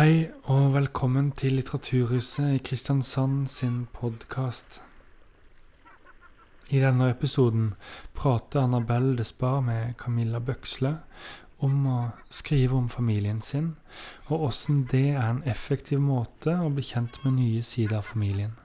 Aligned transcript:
Hei 0.00 0.30
og 0.48 0.70
velkommen 0.72 1.26
til 1.36 1.58
Litteraturhuset 1.58 2.54
i 2.54 2.60
Kristiansand 2.64 3.50
sin 3.52 3.82
podkast. 3.92 4.78
I 6.72 6.80
denne 6.80 7.10
episoden 7.12 7.74
prater 8.16 8.62
Annabelle 8.62 9.12
Despar 9.18 9.60
med 9.60 9.98
Camilla 10.00 10.40
Bøksle 10.40 10.94
om 11.60 11.84
å 11.84 11.98
skrive 12.32 12.78
om 12.80 12.88
familien 12.88 13.44
sin, 13.44 13.74
og 14.32 14.46
åssen 14.48 14.86
det 14.88 15.10
er 15.10 15.26
en 15.26 15.44
effektiv 15.44 16.00
måte 16.00 16.56
å 16.56 16.72
bli 16.72 16.86
kjent 16.94 17.20
med 17.26 17.36
nye 17.36 17.60
sider 17.60 17.98
av 18.00 18.08
familien. 18.14 18.56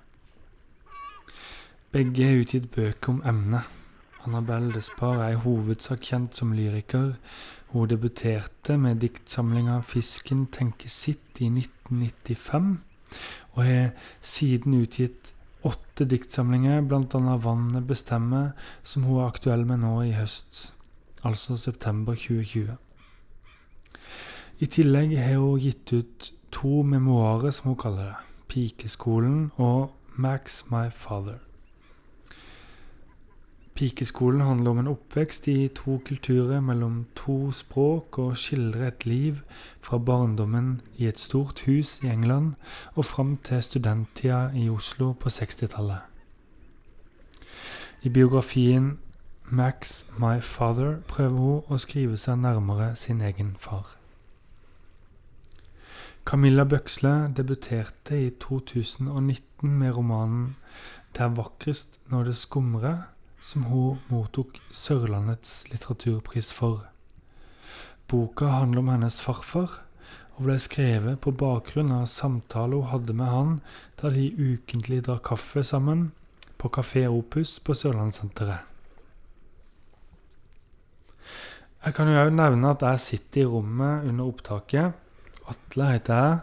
Begge 1.92 2.32
har 2.32 2.46
utgitt 2.46 2.72
bøker 2.72 3.18
om 3.18 3.26
emnet. 3.28 3.68
Annabelle 4.26 4.74
Despar 4.74 5.20
er 5.22 5.36
i 5.36 5.42
hovedsak 5.44 6.02
kjent 6.02 6.38
som 6.38 6.54
lyriker. 6.58 7.14
Hun 7.70 7.90
debuterte 7.90 8.78
med 8.78 9.02
diktsamlinga 9.04 9.82
'Fisken 9.82 10.48
tenker 10.48 10.90
sitt' 10.90 11.42
i 11.42 11.50
1995, 11.50 12.80
og 13.54 13.64
har 13.64 13.92
siden 14.22 14.74
utgitt 14.74 15.34
åtte 15.64 16.06
diktsamlinger, 16.10 16.82
bl.a. 16.82 17.38
'Vannet 17.38 17.88
bestemmer', 17.88 18.52
som 18.84 19.04
hun 19.04 19.20
er 19.20 19.28
aktuell 19.28 19.66
med 19.66 19.78
nå 19.78 20.02
i 20.02 20.12
høst, 20.12 20.74
altså 21.24 21.58
september 21.58 22.16
2020. 22.16 22.78
I 24.60 24.66
tillegg 24.66 25.18
har 25.18 25.38
hun 25.38 25.60
gitt 25.60 25.94
ut 25.94 26.32
to 26.52 26.82
memoarer, 26.82 27.52
som 27.52 27.68
hun 27.68 27.78
kaller 27.78 28.06
det. 28.06 28.16
'Pikeskolen' 28.50 29.52
og 29.58 29.92
'Max 30.18 30.64
My 30.72 30.90
Father'. 30.90 31.55
Pikeskolen 33.76 34.42
handler 34.42 34.72
om 34.72 34.78
en 34.80 34.88
oppvekst 34.88 35.48
i 35.52 35.68
to 35.76 35.98
kulturer 36.08 36.62
mellom 36.64 37.06
to 37.16 37.52
språk, 37.52 38.20
og 38.24 38.38
skildrer 38.40 38.88
et 38.88 39.06
liv 39.06 39.42
fra 39.84 39.98
barndommen 39.98 40.82
i 40.96 41.10
et 41.10 41.20
stort 41.20 41.66
hus 41.68 41.98
i 42.04 42.08
England 42.08 42.54
og 42.94 43.06
fram 43.06 43.34
til 43.38 43.64
studenttida 43.64 44.46
i 44.56 44.70
Oslo 44.70 45.12
på 45.12 45.30
60-tallet. 45.30 46.00
I 48.04 48.10
biografien 48.10 49.00
'Max 49.52 50.06
My 50.20 50.40
Father' 50.40 51.02
prøver 51.08 51.40
hun 51.40 51.62
å 51.70 51.78
skrive 51.78 52.18
seg 52.18 52.38
nærmere 52.38 52.96
sin 52.96 53.22
egen 53.22 53.56
far. 53.60 53.98
Camilla 56.26 56.64
Bøksle 56.64 57.34
debuterte 57.38 58.22
i 58.28 58.30
2019 58.30 59.70
med 59.80 59.98
romanen 59.98 60.56
'Det 61.14 61.22
er 61.22 61.36
vakrest 61.36 62.00
når 62.08 62.24
det 62.24 62.36
skumrer', 62.36 63.15
som 63.46 63.68
hun 63.70 64.00
mottok 64.10 64.58
Sørlandets 64.74 65.68
litteraturpris 65.70 66.50
for. 66.56 66.88
Boka 68.10 68.50
handler 68.50 68.82
om 68.82 68.90
hennes 68.96 69.20
farfar, 69.22 69.82
og 70.36 70.48
ble 70.48 70.58
skrevet 70.60 71.22
på 71.24 71.32
bakgrunn 71.32 71.94
av 71.96 72.10
samtaler 72.12 72.82
hun 72.82 72.92
hadde 72.92 73.16
med 73.16 73.32
han 73.32 73.52
da 74.02 74.12
de 74.12 74.26
ukentlig 74.34 75.04
drar 75.06 75.22
kaffe 75.24 75.64
sammen 75.64 76.10
på 76.60 76.72
Kafé 76.74 77.06
Opus 77.08 77.60
på 77.64 77.76
Sørlandssenteret. 77.78 78.66
Jeg 81.86 81.94
kan 81.94 82.10
jo 82.10 82.18
òg 82.18 82.34
nevne 82.34 82.74
at 82.74 82.82
jeg 82.82 83.04
sitter 83.04 83.44
i 83.44 83.50
rommet 83.50 84.08
under 84.10 84.26
opptaket. 84.26 84.96
Atle 85.46 85.90
heter 85.94 86.22
jeg. 86.24 86.40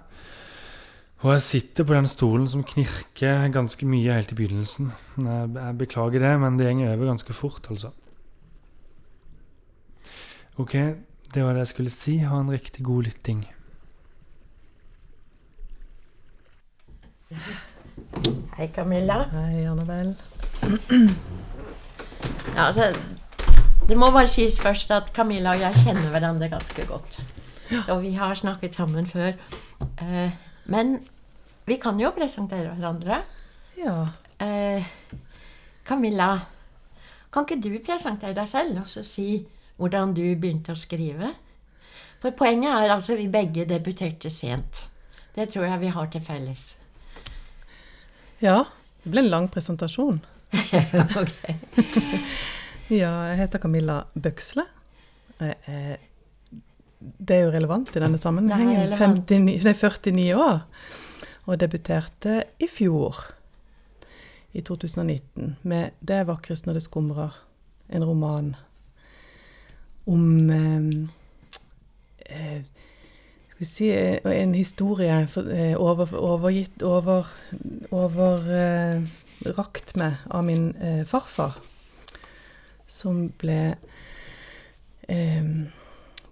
Og 1.22 1.30
jeg 1.36 1.42
sitter 1.42 1.86
på 1.86 1.94
den 1.94 2.06
stolen 2.10 2.48
som 2.50 2.64
knirker 2.66 3.44
ganske 3.54 3.86
mye 3.86 4.14
helt 4.16 4.32
i 4.34 4.38
begynnelsen. 4.40 4.88
Jeg, 5.22 5.74
beklager 5.78 6.18
det, 6.18 6.32
men 6.42 6.58
det 6.58 6.72
går 6.74 6.96
over 6.96 7.12
ganske 7.12 7.36
fort, 7.36 7.68
altså. 7.70 7.92
Ok, 10.58 10.74
det 11.34 11.44
var 11.44 11.54
det 11.54 11.62
jeg 11.62 11.72
skulle 11.74 11.94
si. 11.94 12.16
Ha 12.26 12.40
en 12.40 12.50
riktig 12.50 12.84
god 12.84 13.06
lytting. 13.06 13.46
Hei, 18.58 18.66
Camilla. 18.74 19.22
Hei, 19.30 19.62
Annabel. 19.70 20.16
Ja, 22.52 22.66
altså, 22.66 22.90
det 23.88 23.96
må 23.96 24.10
bare 24.10 24.28
sies 24.28 24.58
først 24.60 24.90
at 24.90 25.14
Camilla 25.14 25.54
og 25.54 25.62
jeg 25.62 25.84
kjenner 25.86 26.10
hverandre 26.10 26.50
ganske 26.50 26.86
godt. 26.86 27.22
Og 27.88 28.02
vi 28.02 28.16
har 28.18 28.34
snakket 28.34 28.74
sammen 28.74 29.06
før. 29.06 29.38
Eh, 30.02 30.34
men 30.72 30.96
vi 31.68 31.76
kan 31.82 32.00
jo 32.00 32.10
presentere 32.16 32.72
hverandre. 32.72 33.20
Ja. 33.78 33.96
Eh, 34.42 34.84
Camilla, 35.86 36.30
kan 37.32 37.46
ikke 37.46 37.60
du 37.62 37.72
presentere 37.84 38.34
deg 38.36 38.48
selv 38.50 38.82
og 38.82 38.90
så 38.90 39.04
si 39.06 39.42
hvordan 39.80 40.12
du 40.16 40.24
begynte 40.36 40.74
å 40.74 40.78
skrive? 40.78 41.32
For 42.22 42.34
poenget 42.38 42.70
er 42.70 42.92
altså 42.94 43.16
vi 43.18 43.28
begge 43.32 43.64
debuterte 43.66 44.30
sent. 44.30 44.86
Det 45.34 45.48
tror 45.50 45.66
jeg 45.66 45.80
vi 45.82 45.90
har 45.96 46.10
til 46.12 46.22
felles. 46.24 46.68
ja. 48.40 48.62
Det 49.02 49.10
ble 49.10 49.24
en 49.24 49.32
lang 49.32 49.48
presentasjon. 49.50 50.20
Ok. 51.18 51.32
Ja, 52.92 53.10
jeg 53.32 53.38
heter 53.40 53.58
Camilla 53.58 53.96
Bøksle. 54.14 54.62
Jeg 55.40 55.56
er, 55.66 55.96
det 57.18 57.36
er 57.36 57.46
jo 57.46 57.54
relevant 57.54 57.92
i 57.96 58.02
denne 58.02 58.18
sammenhengen. 58.20 58.88
Det 58.90 58.98
er 58.98 59.14
59, 59.14 59.64
nei, 59.64 59.74
49 59.74 60.26
år. 60.38 60.60
Og 61.50 61.58
debuterte 61.58 62.42
i 62.62 62.68
fjor, 62.70 63.18
i 64.52 64.60
2019, 64.60 65.56
med 65.62 65.90
'Det 66.00 66.16
er 66.16 66.28
vakrest 66.28 66.66
når 66.66 66.72
det 66.78 66.82
skumrer', 66.82 67.34
en 67.88 68.04
roman 68.04 68.56
om 70.06 70.50
eh, 70.50 71.08
eh, 72.26 72.62
Skal 73.48 73.58
vi 73.58 73.64
si 73.64 73.88
eh, 73.90 74.42
en 74.42 74.54
historie 74.54 75.28
over, 75.76 76.14
overgitt 76.14 76.82
over, 76.82 77.26
Over, 77.90 78.38
rakt 79.50 79.96
meg 79.98 80.20
av 80.30 80.44
min 80.46 80.70
eh, 80.76 81.02
farfar, 81.08 81.58
som 82.86 83.26
ble 83.40 83.74
eh, 85.08 85.52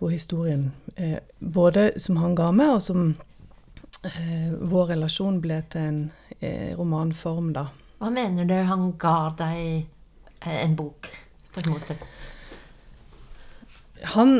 Hvor 0.00 0.12
historien 0.14 0.70
eh, 0.96 1.18
Både 1.38 1.90
som 2.00 2.16
han 2.22 2.34
ga 2.38 2.48
meg, 2.56 2.72
og 2.78 2.82
som 2.82 3.10
eh, 4.08 4.52
vår 4.56 4.94
relasjon 4.94 5.40
ble 5.44 5.60
til 5.72 5.88
en 5.90 6.00
eh, 6.40 6.72
romanform, 6.78 7.52
da. 7.56 7.66
Hva 8.00 8.08
mener 8.14 8.48
du 8.48 8.56
han 8.64 8.94
ga 9.00 9.18
deg 9.36 9.60
eh, 10.40 10.56
en 10.62 10.76
bok, 10.78 11.10
på 11.52 11.60
en 11.64 11.74
måte? 11.74 11.98
Han 14.14 14.38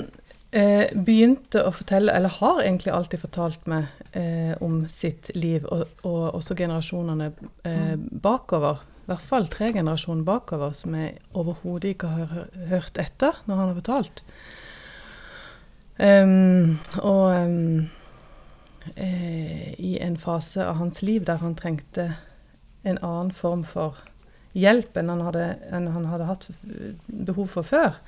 eh, 0.56 0.88
begynte 0.96 1.66
å 1.68 1.74
fortelle, 1.76 2.14
eller 2.16 2.32
har 2.40 2.62
egentlig 2.64 2.94
alltid 2.96 3.20
fortalt 3.26 3.68
meg 3.68 3.90
eh, 4.16 4.54
om 4.64 4.86
sitt 4.88 5.28
liv, 5.36 5.66
og, 5.68 5.84
og 6.08 6.38
også 6.40 6.56
generasjonene 6.56 7.32
eh, 7.68 7.98
bakover. 7.98 8.80
I 9.04 9.12
hvert 9.12 9.28
fall 9.28 9.52
tre 9.52 9.72
generasjoner 9.74 10.24
bakover, 10.24 10.72
som 10.72 10.96
jeg 10.96 11.18
overhodet 11.36 11.92
ikke 11.96 12.14
har 12.16 12.34
hørt 12.72 12.96
etter 13.02 13.44
når 13.44 13.60
han 13.60 13.72
har 13.72 13.80
fortalt. 13.82 14.24
Og 16.00 17.26
eh, 18.96 19.74
i 19.76 19.98
en 20.00 20.16
fase 20.20 20.64
av 20.64 20.78
hans 20.80 21.02
liv 21.04 21.26
der 21.28 21.42
han 21.42 21.56
trengte 21.58 22.14
en 22.82 22.98
annen 23.04 23.32
form 23.36 23.64
for 23.68 23.98
hjelp 24.56 24.96
enn 24.98 25.12
han 25.12 25.22
hadde, 25.26 25.46
enn 25.70 25.90
han 25.94 26.08
hadde 26.10 26.28
hatt 26.30 26.48
eh, 26.50 26.96
behov 27.06 27.52
for 27.54 27.66
før, 27.66 28.00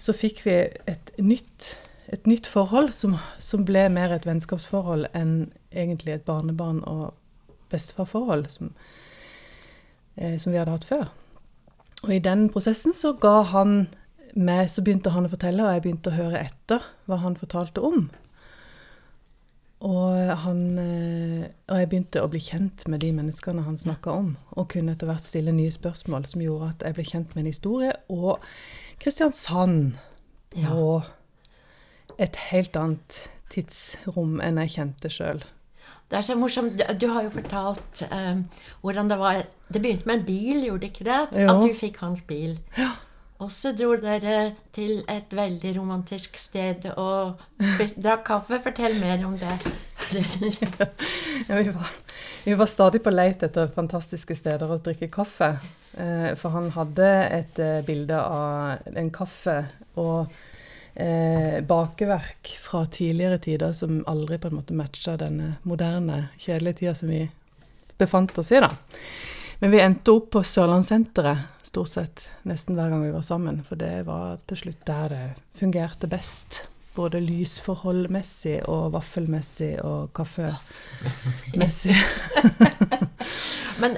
så 0.00 0.16
fikk 0.16 0.42
vi 0.46 0.56
et 0.88 1.12
nytt, 1.20 1.74
et 2.08 2.26
nytt 2.26 2.48
forhold 2.48 2.94
som, 2.96 3.18
som 3.38 3.66
ble 3.68 3.86
mer 3.92 4.14
et 4.14 4.26
vennskapsforhold 4.26 5.10
enn 5.12 5.50
egentlig 5.70 6.16
et 6.16 6.26
barnebarn- 6.26 6.84
og 6.88 7.12
bestefarforhold 7.70 8.48
som, 8.50 8.72
eh, 10.16 10.36
som 10.40 10.52
vi 10.52 10.58
hadde 10.58 10.74
hatt 10.74 10.88
før. 10.88 11.10
Og 12.02 12.14
i 12.16 12.22
den 12.24 12.48
prosessen 12.48 12.96
så 12.96 13.12
ga 13.12 13.42
han 13.52 13.90
meg, 14.36 14.68
så 14.70 14.82
begynte 14.82 15.10
han 15.14 15.26
å 15.26 15.30
fortelle, 15.32 15.64
og 15.64 15.72
jeg 15.74 15.82
begynte 15.86 16.10
å 16.12 16.16
høre 16.18 16.40
etter 16.46 16.84
hva 17.08 17.16
han 17.22 17.36
fortalte 17.40 17.82
om. 17.84 18.08
Og, 19.80 20.16
han, 20.42 20.58
eh, 20.78 21.46
og 21.72 21.78
jeg 21.80 21.88
begynte 21.88 22.20
å 22.20 22.28
bli 22.28 22.40
kjent 22.44 22.82
med 22.92 23.00
de 23.00 23.14
menneskene 23.16 23.62
han 23.64 23.78
snakka 23.80 24.12
om, 24.12 24.34
og 24.52 24.68
kunne 24.74 24.92
etter 24.92 25.08
hvert 25.08 25.24
stille 25.24 25.54
nye 25.56 25.72
spørsmål 25.72 26.26
som 26.28 26.42
gjorde 26.44 26.68
at 26.74 26.84
jeg 26.84 26.98
ble 26.98 27.06
kjent 27.08 27.32
med 27.34 27.46
en 27.46 27.52
historie, 27.52 27.94
og 28.12 28.42
Kristiansand 29.00 29.94
Ja. 30.58 30.74
og 30.74 31.04
et 32.18 32.36
helt 32.50 32.76
annet 32.76 33.22
tidsrom 33.50 34.40
enn 34.44 34.58
jeg 34.60 34.74
kjente 34.76 35.08
sjøl. 35.08 35.40
Det 36.10 36.18
er 36.18 36.22
så 36.26 36.34
morsomt. 36.36 36.74
Du, 36.76 36.84
du 37.00 37.06
har 37.14 37.22
jo 37.24 37.30
fortalt 37.30 38.02
um, 38.10 38.44
hvordan 38.82 39.08
det 39.08 39.18
var 39.18 39.44
Det 39.72 39.80
begynte 39.80 40.06
med 40.10 40.18
en 40.18 40.24
bil, 40.26 40.64
gjorde 40.66 40.80
det 40.82 40.90
ikke 40.90 41.04
det? 41.06 41.40
Jo. 41.40 41.48
at 41.54 41.62
du 41.70 41.74
fikk 41.78 42.00
hans 42.02 42.20
bil. 42.26 42.58
Og 43.40 43.48
så 43.52 43.72
dro 43.72 43.94
dere 43.96 44.52
til 44.74 45.00
et 45.08 45.32
veldig 45.32 45.72
romantisk 45.78 46.36
sted 46.36 46.90
og 47.00 47.40
drakk 47.96 48.26
kaffe. 48.26 48.58
Fortell 48.60 48.98
mer 49.00 49.24
om 49.26 49.38
det. 49.40 49.56
Det. 50.10 50.86
Ja, 51.48 51.54
vi, 51.54 51.70
var, 51.70 51.90
vi 52.44 52.54
var 52.58 52.66
stadig 52.66 52.98
på 53.04 53.12
leit 53.12 53.44
etter 53.46 53.68
fantastiske 53.70 54.34
steder 54.34 54.72
å 54.72 54.80
drikke 54.82 55.06
kaffe. 55.12 55.52
Eh, 55.94 56.32
for 56.40 56.50
han 56.56 56.72
hadde 56.74 57.10
et 57.36 57.60
eh, 57.62 57.78
bilde 57.86 58.18
av 58.18 58.96
en 58.96 59.10
kaffe 59.14 59.54
og 60.00 60.32
eh, 60.94 61.60
bakeverk 61.62 62.50
fra 62.64 62.82
tidligere 62.90 63.38
tider 63.44 63.76
som 63.76 64.00
aldri 64.10 64.40
på 64.42 64.50
en 64.50 64.58
måte 64.58 64.74
matcha 64.74 65.14
denne 65.20 65.52
moderne, 65.62 66.24
kjedelige 66.40 66.82
tida 66.82 66.96
som 66.98 67.12
vi 67.14 67.22
befant 68.00 68.38
oss 68.42 68.50
i. 68.50 68.60
da. 68.64 68.72
Men 69.60 69.74
vi 69.76 69.84
endte 69.84 70.16
opp 70.16 70.30
på 70.34 70.42
Sørlandssenteret 70.46 71.59
stort 71.70 71.94
sett 71.94 72.26
nesten 72.48 72.74
hver 72.74 72.90
gang 72.90 73.04
vi 73.04 73.14
var 73.14 73.22
sammen, 73.22 73.62
for 73.66 73.78
det 73.78 74.02
var 74.08 74.40
til 74.50 74.58
slutt 74.64 74.82
der 74.88 75.12
det 75.12 75.26
fungerte 75.58 76.10
best. 76.10 76.64
Både 76.96 77.20
lysforholdmessig 77.22 78.56
og 78.68 78.90
vaffelmessig 78.96 79.76
og 79.86 80.10
kaffemessig. 80.16 81.94
Men 83.80 83.94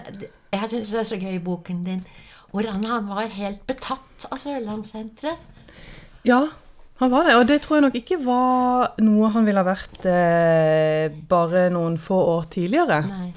jeg 0.53 0.69
syns 0.69 0.93
det 0.93 1.01
er 1.01 1.09
så 1.09 1.19
gøy 1.21 1.39
i 1.39 1.43
boken 1.43 1.81
din 1.89 2.05
hvordan 2.53 2.85
han 2.85 3.09
var 3.09 3.33
helt 3.33 3.63
betatt 3.65 4.27
av 4.29 4.37
Sørlandssenteret. 4.37 5.41
Ja, 6.29 6.43
han 7.01 7.11
var 7.11 7.25
det. 7.25 7.39
Og 7.41 7.47
det 7.49 7.63
tror 7.65 7.79
jeg 7.79 7.87
nok 7.87 7.97
ikke 8.03 8.19
var 8.21 8.93
noe 9.01 9.31
han 9.33 9.49
ville 9.49 9.63
ha 9.65 9.67
vært 9.67 10.05
eh, 10.05 11.09
bare 11.33 11.71
noen 11.73 11.97
få 11.97 12.21
år 12.37 12.51
tidligere. 12.53 13.01
Nei. 13.09 13.31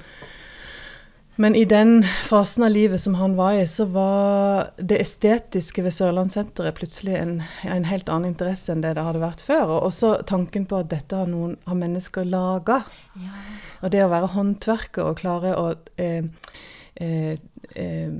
Men 1.35 1.55
i 1.55 1.65
den 1.65 2.03
fasen 2.23 2.63
av 2.63 2.71
livet 2.71 3.01
som 3.01 3.15
han 3.15 3.35
var 3.35 3.53
i, 3.53 3.67
så 3.67 3.85
var 3.85 4.69
det 4.77 5.01
estetiske 5.03 5.83
ved 5.83 5.91
Sørlandssenteret 5.91 6.77
plutselig 6.77 7.17
en, 7.19 7.33
en 7.67 7.87
helt 7.89 8.07
annen 8.09 8.31
interesse 8.31 8.71
enn 8.71 8.83
det 8.85 8.93
det 8.95 9.03
hadde 9.03 9.23
vært 9.23 9.43
før. 9.43 9.73
Og 9.75 9.89
også 9.89 10.13
tanken 10.27 10.63
på 10.69 10.79
at 10.79 10.93
dette 10.93 11.17
har, 11.19 11.27
noen, 11.27 11.57
har 11.67 11.75
mennesker 11.79 12.27
laga. 12.29 12.85
Ja. 13.19 13.41
Og 13.83 13.91
det 13.91 14.05
å 14.05 14.11
være 14.13 14.31
håndverker 14.31 15.09
og 15.09 15.19
klare 15.19 15.51
å 15.59 15.65
eh, 15.99 16.29
eh, 17.03 17.35
eh, 17.75 18.13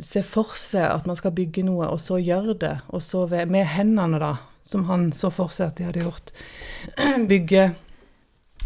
se 0.00 0.22
for 0.24 0.56
seg 0.56 0.86
at 0.88 1.10
man 1.10 1.18
skal 1.20 1.34
bygge 1.36 1.66
noe, 1.68 1.90
og 1.92 2.00
så 2.00 2.16
gjøre 2.16 2.56
det, 2.62 2.76
og 2.88 3.04
så 3.04 3.26
ved, 3.28 3.52
med 3.52 3.68
hendene, 3.74 4.22
da, 4.22 4.38
som 4.64 4.86
han 4.88 5.10
så 5.16 5.28
for 5.34 5.52
seg 5.52 5.68
at 5.68 5.76
de 5.76 5.90
hadde 5.90 6.06
gjort, 6.06 6.32
bygge 7.34 7.68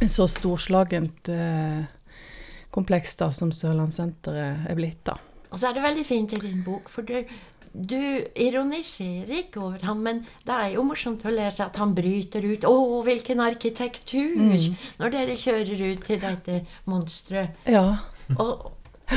en 0.02 0.10
så 0.10 0.28
storslagent 0.30 1.30
eh, 1.34 1.82
kompleks 2.72 3.16
da, 3.20 3.30
som 3.32 3.52
Sørlandssenteret 3.54 4.68
er 4.70 4.78
blitt. 4.78 5.02
da. 5.04 5.18
Og 5.52 5.58
så 5.60 5.68
er 5.68 5.76
det 5.76 5.82
veldig 5.84 6.04
fint 6.08 6.32
i 6.32 6.40
din 6.40 6.62
bok, 6.64 6.88
for 6.88 7.04
du, 7.04 7.18
du 7.72 7.98
ironiserer 8.40 9.28
ikke 9.42 9.60
over 9.60 9.84
ham, 9.84 9.98
men 10.04 10.22
det 10.48 10.54
er 10.56 10.70
jo 10.76 10.84
morsomt 10.88 11.24
å 11.28 11.32
lese 11.34 11.64
at 11.66 11.76
han 11.76 11.92
bryter 11.94 12.44
ut 12.44 12.64
'Å, 12.64 13.02
hvilken 13.04 13.40
arkitektur!' 13.44 14.36
når 14.98 15.10
dere 15.12 15.36
kjører 15.36 15.84
ut 15.92 16.04
til 16.08 16.20
dette 16.20 16.62
monsteret. 16.88 17.50
Ja, 17.68 17.98
Og, 18.38 18.72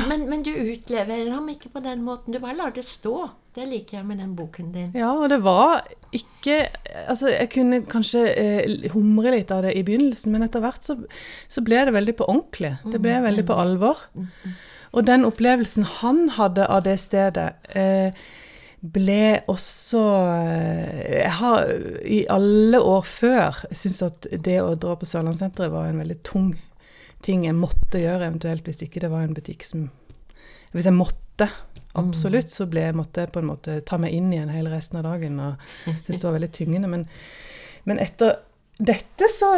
men, 0.09 0.27
men 0.29 0.43
du 0.43 0.51
utleverer 0.51 1.31
ham 1.31 1.47
ikke 1.49 1.69
på 1.71 1.79
den 1.79 2.03
måten. 2.03 2.33
Du 2.33 2.39
bare 2.43 2.57
lar 2.57 2.71
det 2.75 2.83
stå. 2.83 3.29
Det 3.55 3.65
liker 3.69 3.99
jeg 4.01 4.05
med 4.07 4.19
den 4.19 4.35
boken 4.35 4.71
din. 4.73 4.91
Ja, 4.97 5.13
og 5.15 5.29
det 5.31 5.39
var 5.45 5.85
ikke 6.15 6.67
Altså, 7.09 7.29
jeg 7.31 7.49
kunne 7.51 7.81
kanskje 7.87 8.21
eh, 8.39 8.91
humre 8.93 9.33
litt 9.33 9.51
av 9.51 9.65
det 9.65 9.73
i 9.75 9.83
begynnelsen, 9.85 10.31
men 10.31 10.45
etter 10.45 10.63
hvert 10.63 10.83
så, 10.83 10.95
så 11.51 11.63
ble 11.65 11.81
det 11.87 11.93
veldig 11.95 12.15
på 12.19 12.27
ordentlig. 12.29 12.75
Det 12.91 13.01
ble 13.03 13.17
veldig 13.25 13.45
på 13.47 13.57
alvor. 13.59 14.05
Og 14.95 15.05
den 15.07 15.27
opplevelsen 15.27 15.87
han 15.99 16.29
hadde 16.37 16.67
av 16.71 16.85
det 16.87 16.95
stedet, 17.03 17.49
eh, 17.75 18.15
ble 18.95 19.41
også 19.51 20.03
eh, 20.37 21.21
Jeg 21.23 21.33
har 21.39 21.67
i 22.05 22.21
alle 22.31 22.79
år 22.79 23.03
før 23.09 23.63
syntes 23.71 24.03
at 24.05 24.27
det 24.45 24.59
å 24.61 24.75
dra 24.79 24.95
på 24.99 25.09
Sørlandssenteret 25.09 25.73
var 25.73 25.89
en 25.89 26.01
veldig 26.03 26.19
tung 26.27 26.53
ting 27.25 27.47
jeg 27.47 27.57
måtte 27.57 28.01
gjøre, 28.01 28.27
eventuelt 28.27 28.67
hvis 28.67 28.83
ikke 28.85 29.01
det 29.01 29.09
var 29.09 29.25
en 29.25 29.33
butikk 29.35 29.65
som 29.65 29.89
Hvis 30.75 30.85
jeg 30.85 30.95
måtte, 30.97 31.47
absolutt, 31.99 32.51
så 32.51 32.67
ble, 32.69 32.89
måtte 32.97 33.25
jeg 33.25 33.33
på 33.33 33.41
en 33.43 33.49
måte 33.49 33.79
ta 33.87 33.99
meg 34.01 34.15
inn 34.15 34.33
igjen 34.33 34.53
hele 34.53 34.73
resten 34.73 34.99
av 34.99 35.07
dagen. 35.07 35.39
og 35.39 35.65
syntes 35.85 36.19
det 36.19 36.27
var 36.27 36.37
veldig 36.37 36.51
tyngende. 36.55 36.91
Men, 36.91 37.07
men 37.85 38.01
etter 38.03 38.39
dette 38.79 39.29
så 39.31 39.55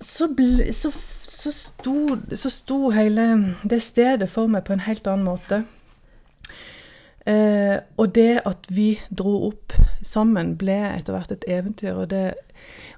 så, 0.00 0.30
ble, 0.32 0.72
så, 0.72 0.90
så, 1.28 1.52
sto, 1.52 1.96
så 2.32 2.50
sto 2.52 2.78
hele 2.94 3.26
det 3.68 3.82
stedet 3.84 4.30
for 4.32 4.50
meg 4.50 4.64
på 4.66 4.74
en 4.76 4.86
helt 4.86 5.06
annen 5.10 5.28
måte. 5.28 5.62
Eh, 7.28 7.76
og 8.00 8.14
det 8.16 8.40
at 8.48 8.68
vi 8.72 8.94
dro 9.12 9.50
opp 9.50 9.76
sammen, 10.02 10.54
ble 10.60 10.78
etter 10.94 11.14
hvert 11.14 11.34
et 11.34 11.44
eventyr. 11.52 11.92
Og, 11.92 12.08
det, 12.12 12.32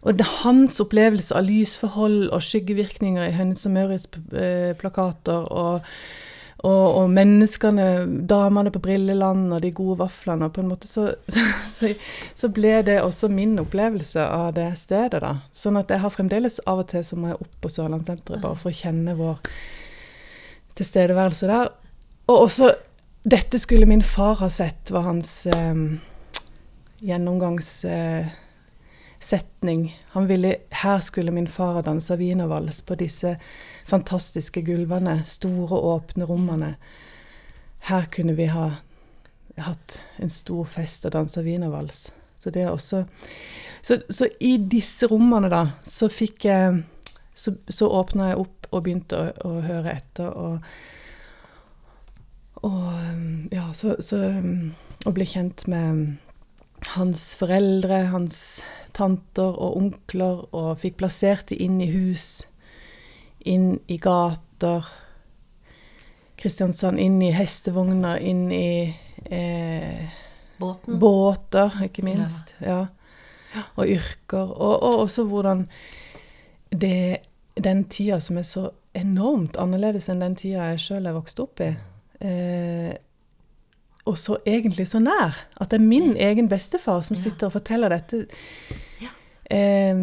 og 0.06 0.18
det, 0.18 0.28
hans 0.44 0.78
opplevelse 0.82 1.34
av 1.36 1.48
lysforhold 1.48 2.28
og 2.30 2.44
skyggevirkninger 2.46 3.26
i 3.26 3.34
Hønnes 3.36 3.66
og 3.66 3.74
Møritz-plakater 3.76 5.50
og, 5.50 5.88
og, 6.62 6.84
og 7.00 7.10
menneskene, 7.10 7.86
damene 8.28 8.70
på 8.70 8.82
Brilleland 8.84 9.48
og 9.52 9.62
de 9.64 9.72
gode 9.74 9.98
vaflene 10.02 10.46
og 10.46 10.54
på 10.54 10.62
en 10.62 10.70
måte 10.70 10.90
så, 10.94 11.08
så, 11.74 11.92
så 12.38 12.50
ble 12.54 12.78
det 12.86 13.00
også 13.02 13.30
min 13.32 13.56
opplevelse 13.62 14.22
av 14.22 14.52
det 14.58 14.68
stedet. 14.80 15.22
da. 15.24 15.34
Sånn 15.56 15.80
at 15.80 15.90
jeg 15.90 16.04
har 16.04 16.14
fremdeles 16.14 16.60
av 16.66 16.84
og 16.84 16.90
til 16.92 17.04
så 17.06 17.18
må 17.18 17.32
jeg 17.32 17.40
opp 17.42 17.58
på 17.64 17.72
Sørlandssenteret 17.72 18.44
bare 18.44 18.60
for 18.60 18.70
å 18.70 18.78
kjenne 18.82 19.16
vår 19.18 19.40
tilstedeværelse 20.78 21.50
der. 21.50 21.72
Og 22.30 22.46
også 22.46 22.72
dette 23.22 23.58
skulle 23.58 23.86
min 23.86 24.02
far 24.02 24.40
ha 24.40 24.48
sett, 24.50 24.90
var 24.90 25.06
hans 25.06 25.34
eh, 27.86 28.32
gjennomgangssetning. 29.22 30.02
Han 30.06 30.26
ville 30.26 30.56
Her 30.70 31.00
skulle 31.00 31.32
min 31.32 31.48
far 31.48 31.82
danse 31.82 32.16
wienervals 32.16 32.82
på 32.82 32.94
disse 32.94 33.38
fantastiske 33.86 34.62
gulvene, 34.62 35.24
store, 35.24 35.78
åpne 35.78 36.24
rommene. 36.24 36.76
Her 37.78 38.06
kunne 38.06 38.34
vi 38.34 38.46
ha 38.46 38.70
hatt 39.56 40.00
en 40.16 40.30
stor 40.30 40.64
fest 40.64 41.04
og 41.06 41.12
dansa 41.12 41.42
wienervals. 41.42 42.12
Så 42.36 42.50
det 42.50 42.62
er 42.62 42.70
også 42.70 43.04
så, 43.82 43.98
så 44.08 44.28
i 44.40 44.56
disse 44.56 45.06
rommene, 45.06 45.48
da, 45.48 45.66
så 45.84 46.08
fikk 46.08 46.44
jeg 46.44 46.82
Så, 47.34 47.54
så 47.68 47.88
åpna 47.88 48.26
jeg 48.28 48.36
opp 48.36 48.66
og 48.70 48.82
begynte 48.84 49.16
å, 49.16 49.30
å 49.48 49.60
høre 49.64 49.92
etter. 49.92 50.28
og 50.28 50.60
og 52.62 52.92
ja, 53.50 53.72
så, 53.72 53.96
så 53.98 54.18
og 55.06 55.14
ble 55.14 55.24
kjent 55.24 55.64
med 55.66 56.18
hans 56.94 57.34
foreldre, 57.38 58.04
hans 58.12 58.62
tanter 58.96 59.54
og 59.56 59.76
onkler, 59.78 60.44
og 60.52 60.80
fikk 60.82 60.98
plassert 61.02 61.48
de 61.52 61.58
inn 61.64 61.80
i 61.80 61.90
hus, 61.92 62.44
inn 63.38 63.78
i 63.90 63.98
gater. 64.02 64.88
Kristiansand 66.40 67.00
inn 67.00 67.20
i 67.22 67.30
hestevogner, 67.34 68.18
inn 68.18 68.48
i 68.52 68.92
eh, 69.30 70.18
Båten. 70.58 70.98
båter, 70.98 71.82
ikke 71.86 72.04
minst. 72.06 72.54
Ja. 72.60 72.86
Og 73.76 73.86
yrker. 73.86 74.50
Og, 74.50 74.74
og 74.82 75.04
også 75.06 75.26
hvordan 75.28 75.66
det, 76.72 77.22
den 77.54 77.84
tida 77.92 78.20
som 78.20 78.40
er 78.40 78.46
så 78.48 78.70
enormt 78.96 79.56
annerledes 79.60 80.08
enn 80.12 80.22
den 80.24 80.36
tida 80.36 80.72
jeg 80.72 80.82
sjøl 80.86 81.08
er 81.08 81.16
vokst 81.16 81.40
opp 81.42 81.62
i. 81.64 81.72
Eh, 82.22 82.92
og 84.04 84.18
så 84.18 84.38
egentlig 84.46 84.88
så 84.90 84.98
nær. 85.02 85.36
At 85.60 85.70
det 85.70 85.78
er 85.78 85.86
min 85.86 86.16
egen 86.16 86.48
bestefar 86.50 87.02
som 87.06 87.18
sitter 87.18 87.48
og 87.48 87.56
forteller 87.58 87.94
dette. 87.94 88.24
Eh, 89.52 89.98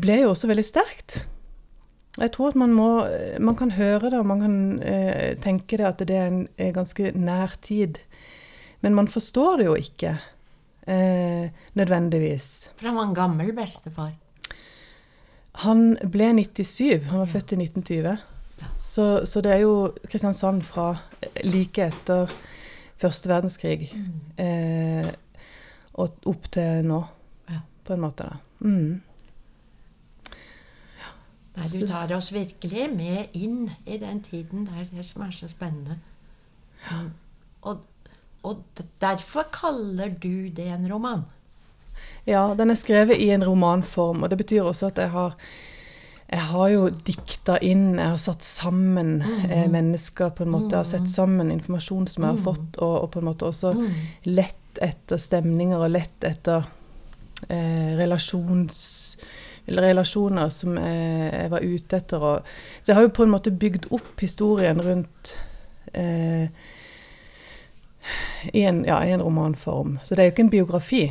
ble 0.00 0.22
jo 0.22 0.32
også 0.32 0.50
veldig 0.50 0.64
sterkt. 0.66 1.20
Jeg 2.18 2.32
tror 2.34 2.50
at 2.50 2.56
man 2.58 2.72
må 2.74 3.06
Man 3.38 3.54
kan 3.54 3.70
høre 3.70 4.10
det, 4.10 4.18
og 4.18 4.26
man 4.26 4.40
kan 4.40 4.82
eh, 4.82 5.36
tenke 5.38 5.76
det 5.78 5.86
at 5.86 5.98
det 5.98 6.16
er 6.16 6.26
en 6.26 6.48
er 6.58 6.72
ganske 6.72 7.12
nær 7.14 7.54
tid. 7.62 7.98
Men 8.80 8.94
man 8.94 9.08
forstår 9.08 9.58
det 9.58 9.66
jo 9.66 9.74
ikke 9.74 10.18
eh, 10.86 11.50
nødvendigvis. 11.74 12.70
For 12.76 12.86
han 12.86 12.96
var 12.96 13.06
en 13.08 13.14
gammel 13.14 13.52
bestefar. 13.54 14.12
Han 15.64 15.96
ble 16.10 16.32
97, 16.38 17.08
han 17.10 17.18
var 17.18 17.26
født 17.26 17.52
i 17.52 17.62
1920. 17.62 18.18
Så, 18.78 19.26
så 19.26 19.40
det 19.40 19.52
er 19.52 19.62
jo 19.62 19.92
Kristiansand 20.10 20.62
fra 20.66 20.92
like 21.44 21.90
etter 21.90 22.30
første 22.98 23.30
verdenskrig 23.30 23.88
eh, 24.38 25.10
og 25.98 26.28
opp 26.30 26.50
til 26.54 26.84
nå, 26.86 27.02
Ja. 27.50 27.60
på 27.84 27.94
en 27.94 28.02
måte. 28.04 28.26
Mm. 28.60 29.00
Nei, 31.58 31.68
du 31.72 31.86
tar 31.88 32.12
oss 32.14 32.30
virkelig 32.32 32.84
med 32.94 33.34
inn 33.34 33.70
i 33.86 33.98
den 33.98 34.20
tiden. 34.22 34.66
Det 34.68 34.74
er 34.78 34.90
det 34.92 35.04
som 35.06 35.24
er 35.26 35.32
så 35.34 35.48
spennende. 35.50 35.98
Mm. 36.90 37.08
Og, 37.66 37.80
og 38.46 38.84
derfor 39.02 39.48
kaller 39.52 40.12
du 40.22 40.48
det 40.54 40.68
en 40.70 40.86
roman. 40.92 41.24
Ja, 42.28 42.54
den 42.54 42.70
er 42.70 42.78
skrevet 42.78 43.18
i 43.18 43.30
en 43.34 43.42
romanform, 43.42 44.22
og 44.22 44.30
det 44.30 44.38
betyr 44.38 44.62
også 44.62 44.92
at 44.92 45.00
jeg 45.02 45.10
har 45.10 45.34
jeg 46.28 46.44
har 46.50 46.68
jo 46.68 46.88
dikta 46.92 47.56
inn, 47.64 47.94
jeg 47.96 48.10
har 48.12 48.20
satt 48.20 48.44
sammen 48.44 49.22
eh, 49.48 49.64
mennesker, 49.72 50.34
på 50.36 50.44
en 50.44 50.52
måte. 50.52 50.74
Jeg 50.74 50.82
har 50.82 50.90
sett 50.90 51.08
sammen 51.08 51.50
informasjon 51.54 52.08
som 52.12 52.26
jeg 52.26 52.34
har 52.34 52.42
fått, 52.42 52.76
og, 52.76 52.96
og 53.04 53.10
på 53.14 53.22
en 53.22 53.28
måte 53.30 53.48
også 53.48 53.72
lett 54.28 54.80
etter 54.84 55.16
stemninger 55.18 55.80
og 55.80 55.94
lett 55.94 56.26
etter 56.28 56.68
eh, 57.48 57.96
relasjoner 57.96 58.68
som 60.52 60.76
jeg, 60.76 61.30
jeg 61.32 61.52
var 61.54 61.64
ute 61.64 62.02
etter. 62.02 62.28
Og, 62.32 62.52
så 62.82 62.92
jeg 62.92 63.00
har 63.00 63.08
jo 63.08 63.14
på 63.16 63.24
en 63.24 63.32
måte 63.32 63.54
bygd 63.64 63.88
opp 63.96 64.20
historien 64.20 64.84
rundt 64.84 65.32
eh, 65.96 66.52
i, 68.52 68.62
en, 68.68 68.84
ja, 68.84 69.00
i 69.00 69.16
en 69.16 69.24
romanform. 69.24 69.96
Så 70.04 70.12
det 70.12 70.22
er 70.22 70.28
jo 70.28 70.36
ikke 70.36 70.46
en 70.46 70.54
biografi. 70.58 71.02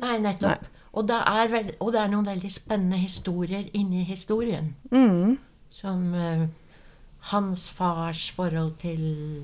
Nei, 0.00 0.16
nettopp. 0.24 0.77
Og 0.92 1.08
det, 1.08 1.16
er 1.16 1.74
og 1.80 1.92
det 1.92 2.00
er 2.00 2.12
noen 2.12 2.26
veldig 2.26 2.50
spennende 2.52 2.98
historier 3.00 3.68
inni 3.76 4.02
historien. 4.08 4.72
Mm. 4.90 5.36
Som 5.70 6.14
uh, 6.14 6.46
hans 7.32 7.70
fars 7.70 8.30
forhold 8.30 8.72
til 8.80 9.02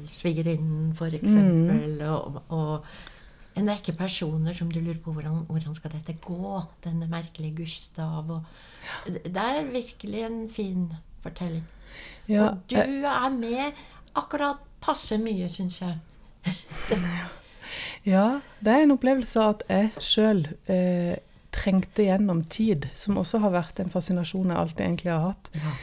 svigerinnen, 0.08 0.94
for 0.96 1.12
eksempel. 1.12 2.00
Og, 2.08 2.40
og 2.48 3.58
en 3.58 3.70
rekke 3.70 3.92
personer 3.92 4.56
som 4.56 4.70
du 4.72 4.80
lurer 4.80 4.98
på 5.04 5.12
hvordan, 5.12 5.44
hvordan 5.48 5.76
skal 5.76 5.92
dette 5.92 6.16
gå. 6.24 6.62
Denne 6.84 7.08
merkelige 7.10 7.56
Gustav. 7.62 8.30
Og, 8.30 8.42
det 9.06 9.36
er 9.36 9.70
virkelig 9.70 10.24
en 10.24 10.50
fin 10.50 10.92
fortelling. 11.22 11.64
Ja, 12.28 12.48
og 12.48 12.58
du 12.70 12.76
er 12.76 13.28
med 13.30 13.84
akkurat 14.16 14.56
passe 14.80 15.18
mye, 15.18 15.48
syns 15.48 15.80
jeg. 15.82 15.98
Ja, 18.04 18.40
det 18.60 18.72
er 18.72 18.82
en 18.84 18.92
opplevelse 18.92 19.40
at 19.40 19.62
jeg 19.68 20.02
sjøl 20.04 20.42
eh, 20.68 21.16
trengte 21.54 22.06
gjennom 22.06 22.42
tid, 22.50 22.88
som 22.94 23.18
også 23.20 23.40
har 23.44 23.54
vært 23.54 23.80
en 23.80 23.92
fascinasjon 23.92 24.50
jeg 24.50 24.61
alltid 24.61 24.87
egentlig 24.87 25.12
har 25.14 25.28
hatt. 25.30 25.52
Ja. 25.56 25.75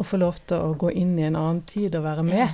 Å 0.00 0.06
få 0.06 0.20
lov 0.20 0.40
til 0.50 0.58
å 0.58 0.74
gå 0.80 0.92
inn 0.96 1.14
i 1.18 1.28
en 1.28 1.38
annen 1.38 1.62
tid 1.68 1.96
og 1.98 2.06
være 2.06 2.26
med. 2.26 2.46
Ja. 2.46 2.50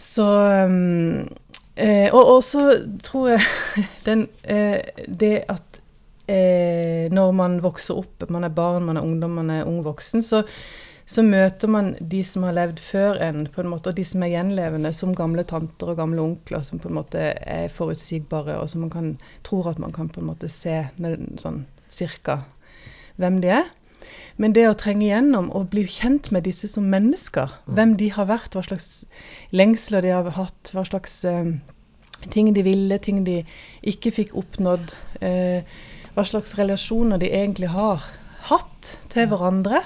Så 0.00 0.24
um, 0.64 1.28
eh, 1.76 2.08
Og 2.16 2.44
så 2.44 2.62
tror 3.04 3.34
jeg 3.34 3.42
den, 4.08 4.28
eh, 4.42 4.80
det 5.06 5.34
at 5.52 5.80
eh, 6.30 7.10
når 7.12 7.34
man 7.36 7.58
vokser 7.64 8.00
opp, 8.00 8.24
man 8.30 8.46
er 8.48 8.54
barn, 8.54 8.86
man 8.88 8.96
er 8.96 9.04
ungdom, 9.04 9.36
man 9.42 9.50
er 9.52 9.68
ung 9.68 9.82
voksen, 9.84 10.24
så 10.24 10.44
så 11.10 11.24
møter 11.26 11.70
man 11.70 11.94
de 11.98 12.20
som 12.26 12.44
har 12.46 12.54
levd 12.54 12.78
før 12.84 13.18
en, 13.24 13.42
på 13.50 13.64
en 13.64 13.70
måte, 13.72 13.90
og 13.90 13.98
de 13.98 14.04
som 14.06 14.22
er 14.22 14.30
gjenlevende, 14.30 14.92
som 14.94 15.16
gamle 15.18 15.42
tanter 15.48 15.90
og 15.90 15.98
gamle 15.98 16.22
onkler, 16.22 16.62
som 16.66 16.78
på 16.78 16.86
en 16.86 17.00
måte 17.00 17.24
er 17.34 17.72
forutsigbare, 17.74 18.60
og 18.60 18.70
som 18.70 18.84
man 18.84 18.92
kan, 18.94 19.10
tror 19.46 19.72
at 19.72 19.82
man 19.82 19.94
kan 19.96 20.10
på 20.12 20.22
en 20.22 20.28
måte 20.30 20.50
se 20.52 20.84
sånn 21.42 21.64
cirka 21.90 22.44
hvem 23.18 23.40
de 23.42 23.50
er. 23.58 23.66
Men 24.40 24.54
det 24.54 24.68
å 24.70 24.76
trenge 24.78 25.08
gjennom 25.08 25.50
og 25.50 25.68
bli 25.74 25.82
kjent 25.90 26.30
med 26.34 26.46
disse 26.46 26.70
som 26.70 26.86
mennesker, 26.92 27.58
mm. 27.58 27.74
hvem 27.74 27.98
de 28.00 28.12
har 28.14 28.30
vært, 28.30 28.54
hva 28.54 28.62
slags 28.70 28.88
lengsler 29.50 30.06
de 30.06 30.14
har 30.14 30.30
hatt, 30.38 30.72
hva 30.72 30.86
slags 30.86 31.20
uh, 31.26 31.50
ting 32.30 32.54
de 32.54 32.64
ville, 32.64 33.02
ting 33.02 33.24
de 33.26 33.40
ikke 33.82 34.14
fikk 34.14 34.36
oppnådd, 34.38 34.94
uh, 35.26 35.60
hva 36.14 36.26
slags 36.26 36.54
relasjoner 36.58 37.18
de 37.18 37.34
egentlig 37.34 37.74
har 37.74 38.06
hatt 38.46 38.96
til 39.12 39.28
hverandre. 39.30 39.82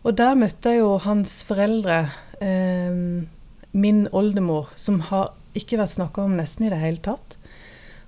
Og 0.00 0.16
der 0.16 0.38
møtte 0.38 0.72
jeg 0.72 0.80
jo 0.80 0.94
hans 1.04 1.42
foreldre, 1.44 2.10
eh, 2.40 3.26
min 3.72 4.06
oldemor, 4.12 4.70
som 4.76 5.00
har 5.10 5.34
ikke 5.54 5.78
vært 5.80 5.96
snakka 5.96 6.24
om 6.24 6.38
nesten 6.38 6.66
i 6.66 6.72
det 6.72 6.80
hele 6.80 7.02
tatt. 7.04 7.36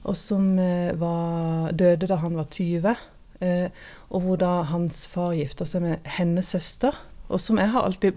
Og 0.08 0.16
som 0.18 0.58
eh, 0.58 0.92
var, 0.98 1.72
døde 1.76 2.08
da 2.10 2.18
han 2.22 2.38
var 2.38 2.48
20. 2.50 2.96
Eh, 3.42 3.68
og 4.10 4.24
hvor 4.24 4.40
da 4.40 4.52
hans 4.70 5.04
far 5.10 5.34
gifta 5.36 5.66
seg 5.68 5.84
med 5.84 6.12
hennes 6.16 6.48
søster. 6.54 6.96
Og 7.28 7.40
som 7.40 7.58
alltid 7.58 8.14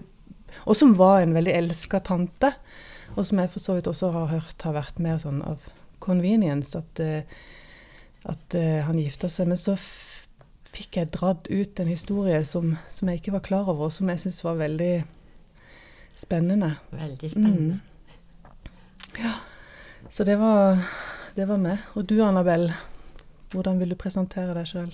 Og 0.64 0.76
som 0.76 0.94
var 0.96 1.20
en 1.20 1.34
veldig 1.34 1.52
elska 1.52 1.98
tante. 2.00 2.54
Og 3.16 3.26
som 3.26 3.38
jeg 3.38 3.50
for 3.50 3.60
så 3.60 3.74
vidt 3.76 3.86
også 3.86 4.10
har 4.10 4.26
hørt 4.26 4.62
har 4.62 4.72
vært 4.72 4.98
mer 4.98 5.18
sånn 5.18 5.42
av 5.44 5.58
convenience 6.00 6.76
at, 6.78 7.00
eh, 7.00 7.22
at 8.24 8.54
eh, 8.54 8.82
han 8.86 8.98
gifta 8.98 9.28
seg. 9.28 9.48
Men 9.48 9.60
så 9.60 9.76
fikk 10.76 11.00
jeg 11.00 11.12
dratt 11.14 11.48
ut 11.48 11.80
en 11.80 11.90
historie 11.90 12.40
som, 12.44 12.74
som 12.92 13.08
jeg 13.08 13.20
ikke 13.20 13.36
var 13.38 13.44
klar 13.46 13.68
over, 13.70 13.88
og 13.88 13.94
som 13.94 14.10
jeg 14.12 14.22
syntes 14.22 14.44
var 14.44 14.58
veldig 14.60 14.92
spennende. 16.16 16.74
Veldig 16.92 17.30
spennende. 17.32 17.80
Mm. 17.80 19.22
Ja. 19.22 19.32
Så 20.10 20.24
det 20.24 20.36
var, 20.40 20.78
det 21.36 21.48
var 21.48 21.60
meg. 21.60 21.82
Og 21.94 22.08
du, 22.08 22.18
Annabelle, 22.24 22.74
hvordan 23.52 23.80
vil 23.80 23.92
du 23.94 23.98
presentere 23.98 24.54
deg 24.56 24.68
sjøl? 24.68 24.92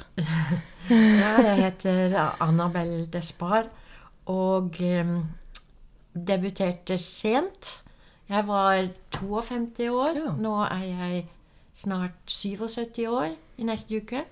ja, 1.23 1.37
jeg 1.43 1.59
heter 1.65 2.17
Annabelle 2.43 3.07
Despar 3.13 3.71
og 4.31 4.79
um, 4.79 5.17
debuterte 6.15 6.99
sent. 6.99 7.79
Jeg 8.31 8.47
var 8.47 8.87
52 9.19 9.89
år. 9.91 10.15
Ja. 10.17 10.35
Nå 10.39 10.55
er 10.69 10.85
jeg 10.87 11.25
snart 11.75 12.15
77 12.27 13.09
år 13.09 13.35
i 13.59 13.67
neste 13.67 13.99
uke. 13.99 14.25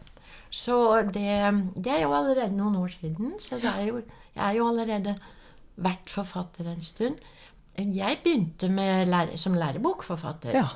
Så 0.50 1.02
det, 1.14 1.30
det, 1.76 1.92
er 1.92 2.02
jo 2.02 2.14
allerede 2.14 2.57
noen 2.57 2.76
år 2.83 2.90
siden. 2.92 3.37
Så 3.38 3.61
jo, 3.62 4.02
jeg 4.35 4.47
er 4.47 4.57
jo 4.59 4.69
allerede 4.69 5.14
vært 5.80 6.11
forfatter 6.11 6.69
en 6.69 6.83
stund. 6.83 7.21
Jeg 7.78 8.19
begynte 8.25 8.69
lære, 8.69 9.38
som 9.38 9.54
lærebokforfatter. 9.54 10.57
Ja. 10.59 10.66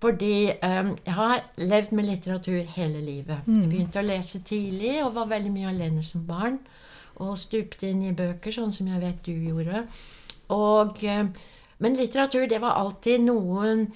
Fordi 0.00 0.50
um, 0.62 0.96
jeg 1.06 1.14
har 1.14 1.42
levd 1.56 1.92
med 1.92 2.04
litteratur 2.04 2.62
hele 2.76 3.00
livet. 3.00 3.38
Mm. 3.46 3.60
Jeg 3.60 3.70
begynte 3.70 4.00
å 4.00 4.06
lese 4.06 4.42
tidlig 4.44 4.98
og 5.02 5.14
var 5.16 5.30
veldig 5.30 5.52
mye 5.52 5.70
alene 5.72 6.04
som 6.04 6.26
barn. 6.26 6.58
Og 7.16 7.38
stupte 7.40 7.88
inn 7.88 8.02
i 8.04 8.12
bøker, 8.12 8.52
sånn 8.52 8.74
som 8.76 8.88
jeg 8.92 9.00
vet 9.00 9.22
du 9.24 9.32
gjorde. 9.32 9.86
Og, 10.52 11.00
um, 11.02 11.30
men 11.78 11.96
litteratur, 11.96 12.44
det 12.48 12.60
var 12.62 12.76
alltid 12.78 13.24
noen, 13.24 13.86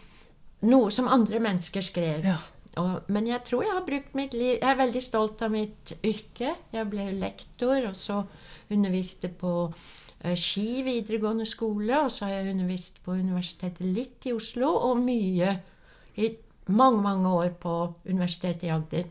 noe 0.67 0.91
som 0.93 1.09
andre 1.09 1.41
mennesker 1.41 1.85
skrev. 1.85 2.25
Ja. 2.27 2.39
Og, 2.79 3.09
men 3.11 3.27
jeg 3.27 3.43
tror 3.47 3.65
jeg 3.65 3.75
har 3.75 3.87
brukt 3.87 4.13
mitt 4.15 4.35
liv 4.37 4.53
Jeg 4.61 4.69
er 4.71 4.79
veldig 4.79 5.03
stolt 5.03 5.41
av 5.43 5.51
mitt 5.55 5.95
yrke. 6.07 6.55
Jeg 6.71 6.91
ble 6.91 7.09
lektor, 7.19 7.89
og 7.89 7.97
så 7.99 8.21
underviste 8.71 9.33
på 9.41 9.55
uh, 9.67 10.37
Ski 10.39 10.85
videregående 10.87 11.49
skole. 11.49 12.05
Og 12.05 12.13
så 12.15 12.29
har 12.29 12.39
jeg 12.39 12.55
undervist 12.55 13.03
på 13.05 13.19
Universitetet 13.19 13.83
litt 13.87 14.29
i 14.31 14.37
Oslo, 14.37 14.71
og 14.91 15.03
mye 15.03 15.57
i 16.21 16.31
mange, 16.71 17.03
mange 17.03 17.35
år 17.41 17.51
på 17.59 17.75
Universitetet 18.07 18.69
i 18.69 18.75
Agder. 18.75 19.11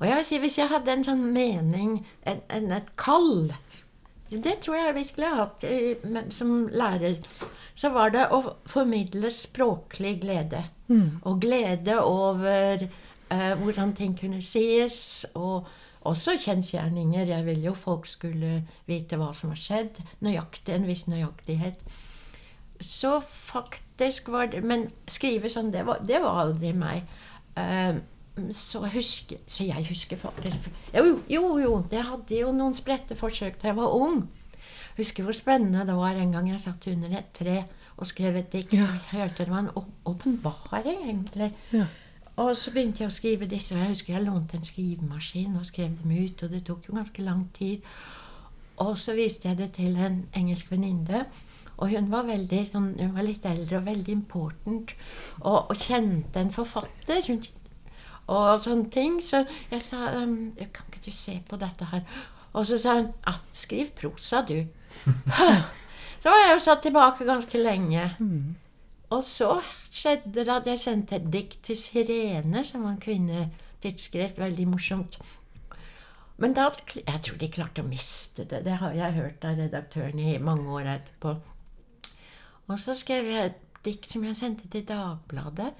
Og 0.00 0.06
jeg 0.08 0.18
vil 0.18 0.26
si, 0.26 0.38
hvis 0.42 0.58
jeg 0.58 0.72
hadde 0.72 0.92
en 0.92 1.06
sånn 1.06 1.26
mening, 1.32 1.98
en, 2.26 2.40
en, 2.50 2.72
et 2.74 2.88
kall 2.98 3.52
Det 4.28 4.56
tror 4.64 4.74
jeg 4.74 4.96
virkelig 4.96 5.28
jeg 5.28 5.36
har 5.36 5.44
hatt 5.44 6.32
som 6.34 6.64
lærer 6.74 7.20
så 7.74 7.90
var 7.90 8.12
det 8.14 8.28
å 8.30 8.40
formidle 8.70 9.30
språklig 9.34 10.18
glede. 10.22 10.62
Mm. 10.88 11.20
Og 11.22 11.40
glede 11.40 11.96
over 12.02 12.84
eh, 12.84 13.52
hvordan 13.62 13.94
ting 13.96 14.16
kunne 14.20 14.42
sies. 14.42 15.26
Og 15.34 15.66
også 16.04 16.36
kjensgjerninger. 16.40 17.26
Jeg 17.26 17.46
ville 17.46 17.64
jo 17.70 17.74
folk 17.74 18.06
skulle 18.06 18.62
vite 18.86 19.18
hva 19.20 19.32
som 19.36 19.52
har 19.54 19.60
skjedd. 19.60 20.00
Nøyaktig, 20.24 20.74
en 20.74 20.88
viss 20.88 21.06
nøyaktighet. 21.08 21.80
Så 22.80 23.20
faktisk 23.20 24.28
var 24.28 24.50
det 24.52 24.64
Men 24.66 24.88
skrive 25.08 25.48
sånn, 25.48 25.72
det 25.72 25.86
var, 25.86 26.02
det 26.04 26.20
var 26.20 26.42
aldri 26.42 26.74
meg. 26.76 27.06
Eh, 27.56 28.02
så, 28.50 28.82
husker, 28.90 29.38
så, 29.46 29.62
jeg 29.62 29.86
husker 29.86 30.18
faktisk 30.18 30.66
Jo, 30.90 31.20
jo, 31.30 31.42
jo, 31.62 31.74
det 31.90 32.02
hadde 32.02 32.40
jo 32.40 32.50
noen 32.52 32.74
spredte 32.74 33.14
forsøk 33.14 33.60
da 33.62 33.70
jeg 33.70 33.78
var 33.78 33.94
ung. 33.94 34.24
Husker 34.98 35.26
hvor 35.26 35.36
spennende 35.36 35.86
det 35.86 35.94
var 35.96 36.18
en 36.18 36.34
gang 36.34 36.50
jeg 36.50 36.62
satt 36.64 36.88
under 36.90 37.14
et 37.14 37.30
tre 37.36 37.62
og 37.96 38.06
skrev 38.06 38.36
et 38.36 38.52
dikt. 38.52 38.72
Ja. 38.72 38.88
Jeg 38.92 39.00
hørte 39.12 39.44
det 39.44 39.52
var 39.52 39.58
en 39.58 39.70
åpenbaring, 40.04 41.04
egentlig. 41.08 41.52
Ja. 41.72 41.86
Og 42.36 42.56
så 42.58 42.72
begynte 42.74 43.04
jeg 43.04 43.12
å 43.12 43.14
skrive 43.14 43.46
disse. 43.46 43.74
og 43.74 43.80
Jeg 43.80 43.94
husker 43.94 44.16
jeg 44.16 44.26
lånte 44.26 44.58
en 44.58 44.66
skrivemaskin 44.66 45.56
og 45.58 45.66
skrev 45.68 45.92
dem 46.02 46.14
ut. 46.24 46.42
Og 46.42 46.50
det 46.50 46.64
tok 46.66 46.88
jo 46.88 46.96
ganske 46.96 47.22
lang 47.22 47.44
tid. 47.54 47.84
Og 48.82 48.96
så 48.98 49.14
viste 49.14 49.48
jeg 49.48 49.58
det 49.58 49.70
til 49.76 49.94
en 49.96 50.24
engelsk 50.34 50.72
venninne. 50.72 51.24
Og 51.76 51.90
hun 51.90 52.10
var, 52.10 52.26
veldig, 52.26 52.62
hun 52.72 53.14
var 53.14 53.26
litt 53.26 53.46
eldre 53.46 53.78
og 53.78 53.86
veldig 53.86 54.12
important. 54.12 54.96
Og, 55.40 55.70
og 55.70 55.76
kjente 55.78 56.42
en 56.42 56.50
forfatter. 56.54 57.22
Hun, 57.28 57.42
og 58.26 58.62
sånne 58.66 58.90
ting. 58.90 59.20
Så 59.22 59.44
jeg 59.70 59.82
sa 59.84 60.10
um, 60.18 60.54
Kan 60.58 60.90
ikke 60.90 61.06
du 61.06 61.14
se 61.14 61.38
på 61.48 61.58
dette 61.60 61.86
her? 61.92 62.02
Og 62.54 62.66
så 62.66 62.78
sa 62.78 62.98
hun 62.98 63.10
ah, 63.30 63.40
skriv 63.52 63.94
prosa, 63.98 64.42
du. 64.46 64.58
så 66.24 66.32
var 66.32 66.38
jeg 66.40 66.52
jo 66.54 66.60
satt 66.64 66.80
tilbake 66.86 67.24
ganske 67.28 67.58
lenge. 67.60 68.04
Mm. 68.16 68.54
Og 69.12 69.18
så 69.22 69.58
skjedde 69.92 70.40
det 70.40 70.52
at 70.54 70.68
jeg 70.70 70.80
sendte 70.80 71.18
et 71.18 71.26
dikt 71.32 71.58
til 71.66 71.76
Sirene, 71.76 72.62
som 72.64 72.86
var 72.86 72.94
en 72.94 73.02
kvinnetidsskrift. 73.02 74.38
Veldig 74.40 74.64
morsomt. 74.72 75.18
Men 76.40 76.56
da, 76.56 76.70
jeg 76.96 77.20
tror 77.26 77.36
de 77.42 77.50
klarte 77.52 77.84
å 77.84 77.90
miste 77.90 78.46
det. 78.48 78.62
Det 78.64 78.78
har 78.80 78.96
jeg 78.96 79.18
hørt 79.18 79.44
av 79.44 79.60
redaktøren 79.60 80.22
i 80.22 80.38
mange 80.40 80.64
år 80.72 80.88
etterpå. 80.94 81.34
Og 82.72 82.80
så 82.80 82.96
skrev 82.96 83.28
jeg 83.28 83.50
et 83.50 83.60
dikt 83.84 84.16
som 84.16 84.24
jeg 84.24 84.38
sendte 84.40 84.70
til 84.72 84.86
Dagbladet. 84.88 85.74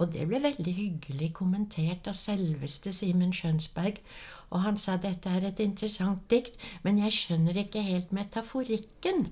Og 0.00 0.14
det 0.14 0.24
ble 0.30 0.40
veldig 0.40 0.74
hyggelig 0.78 1.28
kommentert 1.36 2.08
av 2.08 2.16
selveste 2.16 2.96
Simen 2.96 3.36
Skjønsberg. 3.36 4.00
Og 4.48 4.64
han 4.64 4.80
sa 4.80 4.96
dette 4.96 5.28
er 5.28 5.44
et 5.52 5.60
interessant 5.60 6.24
dikt, 6.32 6.56
men 6.88 7.04
jeg 7.04 7.18
skjønner 7.18 7.60
ikke 7.66 7.84
helt 7.84 8.16
metaforikken. 8.16 9.28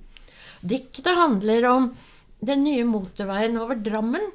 Diktet 0.60 1.06
handler 1.16 1.66
om 1.70 1.96
den 2.40 2.64
nye 2.64 2.84
motorveien 2.86 3.56
over 3.60 3.74
Drammen. 3.82 4.30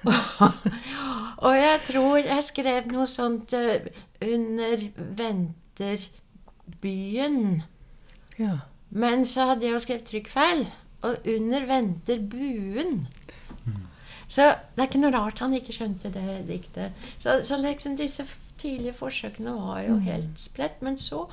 og 1.44 1.54
jeg 1.56 1.80
tror 1.88 2.16
jeg 2.18 2.44
skrev 2.46 2.86
noe 2.92 3.06
sånt 3.08 3.52
uh, 3.56 3.80
under 4.24 4.76
Venterbyen. 5.20 6.08
Ja. 8.40 8.54
Men 8.90 9.26
så 9.28 9.40
hadde 9.50 9.64
jeg 9.66 9.72
jo 9.76 9.84
skrevet 9.84 10.08
trykkfeil. 10.08 10.62
Og 11.06 11.14
under 11.32 11.60
Venterbuen. 11.68 13.08
Mm. 13.64 13.84
Så 14.28 14.42
det 14.74 14.82
er 14.82 14.88
ikke 14.90 15.00
noe 15.00 15.16
rart 15.16 15.40
han 15.40 15.54
ikke 15.56 15.72
skjønte 15.76 16.08
det 16.14 16.44
diktet. 16.48 16.92
Så, 17.22 17.28
så 17.46 17.54
liksom 17.60 17.96
disse 17.98 18.24
tidlige 18.60 18.92
forsøkene 18.96 19.52
var 19.56 19.80
jo 19.86 19.96
helt 20.04 20.40
spredt. 20.40 20.82
Men 20.84 20.98
så 21.00 21.24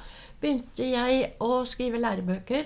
begynte 0.42 0.84
jeg 0.88 1.34
å 1.44 1.66
skrive 1.68 2.00
lærebøker. 2.02 2.64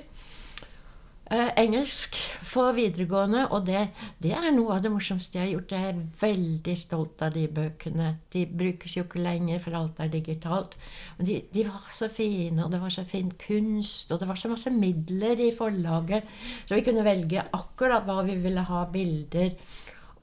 Eh, 1.32 1.50
engelsk 1.56 2.18
for 2.44 2.74
videregående, 2.76 3.46
og 3.56 3.64
det, 3.64 3.86
det, 4.20 4.34
er 4.36 4.50
noe 4.52 4.74
av 4.76 4.82
det 4.84 4.90
morsomste 4.92 5.38
jeg 5.38 5.46
har 5.46 5.52
gjort. 5.54 5.70
Jeg 5.72 5.92
er 5.94 6.00
veldig 6.20 6.74
stolt 6.76 7.22
av 7.24 7.32
de 7.38 7.46
bøkene. 7.48 8.08
De 8.34 8.42
brukes 8.60 8.98
jo 8.98 9.06
ikke 9.06 9.22
lenger, 9.24 9.62
for 9.64 9.78
alt 9.80 10.02
er 10.04 10.12
digitalt. 10.12 10.76
Men 11.16 11.30
de, 11.30 11.38
de, 11.54 11.64
var 11.70 11.86
så 11.96 12.10
fine, 12.12 12.66
og 12.66 12.74
det 12.74 12.82
var 12.82 12.92
så 12.92 13.06
fin 13.08 13.30
kunst, 13.46 14.12
og 14.12 14.20
det 14.20 14.28
var 14.28 14.42
så 14.42 14.52
masse 14.52 14.74
midler 14.76 15.40
i 15.40 15.54
forlaget. 15.56 16.28
Så 16.66 16.76
vi 16.76 16.84
kunne 16.90 17.08
velge 17.08 17.46
akkurat 17.56 18.04
hva 18.10 18.20
vi 18.28 18.36
ville 18.44 18.68
ha 18.68 18.84
bilder. 18.92 19.56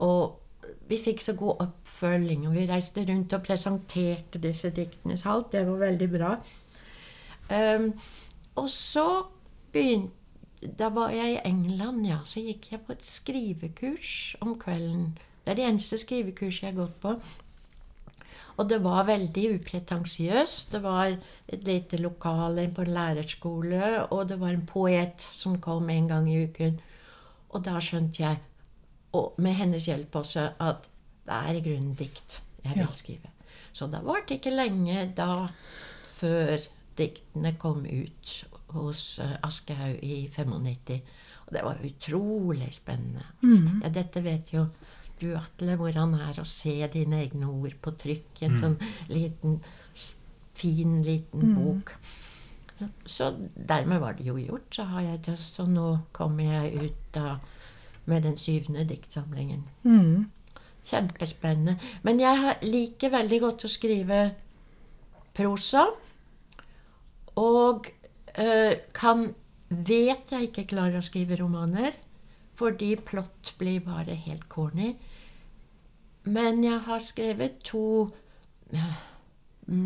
Og 0.05 0.77
vi 0.93 1.01
fikk 1.01 1.25
så 1.25 1.33
god 1.41 1.65
oppfølging, 1.65 2.45
og 2.45 2.53
vi 2.53 2.67
reiste 2.69 3.07
rundt 3.09 3.33
og 3.33 3.47
presenterte 3.49 4.43
disse 4.45 4.69
diktene. 4.77 5.17
Så 5.17 5.33
alt 5.33 5.57
det 5.57 5.65
var 5.65 5.81
veldig 5.87 6.13
bra. 6.13 6.31
Um, 7.49 7.91
og 8.61 8.69
så 8.69 9.09
begynte 9.73 10.18
da 10.61 10.89
var 10.91 11.13
jeg 11.15 11.35
i 11.37 11.43
England, 11.47 12.05
ja. 12.07 12.19
Så 12.27 12.43
gikk 12.43 12.71
jeg 12.73 12.81
på 12.85 12.95
et 12.95 13.05
skrivekurs 13.05 14.15
om 14.43 14.57
kvelden. 14.59 15.13
Det 15.43 15.53
er 15.53 15.59
det 15.59 15.67
eneste 15.69 15.99
skrivekurset 16.01 16.65
jeg 16.65 16.73
har 16.73 16.81
gått 16.81 16.97
på. 17.03 17.13
Og 18.59 18.67
det 18.67 18.81
var 18.83 19.07
veldig 19.07 19.45
upretensiøst. 19.55 20.73
Det 20.73 20.81
var 20.83 21.13
et 21.47 21.63
lite 21.63 21.97
lokale 21.97 22.67
på 22.75 22.83
en 22.83 22.93
lærerskole, 22.93 24.03
og 24.11 24.27
det 24.29 24.39
var 24.41 24.51
en 24.51 24.65
poet 24.67 25.23
som 25.31 25.61
kom 25.63 25.89
en 25.89 26.11
gang 26.11 26.27
i 26.27 26.43
uken. 26.43 26.79
Og 27.49 27.63
da 27.65 27.79
skjønte 27.79 28.23
jeg, 28.23 28.41
og 29.15 29.39
med 29.41 29.55
hennes 29.57 29.87
hjelp 29.87 30.15
også, 30.15 30.49
at 30.59 30.89
det 31.25 31.37
er 31.39 31.55
i 31.55 31.63
grunnen 31.63 31.95
dikt 31.97 32.41
jeg 32.65 32.75
vil 32.75 32.91
skrive. 32.93 33.31
Så 33.73 33.87
det 33.87 34.03
varte 34.03 34.35
ikke 34.35 34.51
lenge 34.51 35.07
da 35.15 35.47
før 36.03 36.59
diktene 36.99 37.53
kom 37.61 37.85
ut 37.87 38.33
hos 38.75 39.19
uh, 39.23 39.35
Aschehoug 39.45 39.99
i 40.03 40.29
95. 40.35 41.01
Og 41.47 41.53
det 41.55 41.65
var 41.65 41.83
utrolig 41.85 42.69
spennende. 42.75 43.25
Mm. 43.41 43.81
Ja, 43.83 43.89
dette 43.89 44.23
vet 44.23 44.53
jo 44.53 44.67
du, 45.19 45.33
Atle, 45.35 45.75
hvordan 45.75 46.13
det 46.15 46.23
er 46.29 46.39
å 46.39 46.47
se 46.47 46.75
dine 46.93 47.23
egne 47.25 47.49
ord 47.51 47.75
på 47.83 47.91
trykk 47.99 48.39
i 48.39 48.47
en 48.47 48.55
mm. 48.55 48.59
sånn 48.61 48.77
liten, 49.11 49.57
fin, 50.55 50.99
liten 51.03 51.49
mm. 51.49 51.55
bok. 51.57 51.91
Så 53.03 53.33
dermed 53.55 53.99
var 53.99 54.15
det 54.15 54.29
jo 54.29 54.37
gjort. 54.39 54.69
Så, 54.77 54.85
det, 55.25 55.35
så 55.43 55.65
nå 55.67 55.89
kommer 56.15 56.53
jeg 56.61 56.85
ut 56.85 57.01
da 57.17 57.33
med 58.09 58.23
den 58.23 58.37
syvende 58.39 58.85
diktsamlingen. 58.87 59.65
Mm. 59.83 60.29
Kjempespennende. 60.87 61.75
Men 62.07 62.21
jeg 62.23 62.55
liker 62.63 63.11
veldig 63.17 63.41
godt 63.43 63.67
å 63.67 63.73
skrive 63.73 64.21
prosa. 65.35 65.89
Og 67.39 67.89
Eh, 67.89 67.98
kan 68.95 69.29
Vet 69.69 70.31
jeg 70.33 70.47
ikke 70.47 70.63
klarer 70.71 70.97
å 70.97 71.05
skrive 71.05 71.37
romaner, 71.37 71.93
fordi 72.57 72.95
plott 73.05 73.51
blir 73.59 73.83
bare 73.85 74.15
helt 74.17 74.47
corny. 74.49 74.95
Men 76.25 76.63
jeg 76.65 76.79
har 76.87 77.03
skrevet 77.05 77.59
to 77.67 77.83
eh, 78.73 78.97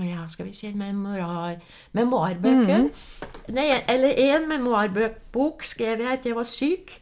ja, 0.08 0.24
skal 0.32 0.48
vi 0.48 0.56
si 0.56 0.72
memoar, 0.72 1.60
memoarbøker. 1.92 2.88
Mm. 2.88 3.52
Nei, 3.58 3.68
eller 3.92 4.16
én 4.24 4.48
memoarbok 4.48 5.68
skrev 5.68 6.06
jeg 6.06 6.20
etter 6.20 6.32
jeg 6.32 6.40
var 6.40 6.48
syk. 6.48 6.96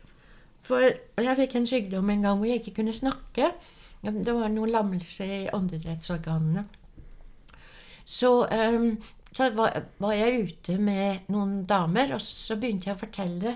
For 0.65 0.81
jeg 1.21 1.37
fikk 1.37 1.55
en 1.57 1.69
sykdom 1.69 2.09
en 2.09 2.25
gang 2.25 2.41
hvor 2.41 2.49
jeg 2.49 2.61
ikke 2.61 2.79
kunne 2.81 2.97
snakke. 2.97 3.53
Det 4.01 4.33
var 4.33 4.49
noe 4.49 4.69
lammelse 4.69 5.25
i 5.25 5.41
åndedrettsorganene. 5.53 6.65
Så 8.05 8.31
um, 8.49 8.95
så 9.31 9.49
var, 9.55 9.77
var, 9.97 10.13
jeg 10.17 10.47
ute 10.47 10.77
med 10.81 11.29
noen 11.31 11.61
damer, 11.67 12.17
og 12.17 12.23
så 12.23 12.57
begynte 12.59 12.89
jeg 12.89 12.97
å 12.97 13.01
fortelle 13.01 13.55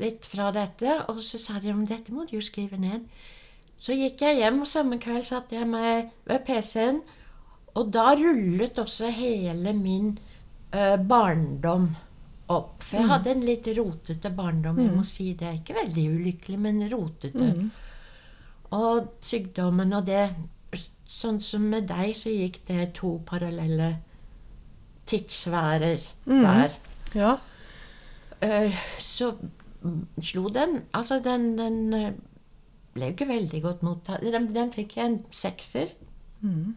litt 0.00 0.28
fra 0.28 0.48
dette. 0.56 1.02
Og 1.12 1.20
så 1.24 1.40
sa 1.40 1.60
de 1.60 1.74
om 1.74 1.84
dette 1.88 2.14
må 2.14 2.24
du 2.28 2.38
jo 2.38 2.44
skrive 2.44 2.80
ned. 2.80 3.04
Så 3.80 3.96
gikk 3.96 4.24
jeg 4.24 4.40
hjem, 4.40 4.62
og 4.64 4.68
samme 4.68 5.00
kveld 5.00 5.28
satte 5.28 5.56
jeg 5.56 5.68
meg 5.68 6.10
ved 6.28 6.44
PC-en. 6.48 7.02
Og 7.76 7.92
da 7.92 8.10
rullet 8.18 8.80
også 8.80 9.12
hele 9.14 9.72
min 9.76 10.14
ø, 10.74 10.96
barndom 10.96 11.90
opp. 12.50 12.80
For 12.82 12.98
jeg 12.98 13.06
mm. 13.06 13.12
hadde 13.14 13.32
en 13.34 13.46
litt 13.46 13.70
rotete 13.76 14.32
barndom. 14.36 14.80
Jeg 14.80 14.94
må 14.96 15.04
mm. 15.04 15.10
si 15.12 15.30
det. 15.38 15.54
Ikke 15.60 15.76
veldig 15.78 16.06
ulykkelig, 16.16 16.60
men 16.60 16.82
rotete. 16.92 17.52
Mm. 17.52 17.70
Og 18.80 19.12
sykdommen 19.26 19.98
og 19.98 20.08
det 20.08 20.24
Sånn 21.10 21.40
som 21.42 21.64
med 21.66 21.88
deg, 21.90 22.12
så 22.14 22.30
gikk 22.30 22.60
det 22.68 22.92
to 22.94 23.16
parallelle 23.26 23.88
tidssfærer 25.10 26.04
mm. 26.24 26.42
der. 26.44 26.76
Ja. 27.14 27.36
Uh, 28.40 28.76
så 28.98 29.34
slo 30.22 30.48
den 30.48 30.82
Altså, 30.94 31.20
den, 31.24 31.58
den 31.58 31.94
uh, 31.94 32.12
ble 32.94 33.10
jo 33.10 33.16
ikke 33.16 33.28
veldig 33.28 33.62
godt 33.62 33.82
mottatt. 33.82 34.22
Den, 34.22 34.54
den, 34.54 34.72
fikk 34.72 34.96
en 34.98 35.20
sekser. 35.30 35.92
Mm. 36.40 36.76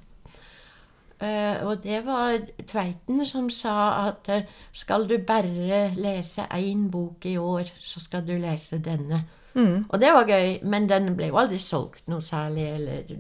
Uh, 1.24 1.68
og 1.70 1.84
det 1.84 2.02
var 2.06 2.42
Tveiten 2.68 3.24
som 3.26 3.48
sa 3.54 4.10
at 4.10 4.30
skal 4.76 5.08
du 5.10 5.18
bare 5.28 5.94
lese 5.96 6.50
én 6.52 6.90
bok 6.92 7.26
i 7.26 7.38
år, 7.38 7.72
så 7.80 8.04
skal 8.04 8.28
du 8.28 8.36
lese 8.38 8.82
denne. 8.84 9.24
Mm. 9.54 9.86
Og 9.90 10.02
det 10.02 10.10
var 10.14 10.28
gøy, 10.28 10.60
men 10.66 10.90
den 10.90 11.14
ble 11.16 11.30
jo 11.30 11.38
aldri 11.38 11.60
solgt 11.62 12.08
noe 12.10 12.22
særlig, 12.26 12.66
eller 12.74 13.16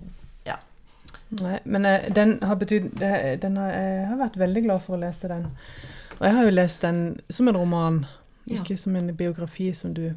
Nei, 1.41 1.59
men 1.65 1.85
eh, 1.89 2.09
den 2.13 2.35
har 2.45 2.59
betydd 2.61 2.91
den 3.41 3.57
har, 3.57 3.71
Jeg 3.73 4.07
har 4.11 4.19
vært 4.19 4.37
veldig 4.37 4.65
glad 4.67 4.83
for 4.85 4.97
å 4.97 5.01
lese 5.01 5.31
den. 5.31 5.47
Og 6.19 6.27
jeg 6.27 6.35
har 6.37 6.45
jo 6.45 6.53
lest 6.53 6.83
den 6.85 6.99
som 7.29 7.49
en 7.49 7.57
roman, 7.57 8.03
ikke 8.45 8.75
ja. 8.75 8.81
som 8.83 8.95
en 8.95 9.09
biografi, 9.17 9.71
som 9.73 9.95
du 9.97 10.11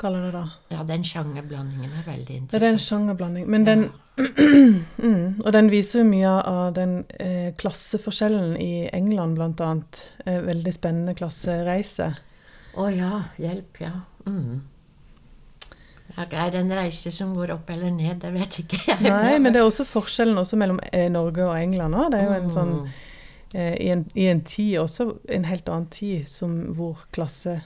kaller 0.00 0.22
det 0.26 0.32
da. 0.32 0.44
Ja, 0.72 0.84
den 0.88 1.04
sjangerblandingen 1.04 1.90
er 1.90 2.06
veldig 2.06 2.36
interessant. 2.36 2.52
Det 2.52 2.68
er 2.68 2.72
en 2.72 2.84
sjangerblanding. 2.84 3.50
Men 3.50 3.66
den 3.66 3.90
mm, 4.96 5.40
Og 5.44 5.52
den 5.52 5.70
viser 5.72 6.02
jo 6.02 6.08
mye 6.08 6.32
av 6.44 6.74
den 6.76 6.98
eh, 7.20 7.52
klasseforskjellen 7.56 8.56
i 8.60 8.88
England, 8.92 9.38
blant 9.38 9.60
annet. 9.64 10.02
Eh, 10.26 10.40
veldig 10.44 10.74
spennende 10.76 11.14
klassereise. 11.16 12.10
Å 12.74 12.84
oh, 12.84 12.90
ja. 12.92 13.24
Hjelp, 13.40 13.80
ja. 13.80 13.94
Mm. 14.26 14.60
Er 16.16 16.50
det 16.50 16.60
en 16.60 16.72
reise 16.74 17.12
som 17.14 17.34
går 17.36 17.54
opp 17.54 17.70
eller 17.70 17.90
ned? 17.94 18.20
Det 18.22 18.32
vet 18.34 18.58
ikke 18.62 18.80
jeg. 18.86 19.00
Nei, 19.06 19.38
men 19.38 19.54
det 19.54 19.60
er 19.60 19.68
også 19.68 19.86
forskjellen 19.88 20.38
også 20.40 20.58
mellom 20.60 20.80
eh, 20.92 21.08
Norge 21.12 21.46
og 21.46 21.56
England. 21.58 21.94
Også. 21.94 22.10
Det 22.12 22.20
er 22.20 22.26
jo 22.26 22.38
en 22.38 22.54
sånn 22.54 22.72
eh, 23.54 23.74
i, 23.76 23.90
en, 23.94 24.06
i, 24.14 24.26
en, 24.30 24.42
tid 24.46 24.78
også, 24.82 25.10
en 25.30 25.46
helt 25.48 25.68
annen 25.68 25.90
tid, 25.94 26.26
som 26.30 26.56
hvor 26.76 27.04
klasse 27.14 27.60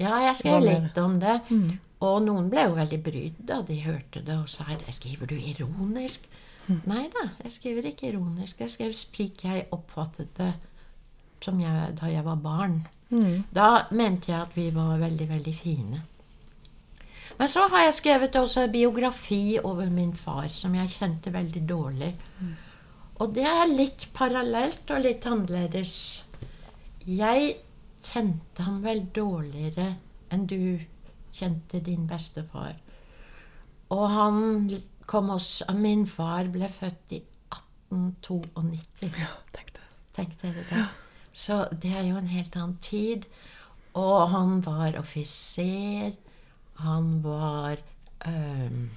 Ja, 0.00 0.18
jeg 0.26 0.36
skrev 0.40 0.66
litt 0.66 1.00
om 1.00 1.18
det. 1.22 1.40
Mm. 1.50 1.78
Og 2.00 2.20
noen 2.24 2.48
ble 2.52 2.64
jo 2.68 2.76
veldig 2.78 3.00
brydd 3.04 3.40
da 3.48 3.60
de 3.66 3.80
hørte 3.84 4.22
det 4.24 4.36
og 4.36 4.48
sa. 4.48 4.64
Skriver 4.88 5.28
du 5.28 5.36
ironisk? 5.36 6.24
Mm. 6.66 6.80
Nei 6.88 7.06
da, 7.12 7.26
jeg 7.44 7.56
skriver 7.56 7.90
ikke 7.90 8.12
ironisk. 8.12 8.60
Jeg 8.62 8.72
skrev 8.72 8.94
slik 8.96 9.44
jeg 9.44 9.66
oppfattet 9.74 10.32
det 10.38 10.52
jeg, 11.40 11.92
da 11.96 12.08
jeg 12.08 12.24
var 12.24 12.40
barn. 12.40 12.82
Mm. 13.10 13.44
Da 13.52 13.86
mente 13.90 14.30
jeg 14.30 14.40
at 14.40 14.56
vi 14.56 14.68
var 14.74 14.98
veldig, 15.00 15.28
veldig 15.28 15.54
fine. 15.56 16.02
Men 17.40 17.48
så 17.48 17.62
har 17.72 17.86
jeg 17.86 17.96
skrevet 17.96 18.36
også 18.36 18.66
en 18.66 18.72
biografi 18.72 19.56
over 19.64 19.88
min 19.88 20.12
far, 20.12 20.50
som 20.52 20.74
jeg 20.76 20.92
kjente 20.92 21.32
veldig 21.32 21.62
dårlig. 21.68 22.10
Og 23.16 23.32
det 23.36 23.46
er 23.48 23.72
litt 23.72 24.10
parallelt 24.12 24.92
og 24.92 25.00
litt 25.06 25.24
annerledes. 25.28 25.94
Jeg 27.08 27.54
kjente 28.04 28.66
ham 28.66 28.82
vel 28.84 29.06
dårligere 29.16 29.88
enn 30.32 30.46
du 30.52 30.80
kjente 31.32 31.80
din 31.84 32.06
bestefar. 32.08 32.76
Og 33.90 34.06
han 34.12 34.70
kom 35.10 35.32
også 35.34 35.72
Min 35.74 36.06
far 36.06 36.52
ble 36.52 36.68
født 36.70 37.16
i 37.16 37.22
1892. 37.50 39.16
Ja, 39.16 39.32
tenk 39.56 39.72
det. 39.74 39.86
Tenk 40.16 40.36
dere 40.42 40.64
det. 40.68 40.82
Ja. 40.84 40.88
Så 41.32 41.62
det 41.72 41.96
er 41.96 42.04
jo 42.04 42.20
en 42.20 42.30
helt 42.30 42.56
annen 42.56 42.76
tid. 42.84 43.24
Og 43.96 44.28
han 44.30 44.60
var 44.66 45.00
offiser. 45.00 46.12
Han 46.84 47.20
var 47.24 47.80
um, 48.26 48.90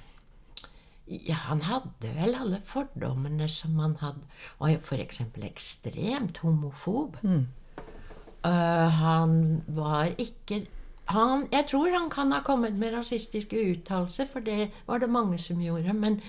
ja, 1.06 1.34
han 1.34 1.60
hadde 1.68 2.12
vel 2.16 2.36
alle 2.38 2.60
fordommene 2.64 3.48
som 3.52 3.76
han 3.78 3.96
hadde. 4.00 4.24
Og 4.58 4.78
f.eks. 4.78 5.20
ekstremt 5.44 6.38
homofob. 6.44 7.18
Mm. 7.22 7.46
Uh, 8.44 8.88
han 9.00 9.62
var 9.66 10.12
ikke 10.18 10.66
han, 11.04 11.46
Jeg 11.52 11.64
tror 11.68 11.92
han 11.92 12.10
kan 12.10 12.32
ha 12.32 12.40
kommet 12.40 12.78
med 12.78 12.94
rasistiske 12.94 13.56
uttalelser, 13.72 14.26
for 14.32 14.40
det 14.40 14.70
var 14.86 14.98
det 14.98 15.10
mange 15.10 15.38
som 15.38 15.60
gjorde. 15.60 15.92
Men 15.92 16.20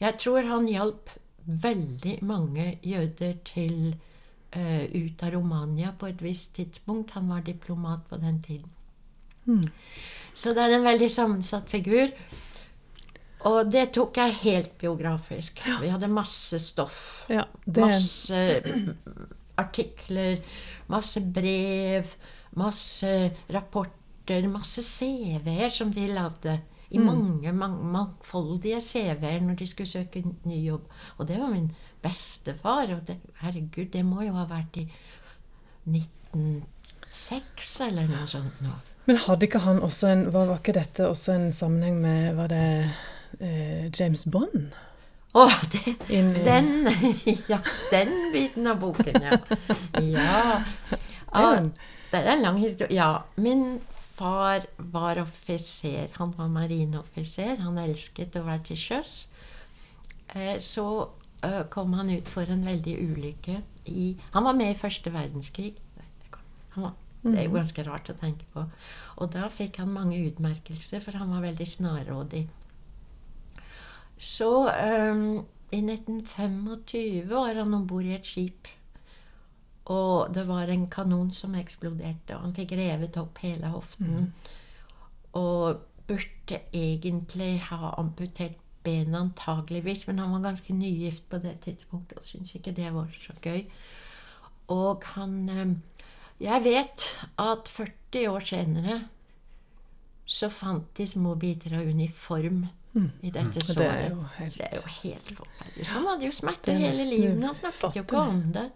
jeg 0.00 0.14
tror 0.18 0.44
han 0.44 0.68
hjalp 0.68 1.10
veldig 1.46 2.18
mange 2.22 2.78
jøder 2.82 3.32
til 3.44 3.96
uh, 4.56 4.84
ut 4.84 5.22
av 5.22 5.32
Romania 5.32 5.94
på 5.98 6.06
et 6.06 6.22
visst 6.22 6.54
tidspunkt. 6.54 7.10
Han 7.10 7.28
var 7.28 7.40
diplomat 7.40 8.04
på 8.10 8.16
den 8.16 8.42
tiden. 8.42 8.70
Mm. 9.44 9.70
Så 10.38 10.54
det 10.54 10.62
er 10.64 10.76
en 10.76 10.86
veldig 10.86 11.08
sammensatt 11.10 11.70
figur. 11.70 12.12
Og 13.48 13.70
det 13.70 13.88
tok 13.94 14.18
jeg 14.18 14.36
helt 14.42 14.72
biografisk. 14.80 15.60
Vi 15.82 15.90
hadde 15.90 16.08
masse 16.10 16.58
stoff. 16.62 17.26
Ja, 17.30 17.44
det, 17.64 17.84
Masse 17.84 18.40
artikler, 19.58 20.38
masse 20.90 21.22
brev, 21.34 22.10
masse 22.58 23.12
rapporter, 23.54 24.46
masse 24.50 24.82
CV-er 24.86 25.70
som 25.74 25.90
de 25.94 26.06
lagde. 26.10 26.58
I 26.90 26.98
mange, 27.02 27.52
mange 27.52 27.84
mangfoldige 27.92 28.80
CV-er 28.80 29.42
når 29.44 29.58
de 29.60 29.66
skulle 29.68 29.90
søke 29.90 30.22
ny 30.48 30.62
jobb. 30.64 30.86
Og 31.18 31.28
det 31.28 31.36
var 31.40 31.50
min 31.52 31.68
bestefar. 32.02 32.94
Og 32.94 33.02
det, 33.06 33.18
herregud, 33.42 33.90
det 33.92 34.04
må 34.08 34.22
jo 34.24 34.32
ha 34.38 34.46
vært 34.48 34.78
i 34.80 34.86
1906 35.86 37.80
eller 37.90 38.08
noe 38.08 38.26
sånt 38.30 38.62
nå. 38.64 38.72
Men 39.08 39.20
hadde 39.24 39.48
ikke 39.48 39.62
han 39.64 39.80
også 39.84 40.10
en 40.12 40.26
Var, 40.34 40.50
var 40.50 40.60
ikke 40.60 40.76
dette 40.76 41.08
også 41.08 41.32
en 41.38 41.48
sammenheng 41.56 42.00
med 42.02 42.34
Var 42.36 42.50
det 42.52 42.64
eh, 43.40 43.88
James 43.94 44.26
Bond? 44.28 44.68
Å, 45.36 45.44
oh, 45.44 45.56
den, 45.72 46.30
den, 46.44 46.68
ja, 47.52 47.58
den 47.92 48.12
biten 48.32 48.66
av 48.66 48.78
boken, 48.80 49.18
ja. 49.22 49.36
Ja. 50.00 50.38
Ah, 51.36 51.58
det 52.08 52.22
er 52.22 52.30
en 52.32 52.42
lang 52.42 52.56
historie. 52.58 52.96
Ja, 52.96 53.26
min 53.36 53.82
far 54.16 54.64
var 54.78 55.20
offiser. 55.20 56.08
Han 56.16 56.32
var 56.38 56.48
marineoffiser. 56.48 57.58
Han 57.60 57.76
elsket 57.78 58.40
å 58.40 58.46
være 58.48 58.64
til 58.70 58.80
sjøs. 58.80 59.12
Eh, 60.32 60.56
Så 60.64 60.86
eh, 61.44 61.60
kom 61.70 61.92
han 62.00 62.10
ut 62.10 62.32
for 62.32 62.48
en 62.48 62.64
veldig 62.66 62.96
ulykke 62.96 63.60
i 63.92 64.08
Han 64.32 64.48
var 64.48 64.56
med 64.56 64.72
i 64.72 64.80
første 64.80 65.12
verdenskrig. 65.12 65.74
Han 66.74 66.88
var, 66.88 66.96
det 67.22 67.34
er 67.38 67.46
jo 67.48 67.56
ganske 67.56 67.84
rart 67.86 68.10
å 68.12 68.16
tenke 68.18 68.46
på. 68.54 68.64
Og 69.18 69.32
da 69.34 69.48
fikk 69.50 69.80
han 69.82 69.92
mange 69.94 70.20
utmerkelser, 70.28 71.02
for 71.02 71.18
han 71.18 71.32
var 71.34 71.44
veldig 71.48 71.66
snarrådig. 71.66 72.44
Så 74.18 74.50
um, 74.66 75.46
i 75.70 75.80
1925 75.82 77.28
var 77.30 77.58
han 77.58 77.74
om 77.74 77.86
bord 77.86 78.06
i 78.06 78.14
et 78.16 78.26
skip. 78.26 78.70
Og 79.88 80.30
det 80.34 80.44
var 80.48 80.68
en 80.68 80.86
kanon 80.92 81.30
som 81.32 81.56
eksploderte, 81.56 82.36
og 82.36 82.48
han 82.48 82.56
fikk 82.56 82.76
revet 82.78 83.16
opp 83.20 83.40
hele 83.42 83.70
hoften. 83.72 84.32
Og 85.38 85.84
burde 86.08 86.62
egentlig 86.72 87.58
ha 87.68 87.94
amputert 88.00 88.58
benet 88.84 89.20
antageligvis, 89.20 90.06
men 90.06 90.18
han 90.18 90.32
var 90.32 90.50
ganske 90.50 90.74
nygift 90.74 91.28
på 91.28 91.40
det 91.42 91.58
tidspunktet 91.64 92.18
og 92.18 92.24
syntes 92.24 92.54
ikke 92.56 92.72
det 92.76 92.92
var 92.94 93.08
så 93.20 93.34
gøy. 93.42 93.64
Og 94.72 95.04
han 95.14 95.48
ehm, 95.48 95.74
Jeg 96.40 96.64
vet 96.64 97.06
at 97.42 97.68
40 97.68 98.28
år 98.30 98.44
senere 98.46 98.98
så 100.28 100.50
fant 100.52 100.90
de 100.96 101.06
små 101.08 101.34
biter 101.40 101.74
av 101.78 101.88
uniform 101.88 102.66
i 103.22 103.30
dette 103.30 103.62
såret. 103.62 103.78
det 103.78 103.86
er 103.88 104.08
jo 104.10 104.24
helt 104.36 104.58
Det 104.58 104.66
er 104.66 104.76
jo 104.76 104.92
helt 105.02 105.30
forferdelig. 105.36 105.86
Så 105.86 105.94
han 105.98 106.06
hadde 106.10 106.26
jo 106.26 106.34
smerter 106.34 106.72
er 106.72 106.82
hele 106.82 107.06
livet, 107.10 107.36
men 107.36 107.46
han 107.48 107.58
snakket 107.58 107.96
jo 107.96 108.04
ikke 108.04 108.22
om 108.22 108.40
det. 108.54 108.66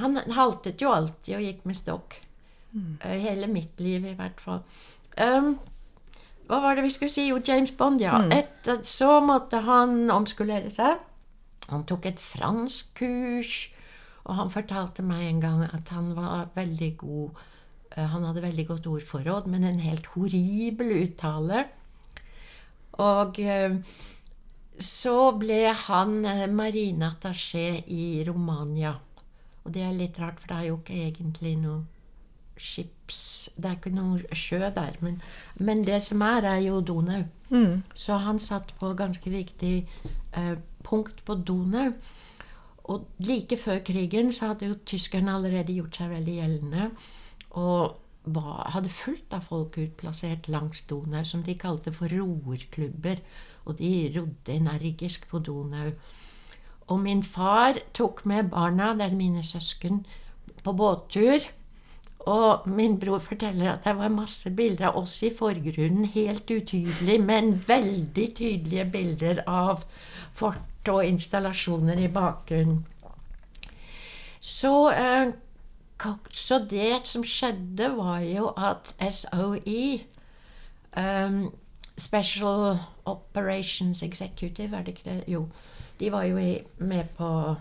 Han 0.00 0.18
haltet 0.36 0.82
jo 0.82 0.90
alltid 0.90 1.36
og 1.38 1.44
gikk 1.46 1.64
med 1.68 1.78
stokk. 1.78 2.18
Mm. 2.74 2.98
Hele 3.22 3.46
mitt 3.46 3.80
liv, 3.80 4.04
i 4.10 4.16
hvert 4.18 4.40
fall. 4.42 4.64
Um, 5.20 5.54
hva 6.48 6.60
var 6.60 6.76
det 6.76 6.84
vi 6.84 6.92
skulle 6.92 7.12
si? 7.12 7.28
Jo, 7.30 7.38
James 7.46 7.70
Bond, 7.78 8.02
ja. 8.02 8.18
Etter, 8.34 8.82
så 8.84 9.20
måtte 9.24 9.62
han 9.64 10.10
omskolere 10.12 10.72
seg. 10.74 10.98
Han 11.70 11.86
tok 11.88 12.10
et 12.10 12.20
franskkurs, 12.20 13.70
og 14.24 14.38
han 14.38 14.52
fortalte 14.52 15.04
meg 15.04 15.26
en 15.28 15.40
gang 15.42 15.62
at 15.66 15.92
han 15.92 16.12
var 16.16 16.48
veldig 16.54 16.90
god 17.00 17.40
eh, 17.96 18.06
Han 18.08 18.24
hadde 18.24 18.44
veldig 18.44 18.66
godt 18.70 18.86
ordforråd, 18.88 19.48
men 19.52 19.64
en 19.68 19.80
helt 19.84 20.06
horribel 20.14 20.94
uttale. 21.02 21.66
Og 23.04 23.40
eh, 23.40 23.76
så 24.78 25.16
ble 25.38 25.60
han 25.86 26.24
eh, 26.24 26.46
marineattaché 26.48 27.84
i 27.86 28.24
Romania. 28.26 28.94
Og 29.64 29.72
det 29.72 29.84
er 29.84 29.96
litt 29.96 30.18
rart, 30.20 30.40
for 30.40 30.52
det 30.52 30.56
er 30.56 30.70
jo 30.70 30.80
ikke 30.80 31.02
egentlig 31.08 31.56
noe 31.60 31.82
skips 32.60 33.50
Det 33.56 33.66
er 33.66 33.76
ikke 33.76 33.90
noe 33.90 34.36
sjø 34.36 34.60
der. 34.62 34.94
Men, 35.02 35.20
men 35.58 35.82
det 35.84 36.00
som 36.06 36.22
er, 36.22 36.46
er 36.48 36.60
jo 36.64 36.80
Donau. 36.80 37.24
Så 37.94 38.18
han 38.22 38.38
satt 38.38 38.72
på 38.80 38.92
ganske 38.96 39.30
viktig 39.30 39.74
eh, 40.32 40.54
punkt 40.86 41.24
på 41.26 41.34
Donau. 41.34 41.92
Og 42.84 43.06
like 43.24 43.56
før 43.56 43.80
krigen 43.84 44.32
så 44.32 44.50
hadde 44.52 44.68
jo 44.68 44.80
tyskerne 44.86 45.32
allerede 45.32 45.72
gjort 45.72 45.96
seg 45.96 46.12
veldig 46.12 46.34
gjeldende. 46.40 46.90
Og 47.60 47.96
var, 48.24 48.68
hadde 48.74 48.92
fullt 48.92 49.32
av 49.36 49.46
folk 49.48 49.78
utplassert 49.80 50.48
langs 50.52 50.84
Donau, 50.88 51.24
som 51.24 51.44
de 51.44 51.56
kalte 51.60 51.92
for 51.96 52.12
roerklubber. 52.12 53.22
Og 53.64 53.78
de 53.80 53.94
rodde 54.16 54.52
energisk 54.52 55.28
på 55.30 55.40
Donau. 55.44 55.94
Og 56.92 57.00
min 57.00 57.22
far 57.24 57.80
tok 57.96 58.26
med 58.28 58.50
barna, 58.52 58.92
det 58.92 59.08
er 59.08 59.16
mine 59.16 59.44
søsken, 59.44 60.04
på 60.64 60.72
båttur. 60.76 61.46
Og 62.28 62.68
min 62.68 62.98
bror 63.00 63.20
forteller 63.20 63.72
at 63.72 63.84
det 63.84 63.96
var 63.96 64.12
masse 64.12 64.50
bilder 64.56 64.90
av 64.90 65.00
oss 65.02 65.16
i 65.24 65.32
forgrunnen, 65.32 66.04
helt 66.12 66.50
utydelig, 66.50 67.18
men 67.20 67.52
veldig 67.68 68.28
tydelige 68.36 68.86
bilder 68.92 69.42
av 69.48 69.84
fort 70.36 70.73
og 70.88 71.06
installasjoner 71.06 71.98
i 71.98 72.08
bakgrunnen. 72.08 72.86
Så, 74.40 74.92
eh, 74.92 75.32
så 76.32 76.66
det 76.70 77.06
som 77.06 77.24
skjedde, 77.24 77.96
var 77.96 78.20
jo 78.20 78.52
at 78.56 78.94
SOE 79.10 80.04
um, 80.96 81.54
Special 81.96 82.78
Operations 83.04 84.02
Executive, 84.02 84.76
er 84.76 84.82
det 84.82 84.88
ikke 84.88 85.10
det? 85.10 85.24
Jo. 85.28 85.48
De 86.00 86.12
var 86.12 86.22
jo 86.22 86.36
med 86.78 87.04
på 87.16 87.54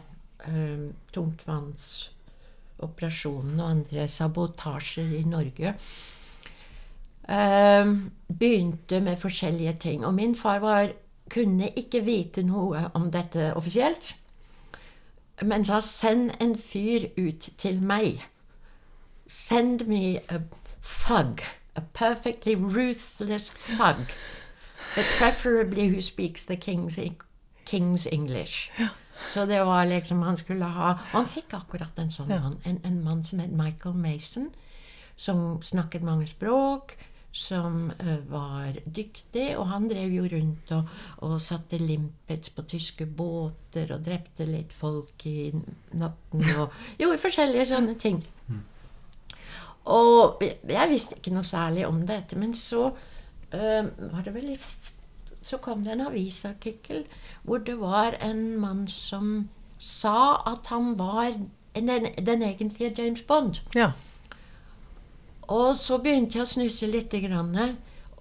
um, 0.47 0.93
tungtvannsoperasjonen 1.13 3.59
og 3.59 3.69
andre 3.69 4.07
sabotasjer 4.07 5.19
i 5.19 5.23
Norge. 5.23 5.73
Um, 7.29 8.11
begynte 8.39 8.99
med 8.99 9.17
forskjellige 9.17 9.73
ting. 9.79 10.05
Og 10.05 10.13
min 10.13 10.35
far 10.35 10.59
var, 10.59 10.89
kunne 11.29 11.69
ikke 11.77 12.03
vite 12.05 12.43
noe 12.43 12.89
om 12.93 13.11
dette 13.11 13.53
offisielt. 13.55 14.15
Men 15.41 15.65
sa 15.65 15.79
'send 15.79 16.31
en 16.41 16.57
fyr 16.57 17.09
ut 17.17 17.49
til 17.57 17.81
meg'. 17.81 18.23
Send 19.27 19.87
me 19.87 20.17
a 20.29 20.39
thug. 20.83 21.41
A 21.75 21.81
perfectly 21.93 22.55
ruthless 22.55 23.49
thug. 23.49 24.05
But 24.95 25.05
preferably 25.19 25.87
who 25.87 26.01
speaks 26.01 26.43
the 26.43 26.55
king's, 26.55 26.99
king's 27.65 28.07
English. 28.11 28.71
Så 29.29 29.45
det 29.45 29.59
var 29.59 29.85
liksom 29.85 30.21
han 30.21 30.37
skulle 30.37 30.65
ha 30.65 30.89
Og 30.89 30.97
han 30.97 31.27
fikk 31.27 31.53
akkurat 31.53 31.99
en 31.99 32.11
sånn 32.11 32.27
mann. 32.27 32.59
En, 32.65 32.79
en 32.83 33.03
mann 33.03 33.23
som 33.25 33.39
het 33.39 33.51
Michael 33.51 33.95
Mason. 33.95 34.49
Som 35.15 35.61
snakket 35.61 36.01
mange 36.01 36.27
språk. 36.27 36.97
Som 37.33 37.87
eh, 37.97 38.19
var 38.29 38.77
dyktig. 38.85 39.47
Og 39.57 39.67
han 39.71 39.87
drev 39.89 40.13
jo 40.13 40.27
rundt 40.35 40.73
og, 40.77 40.91
og 41.25 41.39
satte 41.41 41.79
limpets 41.81 42.53
på 42.53 42.65
tyske 42.69 43.07
båter 43.09 43.95
og 43.95 44.05
drepte 44.05 44.45
litt 44.49 44.73
folk 44.77 45.25
i 45.29 45.49
natten. 45.97 46.45
Og 46.61 46.75
gjorde 46.99 47.23
forskjellige 47.23 47.71
sånne 47.73 47.97
ting. 48.01 48.21
Og 49.83 50.43
jeg 50.43 50.89
visste 50.89 51.17
ikke 51.17 51.33
noe 51.35 51.47
særlig 51.47 51.87
om 51.87 52.05
dette, 52.07 52.37
men 52.39 52.53
så 52.55 52.85
øh, 53.51 53.89
var 54.13 54.21
det 54.23 54.33
vel 54.33 54.53
Så 55.43 55.57
kom 55.57 55.83
det 55.83 55.91
en 55.91 56.05
avisartikkel 56.07 57.03
hvor 57.43 57.57
det 57.57 57.75
var 57.79 58.15
en 58.23 58.59
mann 58.59 58.87
som 58.87 59.49
sa 59.79 60.39
at 60.47 60.69
han 60.71 60.97
var 60.99 61.33
den, 61.75 62.07
den 62.25 62.43
egentlige 62.43 62.93
James 62.97 63.21
Bond. 63.21 63.59
Ja. 63.75 63.91
Og 65.47 65.77
så 65.77 65.97
begynte 65.97 66.39
jeg 66.39 66.45
å 66.45 66.51
snuse 66.53 66.87
litt. 66.87 67.15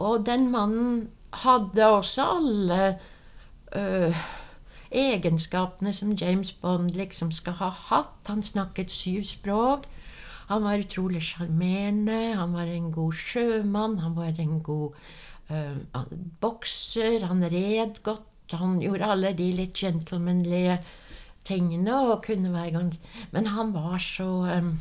Og 0.03 0.27
den 0.27 0.51
mannen 0.51 1.09
hadde 1.33 1.87
også 1.87 2.25
alle 2.37 2.81
øh, 3.77 4.23
egenskapene 4.91 5.93
som 5.93 6.13
James 6.13 6.53
Bond 6.53 6.91
liksom 6.97 7.33
skal 7.33 7.57
ha 7.61 7.71
hatt. 7.91 8.29
Han 8.29 8.43
snakket 8.43 8.91
syv 8.91 9.23
språk. 9.25 9.87
Han 10.49 10.67
var 10.67 10.83
utrolig 10.83 11.23
sjarmerende. 11.23 12.35
Han 12.37 12.53
var 12.53 12.69
en 12.69 12.93
god 12.93 13.13
sjømann. 13.13 13.99
Han 13.99 14.17
var 14.17 14.35
en 14.39 14.61
god 14.61 14.91
øh, 15.51 15.77
bokser. 16.41 17.27
Han 17.27 17.45
red 17.45 18.03
godt. 18.03 18.29
Han 18.53 18.81
gjorde 18.83 19.09
alle 19.09 19.33
de 19.33 19.49
litt 19.57 19.79
gentlemanlige 19.79 20.81
tingene 21.45 21.95
og 22.11 22.25
kunne 22.27 22.53
være 22.53 22.71
gang... 22.71 22.91
Men 23.33 23.47
han 23.47 23.73
var 23.75 23.99
så 23.99 24.29
øh, 24.57 24.75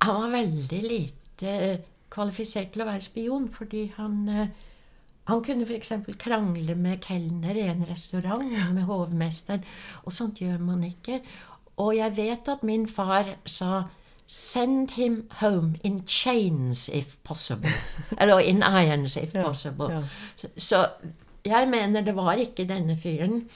han 0.00 0.16
var 0.22 0.34
veldig 0.34 0.80
lite 0.82 1.54
kvalifisert 2.10 2.72
til 2.74 2.82
å 2.84 2.88
være 2.90 3.04
spion, 3.04 3.48
fordi 3.54 3.86
han 3.96 4.28
eh, 4.28 4.50
han 5.30 5.44
kunne 5.46 5.66
f.eks. 5.66 5.92
krangle 6.18 6.74
med 6.74 7.04
kelner 7.04 7.54
i 7.54 7.68
en 7.70 7.84
restaurant, 7.86 8.50
med 8.74 8.82
hovmesteren, 8.88 9.62
og 10.02 10.12
sånt 10.12 10.40
gjør 10.42 10.58
man 10.64 10.82
ikke. 10.88 11.20
Og 11.78 11.94
jeg 11.96 12.16
vet 12.16 12.48
at 12.50 12.66
min 12.66 12.88
far 12.88 13.36
sa 13.46 13.86
Send 14.30 14.92
him 14.94 15.24
home 15.40 15.74
in 15.82 16.04
chains 16.06 16.88
if 16.88 17.16
possible. 17.24 17.72
Eller 18.20 18.38
in 18.38 18.62
irons 18.62 19.16
if 19.16 19.32
possible. 19.32 19.90
ja. 19.90 20.02
Så, 20.36 20.48
så 20.56 20.86
jeg 21.44 21.68
mener 21.68 22.04
det 22.06 22.14
var 22.16 22.38
ikke 22.38 22.68
denne 22.68 22.94
fyren, 22.96 23.48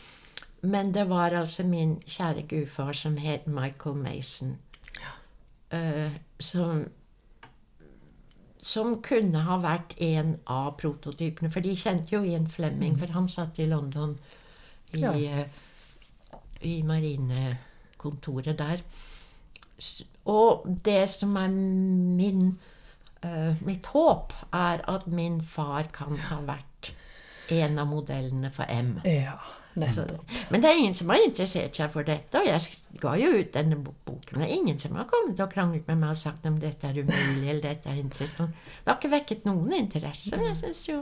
men 0.62 0.94
det 0.94 1.08
var 1.08 1.30
altså 1.30 1.62
min 1.62 2.00
kjære 2.06 2.42
gudfar 2.48 2.92
som 2.92 3.16
het 3.16 3.46
Michael 3.46 3.94
Mason. 3.96 4.56
Eh, 5.70 6.10
som 6.44 6.84
som 8.64 8.94
kunne 9.04 9.42
ha 9.44 9.58
vært 9.60 9.92
en 10.00 10.30
av 10.48 10.70
prototypene. 10.80 11.50
For 11.52 11.60
de 11.64 11.74
kjente 11.76 12.14
jo 12.14 12.22
Ian 12.24 12.46
Flemming, 12.48 12.94
for 12.96 13.12
han 13.12 13.26
satt 13.28 13.58
i 13.60 13.66
London 13.68 14.14
i, 14.94 15.02
Ja. 15.02 15.10
eh, 15.12 15.44
i 16.64 16.78
marinekontoret 16.82 18.56
der. 18.58 18.80
Og 20.24 20.64
det 20.84 21.10
som 21.10 21.36
er 21.36 21.48
min 21.52 22.58
uh, 23.24 23.56
mitt 23.66 23.86
håp, 23.92 24.32
er 24.52 24.80
at 24.88 25.06
min 25.06 25.42
far 25.42 25.90
kan 25.92 26.16
ha 26.30 26.40
vært 26.40 26.92
en 27.52 27.78
av 27.78 27.86
modellene 27.90 28.50
for 28.54 28.64
M. 28.70 29.00
Ja. 29.04 29.36
Men 29.74 30.62
det 30.62 30.68
er 30.70 30.78
ingen 30.78 30.94
som 30.94 31.10
har 31.10 31.22
interessert 31.24 31.76
seg 31.76 31.90
for 31.90 32.06
dette, 32.06 32.38
og 32.38 32.46
jeg 32.46 33.00
ga 33.02 33.14
jo 33.18 33.32
ut 33.40 33.50
denne 33.54 33.78
boken. 33.82 34.38
Det 34.38 34.46
er 34.46 34.54
ingen 34.54 34.78
som 34.78 34.94
har 34.98 35.08
kommet 35.10 35.40
og 35.42 35.50
kranglet 35.50 35.88
med 35.90 35.98
meg 36.02 36.14
og 36.14 36.20
sagt 36.20 36.46
om 36.46 36.60
dette 36.62 36.86
er 36.86 37.00
umulig 37.00 37.48
eller 37.48 37.64
dette 37.66 37.90
er 37.90 37.98
interessant. 37.98 38.54
Det 38.54 38.92
har 38.92 39.00
ikke 39.00 39.14
vekket 39.16 39.48
noen 39.48 39.74
interesse. 39.74 40.30
Men 40.36 40.52
jeg 40.52 40.60
syns 40.62 40.84
jo 40.88 41.00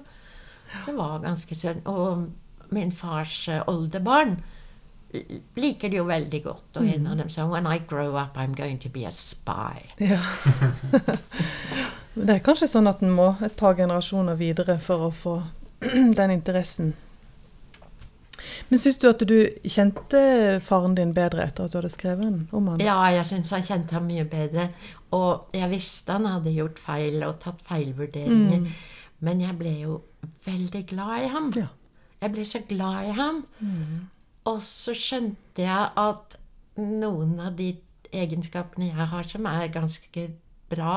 det 0.86 0.96
var 0.96 1.20
ganske 1.20 1.54
sønn. 1.54 1.84
Og 1.90 2.72
min 2.72 2.92
fars 2.96 3.48
eh, 3.52 3.60
oldebarn 3.68 4.38
liker 5.60 5.92
det 5.92 5.98
jo 5.98 6.06
veldig 6.08 6.38
godt, 6.44 6.78
og 6.80 6.86
en 6.88 7.06
av 7.10 7.18
dem 7.20 7.28
sa 7.28 7.44
When 7.44 7.66
I 7.68 7.82
grow 7.88 8.16
up, 8.16 8.38
I'm 8.40 8.54
going 8.56 8.78
to 8.80 8.88
be 8.88 9.04
a 9.04 9.12
spy. 9.12 9.84
Ja. 10.00 10.22
Men 12.14 12.28
det 12.28 12.34
er 12.34 12.44
kanskje 12.44 12.70
sånn 12.72 12.88
at 12.88 13.02
en 13.04 13.12
må 13.12 13.34
et 13.44 13.56
par 13.56 13.76
generasjoner 13.76 14.36
videre 14.40 14.78
for 14.80 15.08
å 15.08 15.10
få 15.12 15.34
den 16.18 16.32
interessen. 16.32 16.94
Men 18.72 18.80
syns 18.80 18.96
du 19.02 19.04
at 19.10 19.20
du 19.28 19.36
kjente 19.68 20.20
faren 20.64 20.94
din 20.96 21.10
bedre 21.12 21.44
etter 21.44 21.66
at 21.66 21.74
du 21.74 21.76
hadde 21.76 21.90
skrevet 21.92 22.54
om 22.56 22.70
han? 22.70 22.80
Ja, 22.80 22.96
jeg 23.12 23.26
syns 23.28 23.50
han 23.52 23.66
kjente 23.66 23.98
ham 23.98 24.06
mye 24.08 24.24
bedre. 24.24 24.70
Og 25.12 25.52
jeg 25.52 25.68
visste 25.74 26.16
han 26.16 26.24
hadde 26.24 26.54
gjort 26.56 26.80
feil 26.80 27.20
og 27.26 27.36
tatt 27.42 27.60
feilvurderinger. 27.68 28.64
Men 29.20 29.42
jeg 29.44 29.58
ble 29.60 29.74
jo 29.82 29.98
veldig 30.46 30.82
glad 30.88 31.26
i 31.26 31.28
ham. 31.34 31.50
Ja. 31.60 31.68
Jeg 32.22 32.32
ble 32.32 32.46
så 32.48 32.62
glad 32.70 33.10
i 33.10 33.12
ham. 33.18 33.42
Og 34.48 34.62
så 34.64 34.96
skjønte 34.96 35.66
jeg 35.66 35.92
at 36.06 36.38
noen 36.80 37.36
av 37.44 37.52
de 37.60 37.74
egenskapene 38.08 38.88
jeg 38.88 39.08
har 39.12 39.28
som 39.28 39.52
er 39.52 39.68
ganske 39.74 40.26
bra, 40.72 40.96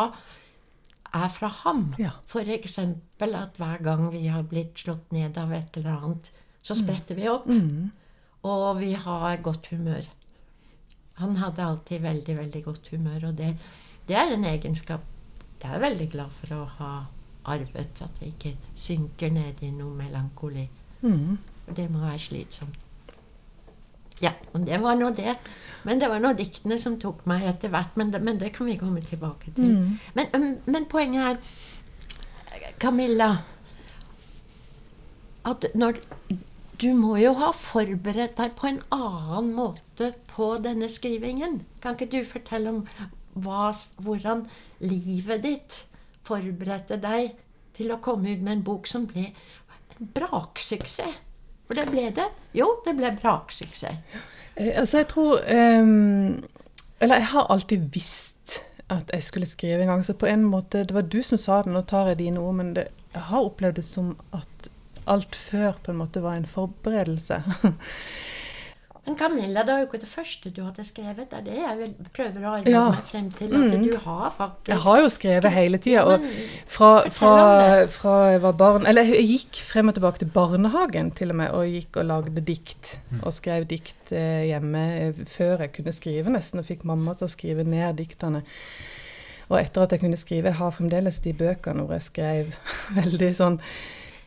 er 1.15 1.27
fra 1.31 1.51
ham. 1.65 1.89
Ja. 1.99 2.15
Eksempel 2.55 3.35
at 3.35 3.59
hver 3.59 3.83
gang 3.83 4.07
vi 4.15 4.25
har 4.31 4.47
blitt 4.47 4.79
slått 4.79 5.11
ned 5.15 5.35
av 5.43 5.51
et 5.59 5.75
eller 5.75 5.99
annet, 5.99 6.31
så 6.65 6.77
spretter 6.77 7.17
vi 7.17 7.29
opp. 7.29 7.45
Mm. 7.45 7.91
Og 8.45 8.67
vi 8.81 8.91
har 8.97 9.41
godt 9.45 9.69
humør. 9.73 10.05
Han 11.21 11.37
hadde 11.39 11.63
alltid 11.63 12.01
veldig, 12.03 12.37
veldig 12.37 12.61
godt 12.65 12.89
humør, 12.91 13.29
og 13.29 13.37
det, 13.37 13.53
det 14.09 14.17
er 14.19 14.33
en 14.33 14.47
egenskap 14.49 15.05
jeg 15.65 15.75
er 15.75 15.81
veldig 15.81 16.07
glad 16.13 16.33
for 16.39 16.55
å 16.55 16.63
ha 16.77 16.93
arvet. 17.55 18.01
At 18.05 18.21
jeg 18.21 18.35
ikke 18.35 18.51
synker 18.77 19.31
ned 19.33 19.61
i 19.65 19.71
noe 19.73 19.93
melankoli. 19.97 20.67
Mm. 21.01 21.37
Det 21.75 21.85
må 21.89 22.03
være 22.03 22.21
slitsomt. 22.21 22.81
Ja, 24.21 24.31
og 24.53 24.63
det 24.67 24.77
var 24.83 24.95
nå 24.95 25.09
det. 25.17 25.33
Men 25.83 25.99
det 25.99 26.09
var 26.11 26.21
nå 26.23 26.31
diktene 26.37 26.77
som 26.79 26.99
tok 27.01 27.25
meg 27.29 27.47
etter 27.49 27.73
hvert. 27.73 27.97
Men 27.99 28.13
det, 28.13 28.21
men 28.23 28.39
det 28.41 28.53
kan 28.55 28.69
vi 28.69 28.77
komme 28.79 29.01
tilbake 29.03 29.55
til. 29.57 29.73
Mm. 29.73 29.97
Men, 30.15 30.47
men 30.69 30.87
poenget 30.91 31.33
er 31.33 32.71
Camilla 32.79 33.27
At 35.45 35.65
når 35.75 35.99
Du 36.81 36.89
må 36.97 37.15
jo 37.21 37.31
ha 37.39 37.51
forberedt 37.55 38.35
deg 38.39 38.55
på 38.59 38.67
en 38.67 38.81
annen 38.93 39.51
måte 39.55 40.11
på 40.31 40.55
denne 40.63 40.89
skrivingen. 40.91 41.61
Kan 41.83 41.95
ikke 41.95 42.09
du 42.11 42.27
fortelle 42.27 42.71
om 42.73 42.81
hva, 43.45 43.69
hvordan 44.03 44.45
livet 44.83 45.43
ditt 45.45 45.77
forberedte 46.25 46.97
deg 46.99 47.35
til 47.77 47.93
å 47.93 48.01
komme 48.03 48.33
ut 48.33 48.43
med 48.43 48.57
en 48.57 48.65
bok 48.67 48.89
som 48.91 49.05
ble 49.07 49.29
en 49.29 50.11
braksuksess? 50.17 51.21
For 51.65 51.79
det 51.79 51.87
ble 51.93 52.09
det. 52.17 52.27
Jo, 52.57 52.67
det 52.85 52.95
ble 52.97 53.13
braksuksess. 53.21 54.01
Eh, 54.55 54.73
altså, 54.75 55.01
jeg 55.01 55.07
tror 55.11 55.41
ehm, 55.51 56.43
Eller 56.99 57.19
jeg 57.19 57.31
har 57.33 57.49
alltid 57.51 57.89
visst 57.91 58.61
at 58.89 59.09
jeg 59.13 59.23
skulle 59.23 59.49
skrive 59.49 59.81
en 59.81 59.93
gang. 59.93 60.05
Så 60.05 60.13
på 60.13 60.27
en 60.29 60.43
måte 60.43 60.83
Det 60.83 60.93
var 60.93 61.01
du 61.01 61.21
som 61.23 61.37
sa 61.41 61.61
det, 61.63 61.73
nå 61.73 61.81
tar 61.81 62.11
jeg 62.11 62.19
dine 62.19 62.39
ord, 62.39 62.55
men 62.55 62.75
det, 62.75 62.87
jeg 63.13 63.27
har 63.31 63.47
opplevd 63.47 63.79
det 63.79 63.85
som 63.85 64.15
at 64.33 64.69
alt 65.07 65.35
før 65.35 65.73
på 65.83 65.91
en 65.93 65.97
måte 66.03 66.21
var 66.23 66.35
en 66.39 66.45
forberedelse. 66.49 67.41
Men 69.05 69.13
Camilla, 69.19 69.61
det 69.61 69.69
var 69.69 69.81
jo 69.83 69.85
ikke 69.85 69.99
det 70.01 70.07
første 70.09 70.49
du 70.49 70.63
hadde 70.65 70.81
skrevet. 70.87 71.27
Det 71.29 71.37
er 71.37 71.43
det 71.45 71.57
jeg 71.59 71.75
vil 71.77 71.91
prøver 72.15 72.41
å 72.47 72.53
arbeide 72.55 72.71
Ja. 72.73 72.85
meg 72.89 73.03
frem 73.05 73.27
til. 73.37 73.51
At 73.53 73.75
Mm. 73.75 73.83
du 73.83 73.97
har 74.01 74.31
faktisk 74.33 74.67
Jeg 74.71 74.77
har 74.81 74.97
jo 75.01 75.09
skrevet 75.13 75.51
hele 75.53 75.77
tida. 75.77 76.01
Og 76.05 76.21
fra, 76.65 76.89
fra, 77.13 77.85
fra 77.85 78.13
jeg 78.31 78.41
var 78.41 78.51
barn 78.53 78.87
Eller 78.87 79.03
jeg 79.03 79.27
gikk 79.29 79.61
frem 79.61 79.89
og 79.89 79.93
tilbake 79.93 80.17
til 80.23 80.27
barnehagen 80.33 81.11
til 81.13 81.29
og 81.29 81.35
med, 81.35 81.51
og 81.51 81.67
gikk 81.69 81.97
og 82.01 82.05
lagde 82.05 82.41
dikt. 82.45 82.97
Og 83.21 83.31
skrev 83.31 83.67
dikt 83.67 84.11
eh, 84.11 84.47
hjemme 84.49 84.81
eh, 84.97 85.13
før 85.29 85.59
jeg 85.67 85.73
kunne 85.73 85.93
skrive, 85.93 86.33
nesten, 86.33 86.59
og 86.59 86.65
fikk 86.65 86.83
mamma 86.83 87.13
til 87.13 87.27
å 87.27 87.29
skrive 87.29 87.63
ned 87.63 87.97
diktene. 87.97 88.41
Og 89.51 89.59
etter 89.61 89.83
at 89.83 89.91
jeg 89.91 89.99
kunne 90.01 90.17
skrive, 90.17 90.45
jeg 90.49 90.55
har 90.57 90.71
fremdeles 90.71 91.19
de 91.21 91.31
bøkene 91.31 91.85
hvor 91.85 91.93
jeg 91.93 92.01
skrev 92.09 92.55
veldig 93.03 93.35
sånn 93.37 93.59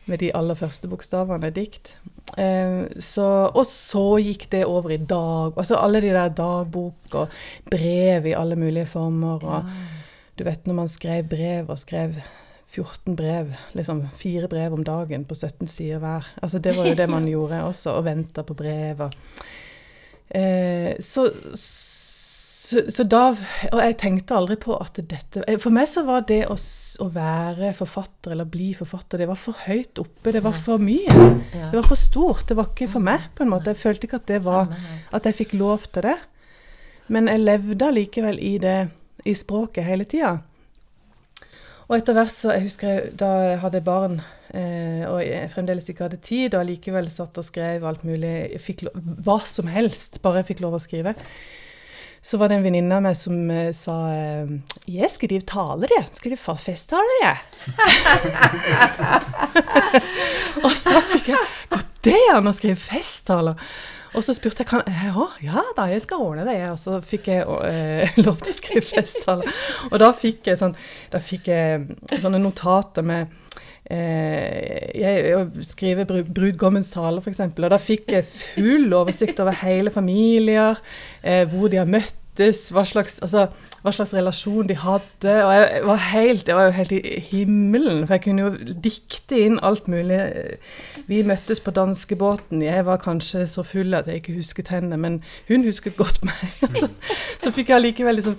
med 0.09 0.21
de 0.23 0.31
aller 0.35 0.57
første 0.57 0.89
bokstavene 0.91 1.51
dikt. 1.55 1.93
Eh, 2.37 2.89
så, 3.03 3.27
og 3.49 3.63
så 3.69 4.05
gikk 4.23 4.49
det 4.51 4.65
over 4.65 4.95
i 4.95 5.01
dag. 5.01 5.55
Altså 5.55 5.79
alle 5.79 6.01
de 6.03 6.11
der 6.13 6.35
dagbok 6.35 7.17
og 7.23 7.39
brev 7.71 8.29
i 8.29 8.37
alle 8.37 8.57
mulige 8.59 8.89
former. 8.89 9.45
og 9.45 9.71
du 10.39 10.45
vet 10.47 10.67
når 10.67 10.77
man 10.77 10.91
skrev 10.91 11.25
brev 11.27 11.69
og 11.69 11.79
skrev 11.81 12.15
14 12.69 13.15
brev, 13.17 13.53
liksom 13.73 14.03
fire 14.15 14.47
brev 14.47 14.73
om 14.73 14.83
dagen 14.85 15.25
på 15.25 15.35
17 15.35 15.67
sider 15.67 15.99
hver. 15.99 16.27
Altså 16.41 16.59
det 16.59 16.75
var 16.77 16.87
jo 16.87 16.95
det 16.95 17.09
man 17.09 17.27
gjorde 17.33 17.63
også, 17.65 17.97
og 17.97 18.05
venta 18.05 18.45
på 18.45 18.53
brev. 18.53 19.01
Og, 19.01 19.11
eh, 20.29 20.93
så, 20.99 21.27
så, 22.69 22.83
så 22.93 23.03
da 23.09 23.31
Og 23.71 23.79
jeg 23.81 23.95
tenkte 24.01 24.35
aldri 24.37 24.57
på 24.61 24.75
at 24.77 24.99
dette 25.09 25.41
eh, 25.47 25.57
For 25.61 25.73
meg 25.73 25.87
så 25.89 26.03
var 26.05 26.25
det 26.29 26.43
å, 26.51 26.55
å 26.55 27.07
være 27.13 27.71
forfatter 27.77 28.35
eller 28.35 28.49
bli 28.49 28.71
forfatter, 28.77 29.23
det 29.23 29.29
var 29.29 29.39
for 29.39 29.57
høyt 29.65 30.01
oppe. 30.01 30.33
Det 30.35 30.43
var 30.45 30.53
for 30.53 30.81
mye. 30.81 31.15
Det 31.55 31.73
var 31.73 31.87
for 31.87 31.99
stort. 31.99 32.45
Det 32.49 32.57
var 32.59 32.69
ikke 32.69 32.89
for 32.91 33.03
meg, 33.03 33.29
på 33.35 33.45
en 33.45 33.53
måte. 33.53 33.73
Jeg 33.73 33.81
følte 33.81 34.07
ikke 34.07 34.19
at 34.21 34.27
det 34.29 34.41
var 34.45 34.69
at 35.15 35.25
jeg 35.25 35.37
fikk 35.39 35.55
lov 35.57 35.87
til 35.89 36.05
det. 36.09 36.17
Men 37.09 37.29
jeg 37.31 37.41
levde 37.41 37.87
allikevel 37.89 38.37
i 38.43 38.57
det, 38.61 38.77
i 39.25 39.33
språket 39.37 39.87
hele 39.87 40.05
tida. 40.09 40.35
Og 41.89 41.95
etter 41.97 42.13
hvert 42.13 42.33
så 42.33 42.51
Jeg 42.53 42.67
husker 42.67 42.91
jeg, 42.91 43.15
da 43.17 43.29
jeg 43.47 43.61
hadde 43.63 43.81
barn 43.85 44.19
eh, 44.53 45.07
og 45.09 45.23
jeg 45.25 45.49
fremdeles 45.55 45.89
ikke 45.89 46.05
hadde 46.05 46.21
tid, 46.21 46.53
og 46.53 46.61
allikevel 46.61 47.09
satt 47.13 47.39
og 47.41 47.47
skrev 47.47 47.87
alt 47.89 48.05
mulig 48.05 48.35
jeg 48.53 48.61
fikk 48.61 48.85
lov, 48.85 48.99
Hva 49.25 49.39
som 49.49 49.71
helst, 49.73 50.21
bare 50.21 50.43
jeg 50.43 50.51
fikk 50.51 50.63
lov 50.67 50.77
å 50.77 50.83
skrive. 50.83 51.15
Så 52.21 52.37
var 52.37 52.49
det 52.49 52.57
en 52.59 52.65
venninne 52.65 52.95
av 52.97 53.03
meg 53.05 53.15
som 53.17 53.35
uh, 53.47 53.69
sa 53.75 53.95
eh, 54.11 54.49
Jeg 54.91 55.09
skriver 55.13 55.45
taler, 55.47 55.91
jeg. 55.95 56.09
Skriver 56.17 56.57
festtaler, 56.59 57.15
jeg. 57.23 57.37
og 60.65 60.73
så 60.75 60.99
fikk 61.13 61.31
jeg 61.31 61.45
Går 61.71 61.85
det 62.03 62.19
an 62.33 62.47
å 62.47 62.55
skrive 62.55 62.79
festtaler? 62.79 63.55
Og 64.17 64.23
så 64.25 64.33
spurte 64.33 64.63
jeg 64.63 64.69
kan 64.71 64.81
jeg 64.87 65.11
òg. 65.13 65.35
Ja 65.45 65.61
da, 65.77 65.85
jeg 65.91 66.01
skal 66.05 66.23
ordne 66.23 66.45
det. 66.47 66.57
Og 66.71 66.79
så 66.81 66.97
fikk 67.05 67.29
jeg 67.31 67.43
eh, 67.45 68.17
lov 68.25 68.39
til 68.41 68.53
å 68.53 68.57
skrive 68.57 68.85
festtaler. 68.85 69.59
Og 69.91 69.99
da 70.01 70.09
fikk 70.17 70.49
jeg, 70.49 70.59
sånn, 70.61 70.75
da 71.13 71.21
fikk 71.23 71.51
jeg 71.51 72.19
sånne 72.21 72.41
notater 72.41 73.05
med 73.05 73.27
eh, 73.27 73.35
jeg, 73.89 75.25
jeg 75.31 75.65
skriver 75.65 76.05
bru- 76.09 76.27
brudgommens 76.33 76.91
tale, 76.93 77.21
f.eks. 77.23 77.39
Og 77.57 77.69
da 77.73 77.79
fikk 77.81 78.11
jeg 78.17 78.27
full 78.29 78.93
oversikt 78.93 79.39
over 79.41 79.55
hele 79.63 79.91
familier, 79.93 80.77
eh, 81.23 81.45
hvor 81.49 81.71
de 81.73 81.79
har 81.81 81.89
møttes, 81.89 82.67
hva 82.71 82.85
slags, 82.87 83.17
altså, 83.25 83.47
hva 83.81 83.91
slags 83.95 84.13
relasjon 84.15 84.67
de 84.69 84.75
hadde. 84.79 85.33
Og 85.43 85.51
jeg 85.55 85.81
var, 85.89 86.03
helt, 86.13 86.47
jeg 86.47 86.55
var 86.59 86.69
jo 86.69 86.75
helt 86.77 86.93
i 86.99 87.01
himmelen, 87.31 88.05
for 88.07 88.15
jeg 88.15 88.23
kunne 88.27 88.45
jo 88.45 88.75
dikte 88.85 89.41
inn 89.47 89.57
alt 89.65 89.89
mulig. 89.91 90.21
Vi 91.09 91.23
møttes 91.27 91.59
på 91.65 91.73
danskebåten. 91.75 92.61
Jeg 92.63 92.85
var 92.87 93.01
kanskje 93.03 93.45
så 93.49 93.65
full 93.67 93.93
at 93.97 94.07
jeg 94.07 94.21
ikke 94.21 94.37
husket 94.37 94.71
henne, 94.75 94.97
men 95.01 95.19
hun 95.49 95.65
husket 95.67 95.97
godt 95.99 96.21
meg. 96.29 96.77
så, 96.77 96.91
så 97.41 97.51
fikk 97.55 97.73
jeg 97.73 97.81
allikevel 97.81 98.19
liksom 98.21 98.37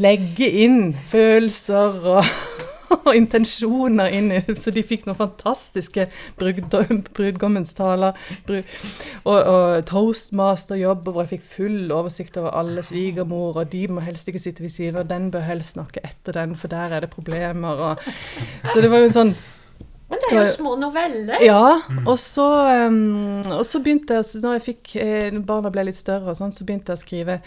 legge 0.00 0.46
inn 0.64 0.94
følelser 1.10 1.98
og 2.18 2.24
og 2.94 3.10
intensjoner 3.20 4.12
inn 4.14 4.30
i 4.34 4.40
Så 4.58 4.72
de 4.74 4.84
fikk 4.86 5.06
noen 5.08 5.18
fantastiske 5.18 6.08
brudgom, 6.40 7.02
brudgommens 7.16 7.74
taler. 7.76 8.16
Brud, 8.46 8.62
og, 9.24 9.38
og 9.38 9.84
toastmasterjobb, 9.90 11.08
hvor 11.08 11.24
jeg 11.24 11.34
fikk 11.36 11.48
full 11.56 11.94
oversikt 11.94 12.38
over 12.40 12.54
alle 12.58 12.84
svigermor, 12.86 13.60
og 13.62 13.72
de 13.72 13.86
må 13.92 14.04
helst 14.04 14.28
ikke 14.30 14.42
sitte 14.42 14.64
ved 14.64 14.74
siden, 14.74 15.00
og 15.00 15.10
den 15.10 15.30
bør 15.34 15.46
helst 15.48 15.76
snakke 15.76 16.04
etter 16.06 16.36
den, 16.36 16.56
for 16.60 16.72
der 16.72 16.96
er 16.96 17.04
det 17.04 17.12
problemer. 17.14 17.84
Og, 17.90 18.08
så 18.70 18.80
det 18.80 18.92
var 18.92 19.04
jo 19.04 19.10
en 19.10 19.18
sånn 19.18 19.36
Men 20.10 20.20
det 20.20 20.32
er 20.32 20.42
jo 20.42 20.50
små 20.52 20.74
noveller. 20.78 21.40
ja, 21.42 21.78
og 22.04 22.18
så, 22.20 22.48
um, 22.86 23.40
og 23.56 23.64
så 23.66 23.80
begynte 23.82 24.18
jeg, 24.18 24.28
så 24.28 24.42
når 24.42 24.58
jeg 24.58 24.66
fikk, 24.68 24.96
eh, 25.00 25.40
barna 25.46 25.72
ble 25.72 25.88
litt 25.88 25.98
større 25.98 26.34
og 26.34 26.38
sånn, 26.38 26.52
så 26.54 26.66
begynte 26.66 26.92
jeg 26.92 27.00
å 27.00 27.04
skrive 27.06 27.40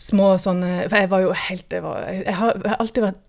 små 0.00 0.30
sånne, 0.40 0.86
for 0.88 1.02
jeg 1.02 1.10
var 1.12 1.24
jo 1.26 1.34
helt, 1.36 1.66
jeg, 1.68 1.84
var, 1.84 2.06
jeg, 2.08 2.36
har, 2.38 2.54
jeg 2.56 2.72
har 2.72 2.80
alltid 2.80 3.04
vært 3.04 3.26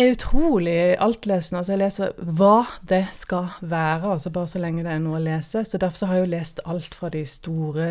utrolig 0.00 0.96
altlesende, 1.04 1.60
altså 1.60 1.74
jeg 1.74 1.82
leser 1.82 2.14
hva 2.38 2.64
det 2.88 3.04
skal 3.12 3.50
være, 3.60 4.14
altså 4.14 4.32
bare 4.32 4.48
så 4.48 4.62
lenge 4.62 4.84
det 4.86 4.94
er 4.94 5.02
noe 5.04 5.18
å 5.18 5.24
lese, 5.24 5.64
så 5.68 5.80
derfor 5.80 6.00
så 6.00 6.08
har 6.08 6.20
jeg 6.20 6.26
jo 6.26 6.32
lest 6.32 6.62
alt 6.64 6.96
fra 6.96 7.10
de 7.12 7.24
store 7.28 7.88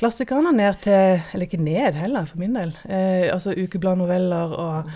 klassikerne 0.00 0.50
ned 0.56 0.80
til, 0.82 1.20
eller 1.32 1.46
ikke 1.46 1.62
ned 1.62 1.98
heller, 2.00 2.26
for 2.26 2.42
min 2.42 2.56
del, 2.58 2.74
eh, 2.88 3.28
altså 3.30 3.54
ukebladnoveller 3.54 4.56
og 4.58 4.94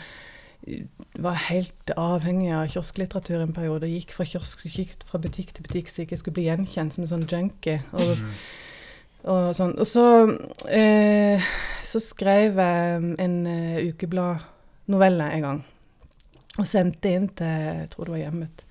var 1.23 1.39
helt 1.47 1.93
avhengig 1.97 2.51
av 2.51 2.67
kiosklitteratur 2.73 3.43
en 3.45 3.55
periode. 3.55 3.87
Gikk 3.87 4.17
fra 4.17 4.27
kiosk, 4.27 4.65
gikk 4.67 4.97
fra 5.07 5.21
butikk 5.23 5.53
til 5.55 5.67
butikk 5.67 5.91
så 5.91 6.03
jeg 6.03 6.09
ikke 6.09 6.19
skulle 6.21 6.39
bli 6.41 6.49
gjenkjent 6.49 6.97
som 6.97 7.05
en 7.07 7.13
sånn 7.13 7.29
junkie. 7.31 7.79
Og, 7.95 8.25
og, 9.31 9.53
sånn. 9.55 9.77
og 9.79 9.87
så, 9.87 10.07
eh, 10.75 11.47
så 11.87 12.03
skrev 12.03 12.59
jeg 12.59 13.15
en 13.23 13.39
uh, 13.47 13.79
ukebladnovelle 13.93 15.31
en 15.37 15.49
gang. 15.49 15.65
Og 16.57 16.69
sendte 16.69 17.13
inn 17.13 17.29
til 17.37 17.51
jeg 17.51 17.91
tror 17.93 18.09
det 18.09 18.17
var 18.17 18.23
hjemmet. 18.25 18.65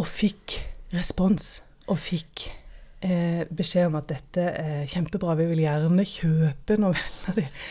Og 0.00 0.08
fikk 0.08 0.58
respons. 0.92 1.62
Og 1.90 1.98
fikk 2.00 2.46
eh, 3.04 3.42
beskjed 3.48 3.88
om 3.88 3.98
at 4.00 4.10
dette 4.12 4.44
er 4.60 4.86
kjempebra, 4.90 5.36
vi 5.40 5.48
vil 5.50 5.64
gjerne 5.64 6.06
kjøpe 6.08 6.78
novellene 6.80 7.36
dine. 7.40 7.66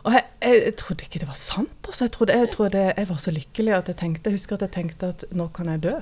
Og 0.00 0.14
jeg, 0.16 0.24
jeg, 0.40 0.74
trodde 0.80 1.04
ikke 1.04 1.20
det 1.20 1.28
var 1.28 1.36
sant. 1.36 1.76
altså. 1.86 2.06
Jeg, 2.06 2.12
trodde, 2.14 2.36
jeg, 2.38 2.50
trodde, 2.54 2.84
jeg 2.96 3.08
var 3.08 3.18
så 3.20 3.32
lykkelig 3.36 3.74
at 3.76 3.88
jeg 3.90 3.98
tenkte 4.00 4.30
Jeg 4.30 4.38
husker 4.38 4.56
at 4.56 4.62
jeg 4.64 4.72
tenkte 4.78 5.10
at 5.12 5.24
nå 5.36 5.50
kan 5.52 5.68
jeg 5.68 5.82
dø. 5.84 5.96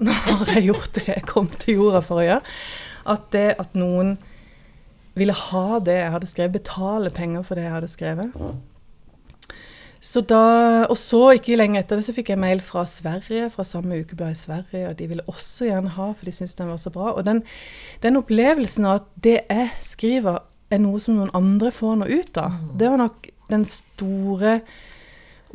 Nå 0.00 0.10
har 0.10 0.48
jeg 0.56 0.70
gjort 0.70 0.94
det 0.96 1.04
jeg 1.10 1.26
kom 1.28 1.50
til 1.52 1.76
jorda 1.78 2.00
for 2.02 2.22
å 2.22 2.24
gjøre. 2.24 2.54
At 3.14 3.28
det 3.34 3.48
at 3.60 3.76
noen 3.76 4.16
ville 5.14 5.36
ha 5.36 5.78
det 5.84 5.98
jeg 6.00 6.14
hadde 6.16 6.30
skrevet, 6.30 6.56
betale 6.56 7.12
penger 7.14 7.44
for 7.46 7.58
det 7.58 7.68
jeg 7.68 7.74
hadde 7.76 7.90
skrevet. 7.92 8.38
Så 10.04 10.20
da, 10.20 10.84
og 10.92 10.98
så, 11.00 11.20
ikke 11.32 11.56
lenge 11.56 11.78
etter 11.80 11.96
det, 11.96 12.04
så 12.04 12.12
fikk 12.12 12.34
jeg 12.34 12.40
mail 12.42 12.60
fra 12.60 12.82
Sverige, 12.88 13.46
fra 13.54 13.64
samme 13.64 13.96
ukeblad 14.02 14.34
i 14.34 14.36
Sverige, 14.36 14.88
og 14.90 14.98
de 14.98 15.06
ville 15.08 15.24
også 15.30 15.70
gjerne 15.70 15.94
ha, 15.94 16.10
for 16.12 16.28
de 16.28 16.34
syntes 16.34 16.58
den 16.58 16.68
var 16.68 16.80
så 16.82 16.92
bra. 16.92 17.14
Og 17.16 17.24
den, 17.24 17.40
den 18.04 18.20
opplevelsen 18.20 18.84
av 18.84 18.98
at 19.00 19.06
det 19.24 19.38
jeg 19.48 19.70
skriver, 19.84 20.42
er 20.72 20.82
noe 20.82 21.00
som 21.00 21.16
noen 21.16 21.32
andre 21.36 21.72
får 21.72 21.96
noe 22.02 22.20
ut 22.20 22.36
av, 22.40 22.58
det 22.76 22.90
var 22.90 23.00
nok 23.00 23.30
den 23.48 23.64
store 23.68 24.58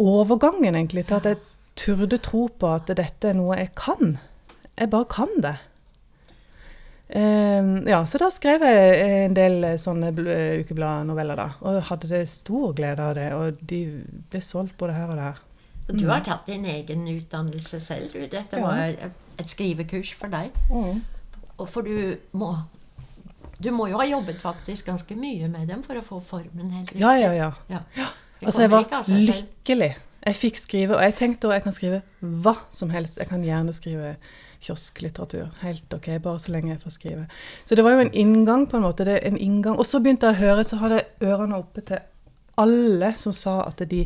overgangen, 0.01 0.73
egentlig, 0.73 1.05
til 1.09 1.19
at 1.19 1.29
jeg 1.29 1.41
turde 1.79 2.21
tro 2.23 2.47
på 2.49 2.73
at 2.73 2.89
dette 2.97 3.29
er 3.29 3.37
noe 3.37 3.57
jeg 3.59 3.73
kan. 3.77 4.17
Jeg 4.79 4.89
bare 4.89 5.09
kan 5.13 5.37
det. 5.43 5.57
Eh, 7.09 7.89
ja, 7.89 8.05
så 8.05 8.19
da 8.21 8.27
skrev 8.29 8.61
jeg 8.61 8.97
en 9.25 9.33
del 9.37 9.63
eh, 9.71 9.77
sånne 9.81 10.11
eh, 10.13 10.59
ukebladnoveller, 10.61 11.39
da. 11.39 11.47
Og 11.65 11.79
hadde 11.89 12.09
det 12.11 12.23
stor 12.29 12.73
glede 12.77 13.01
av 13.01 13.15
det. 13.17 13.29
Og 13.33 13.61
de 13.69 13.79
ble 14.29 14.41
solgt 14.45 14.75
både 14.77 14.93
her 14.97 15.13
og 15.13 15.17
der. 15.17 15.39
Du 15.89 16.05
har 16.05 16.21
tatt 16.21 16.45
din 16.45 16.67
egen 16.69 17.07
utdannelse 17.09 17.79
selv, 17.81 18.11
du. 18.13 18.19
Dette 18.29 18.59
Ja. 18.59 18.61
var 18.61 19.11
et 19.39 19.49
skrivekurs 19.49 20.13
for 20.13 20.27
deg. 20.29 20.51
Og 21.57 21.65
for 21.69 21.81
du 21.81 22.15
må 22.31 22.55
Du 23.59 23.71
må 23.75 23.89
jo 23.89 23.97
ha 23.99 24.05
jobbet 24.07 24.37
faktisk 24.39 24.85
ganske 24.85 25.15
mye 25.19 25.49
med 25.51 25.67
dem 25.67 25.81
for 25.83 25.95
å 25.99 26.01
få 26.01 26.21
formen 26.23 26.69
helt 26.71 26.93
riktig. 26.93 27.01
Ja, 27.01 27.11
ja, 27.19 27.31
ja. 27.33 27.49
Ja. 27.69 27.79
Altså, 28.45 28.61
jeg 28.61 28.71
var 28.71 28.85
lykkelig. 29.09 29.95
Jeg 30.25 30.35
fikk 30.35 30.57
skrive, 30.59 30.97
og 30.97 31.03
jeg 31.03 31.15
tenkte 31.15 31.47
at 31.47 31.59
jeg 31.59 31.63
kan 31.63 31.75
skrive 31.75 32.01
hva 32.19 32.55
som 32.75 32.89
helst. 32.91 33.17
Jeg 33.21 33.29
kan 33.29 33.43
gjerne 33.43 33.73
skrive 33.73 34.15
kiosklitteratur. 34.59 35.47
Helt 35.61 35.93
ok, 35.95 36.09
bare 36.23 36.39
så 36.39 36.51
lenge 36.51 36.73
jeg 36.73 36.81
får 36.83 36.95
skrive. 36.97 37.25
Så 37.65 37.75
det 37.75 37.85
var 37.87 37.95
jo 37.95 38.03
en 38.03 38.13
inngang, 38.13 38.67
på 38.69 38.77
en 38.77 38.83
måte. 38.83 39.07
Det 39.07 39.19
en 39.23 39.37
inngang. 39.37 39.79
Og 39.79 39.87
så 39.87 40.01
begynte 40.03 40.27
jeg 40.27 40.35
å 40.35 40.43
høre, 40.43 40.67
så 40.67 40.81
hadde 40.81 40.99
jeg 40.99 41.31
ørene 41.31 41.61
oppe 41.61 41.85
til 41.87 42.03
alle 42.59 43.13
som 43.17 43.33
sa 43.33 43.61
at 43.63 43.79
de 43.89 44.03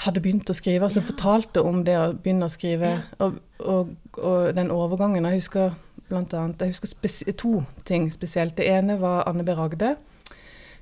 hadde 0.00 0.22
begynt 0.24 0.50
å 0.50 0.56
skrive, 0.56 0.86
altså 0.86 1.02
fortalte 1.04 1.62
om 1.62 1.82
det 1.84 1.96
å 1.98 2.12
begynne 2.16 2.48
å 2.48 2.52
skrive, 2.52 2.94
og, 3.20 3.36
og, 3.60 3.90
og 4.16 4.54
den 4.56 4.72
overgangen. 4.72 5.28
Jeg 5.28 5.42
husker 5.42 5.74
blant 6.08 6.34
annet, 6.34 6.62
jeg 6.64 6.74
husker 6.74 7.32
to 7.38 7.60
ting 7.86 8.08
spesielt. 8.12 8.56
Det 8.56 8.66
ene 8.66 8.96
var 9.00 9.28
Anne 9.28 9.44
B. 9.46 9.54
Ragde, 9.54 9.94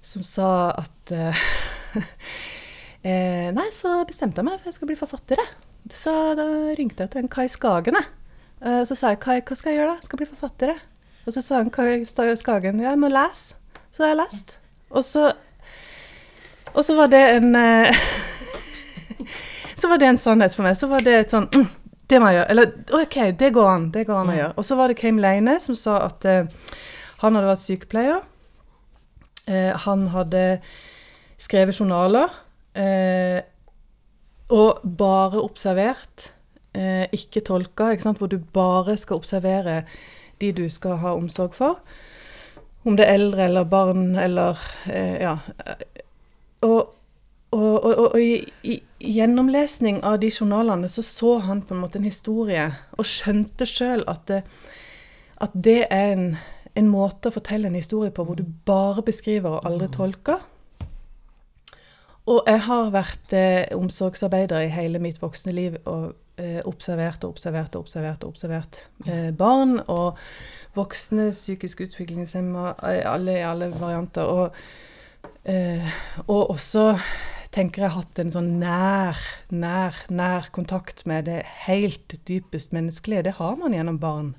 som 0.00 0.24
sa 0.24 0.70
at 0.78 1.12
eh, 1.12 1.42
eh, 3.02 3.48
Nei, 3.54 3.68
så 3.74 3.98
bestemte 4.08 4.42
jeg 4.42 4.48
meg 4.48 4.60
for 4.60 4.70
jeg 4.70 4.78
skal 4.78 4.90
bli 4.90 4.98
forfatter, 4.98 5.42
jeg. 5.42 5.56
Så 5.94 6.14
da 6.36 6.46
ringte 6.78 7.04
jeg 7.04 7.12
til 7.14 7.24
en 7.24 7.32
Kai 7.32 7.46
Skagen, 7.50 7.98
jeg. 7.98 8.08
Eh, 8.62 8.82
så 8.88 8.96
sa 8.98 9.12
jeg 9.14 9.22
Kai, 9.24 9.40
hva 9.40 9.58
skal 9.58 9.72
jeg 9.72 9.80
gjøre 9.80 9.92
da? 9.92 9.98
Jeg 10.00 10.08
skal 10.10 10.22
bli 10.22 10.30
forfatter, 10.30 10.74
jeg. 10.74 10.84
Og 11.28 11.34
så 11.36 11.44
sa 11.44 11.60
han 11.60 11.70
Kai 11.74 12.02
Skagen 12.08 12.80
ja, 12.80 12.92
jeg 12.94 13.00
må 13.00 13.10
lese. 13.12 13.58
Så 13.92 14.04
har 14.04 14.14
jeg 14.14 14.20
lest. 14.22 14.58
Og 14.88 15.04
så, 15.04 15.32
og 16.72 16.84
så 16.84 16.96
var 16.96 17.10
det 17.12 17.24
en 17.36 17.54
eh, 17.56 18.06
Så 19.78 19.88
var 19.88 19.98
det 19.98 20.06
en 20.06 20.18
sannhet 20.18 20.54
for 20.56 20.66
meg. 20.66 20.76
Så 20.76 20.88
var 20.90 21.04
det 21.06 21.14
et 21.14 21.34
sånn 21.34 21.46
mm, 21.52 21.66
Det 22.10 22.18
må 22.18 22.32
jeg 22.32 22.40
gjøre. 22.40 22.48
Eller 22.54 23.02
OK, 23.02 23.16
det 23.38 23.52
går 23.54 23.68
an. 23.70 23.86
Det 23.94 24.06
går 24.08 24.20
an 24.22 24.32
å 24.32 24.38
gjøre. 24.38 24.54
Og 24.58 24.66
så 24.66 24.78
var 24.78 24.90
det 24.90 24.98
Kame 24.98 25.22
Leine 25.22 25.58
som 25.62 25.76
sa 25.78 26.00
at 26.08 26.26
eh, 26.26 26.48
han 27.22 27.38
hadde 27.38 27.50
vært 27.50 27.64
sykepleier. 27.64 28.22
Eh, 29.46 29.72
han 29.86 30.08
hadde 30.14 30.44
skrevet 31.38 31.78
journaler. 31.78 32.32
Eh, 32.78 33.40
og 34.48 34.84
bare 34.98 35.42
observert, 35.42 36.32
eh, 36.74 37.06
ikke 37.12 37.42
tolka, 37.44 37.90
ikke 37.92 38.06
sant? 38.06 38.18
hvor 38.18 38.30
du 38.30 38.38
bare 38.38 38.96
skal 38.96 39.18
observere 39.18 39.82
de 40.40 40.52
du 40.52 40.68
skal 40.68 41.00
ha 41.02 41.14
omsorg 41.16 41.54
for. 41.54 41.80
Om 42.84 42.96
det 42.96 43.06
er 43.06 43.18
eldre 43.18 43.44
eller 43.44 43.64
barn 43.64 44.16
eller 44.16 44.58
eh, 44.86 45.18
Ja. 45.20 45.36
Og, 46.60 46.94
og, 47.50 47.84
og, 47.84 47.98
og, 47.98 48.20
i, 48.20 48.42
i 48.64 48.82
gjennomlesning 49.00 50.00
av 50.04 50.18
de 50.20 50.30
journalene 50.40 50.88
så 50.88 51.02
så 51.02 51.38
han 51.38 51.62
på 51.62 51.74
en 51.74 51.80
måte 51.80 51.98
en 51.98 52.04
historie, 52.04 52.64
og 52.98 53.06
skjønte 53.06 53.66
sjøl 53.66 54.02
at, 54.10 54.24
det, 54.26 54.42
at 55.40 55.54
det 55.54 55.86
er 55.90 56.12
en, 56.16 56.36
en 56.74 56.88
måte 56.90 57.30
å 57.30 57.36
fortelle 57.36 57.70
en 57.70 57.78
historie 57.78 58.10
på 58.10 58.24
hvor 58.26 58.34
du 58.34 58.42
bare 58.66 59.04
beskriver 59.06 59.58
og 59.60 59.66
aldri 59.70 59.88
tolker. 59.94 60.42
Og 62.28 62.42
jeg 62.44 62.60
har 62.66 62.90
vært 62.92 63.32
eh, 63.36 63.64
omsorgsarbeider 63.76 64.66
i 64.66 64.72
hele 64.72 65.00
mitt 65.00 65.20
voksne 65.22 65.54
liv 65.56 65.78
og 65.88 66.10
eh, 66.36 66.60
observert 66.68 67.24
og 67.24 67.36
observert 67.36 67.76
og 67.76 67.86
observert 67.86 68.26
observert 68.26 68.82
eh, 69.06 69.30
barn 69.32 69.78
og 69.86 70.18
voksne 70.76 71.30
psykisk 71.32 71.86
utviklingshemma, 71.86 72.74
eh, 72.84 73.00
alle 73.08 73.38
i 73.38 73.46
alle 73.48 73.70
varianter. 73.72 74.28
Og, 74.28 74.60
eh, 75.48 75.88
og 76.26 76.52
også 76.52 76.90
tenker 77.54 77.86
jeg 77.86 77.96
hatt 77.96 78.20
en 78.20 78.32
sånn 78.34 78.50
nær, 78.60 79.18
nær, 79.48 79.96
nær 80.12 80.50
kontakt 80.54 81.06
med 81.08 81.30
det 81.30 81.42
helt 81.64 82.18
dypest 82.28 82.74
menneskelige. 82.76 83.24
Det 83.30 83.38
har 83.40 83.56
man 83.56 83.72
gjennom 83.72 84.00
barn. 84.02 84.34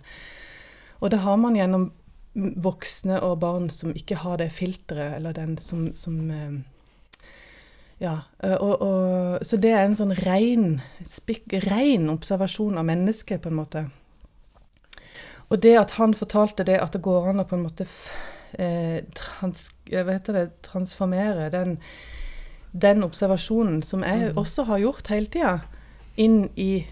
Og 1.02 1.10
det 1.10 1.23
har 1.25 1.39
man 1.41 1.58
gjennom 1.58 1.89
voksne 2.62 3.17
og 3.25 3.39
barn 3.41 3.71
som 3.73 3.95
ikke 3.97 4.21
har 4.21 4.38
det 4.38 4.52
filteret, 4.54 5.17
eller 5.17 5.34
den 5.34 5.58
som, 5.58 5.89
som 5.97 6.19
eh, 6.30 6.60
ja, 7.99 8.15
og, 8.43 8.81
og, 8.81 9.45
så 9.45 9.57
det 9.59 9.73
er 9.75 9.83
en 9.83 9.97
sånn 9.99 10.13
ren, 10.21 10.77
spik, 11.07 11.51
ren 11.67 12.07
observasjon 12.13 12.79
av 12.79 12.88
mennesket, 12.88 13.41
på 13.43 13.51
en 13.51 13.59
måte. 13.59 13.83
Og 15.49 15.59
det 15.63 15.75
at 15.81 15.97
han 15.97 16.15
fortalte 16.15 16.63
det, 16.63 16.77
at 16.79 16.95
det 16.95 17.03
går 17.03 17.31
an 17.31 17.43
å 17.43 17.47
på 17.49 17.57
en 17.57 17.65
måte 17.65 17.88
eh, 18.55 19.01
trans, 19.17 19.67
heter 19.91 20.38
det, 20.38 20.45
transformere 20.63 21.49
den, 21.51 21.75
den 22.71 23.03
observasjonen, 23.03 23.81
som 23.83 24.05
jeg 24.05 24.31
også 24.38 24.69
har 24.69 24.83
gjort 24.85 25.12
hele 25.12 25.31
tida, 25.33 25.57
inn 26.19 26.45
i 26.56 26.85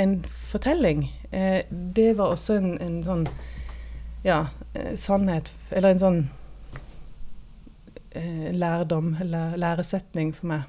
en 0.00 0.22
fortelling, 0.24 1.10
eh, 1.30 1.64
det 1.68 2.14
var 2.16 2.32
også 2.32 2.56
en, 2.56 2.76
en 2.80 3.02
sånn 3.04 3.26
ja, 4.24 4.46
eh, 4.72 4.94
sannhet, 4.96 5.52
eller 5.70 5.92
en 5.92 6.02
sånn 6.02 6.22
eh, 6.22 6.41
lærdom 8.52 9.16
eller 9.20 9.56
læresetning 9.56 10.34
for 10.36 10.50
meg. 10.52 10.62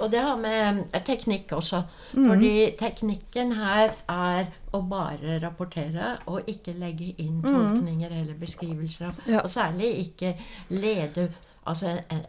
Og 0.00 0.12
det 0.12 0.20
har 0.24 0.36
med 0.40 0.84
eh, 0.92 1.02
teknikk 1.04 1.52
også. 1.52 1.82
Mm. 2.12 2.28
Fordi 2.28 2.52
teknikken 2.80 3.52
her 3.58 3.92
er 4.08 4.48
å 4.72 4.82
bare 4.88 5.38
rapportere 5.42 6.14
og 6.30 6.48
ikke 6.48 6.72
legge 6.80 7.12
inn 7.20 7.42
tolkninger 7.44 8.12
eller 8.22 8.38
beskrivelser. 8.40 9.12
Mm. 9.26 9.32
Ja. 9.34 9.42
Og 9.44 9.50
særlig 9.50 9.90
ikke 10.06 10.34
lede 10.70 11.28
altså 11.66 11.98
eh, 12.08 12.24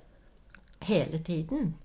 hele 0.88 1.20
tiden. 1.20 1.76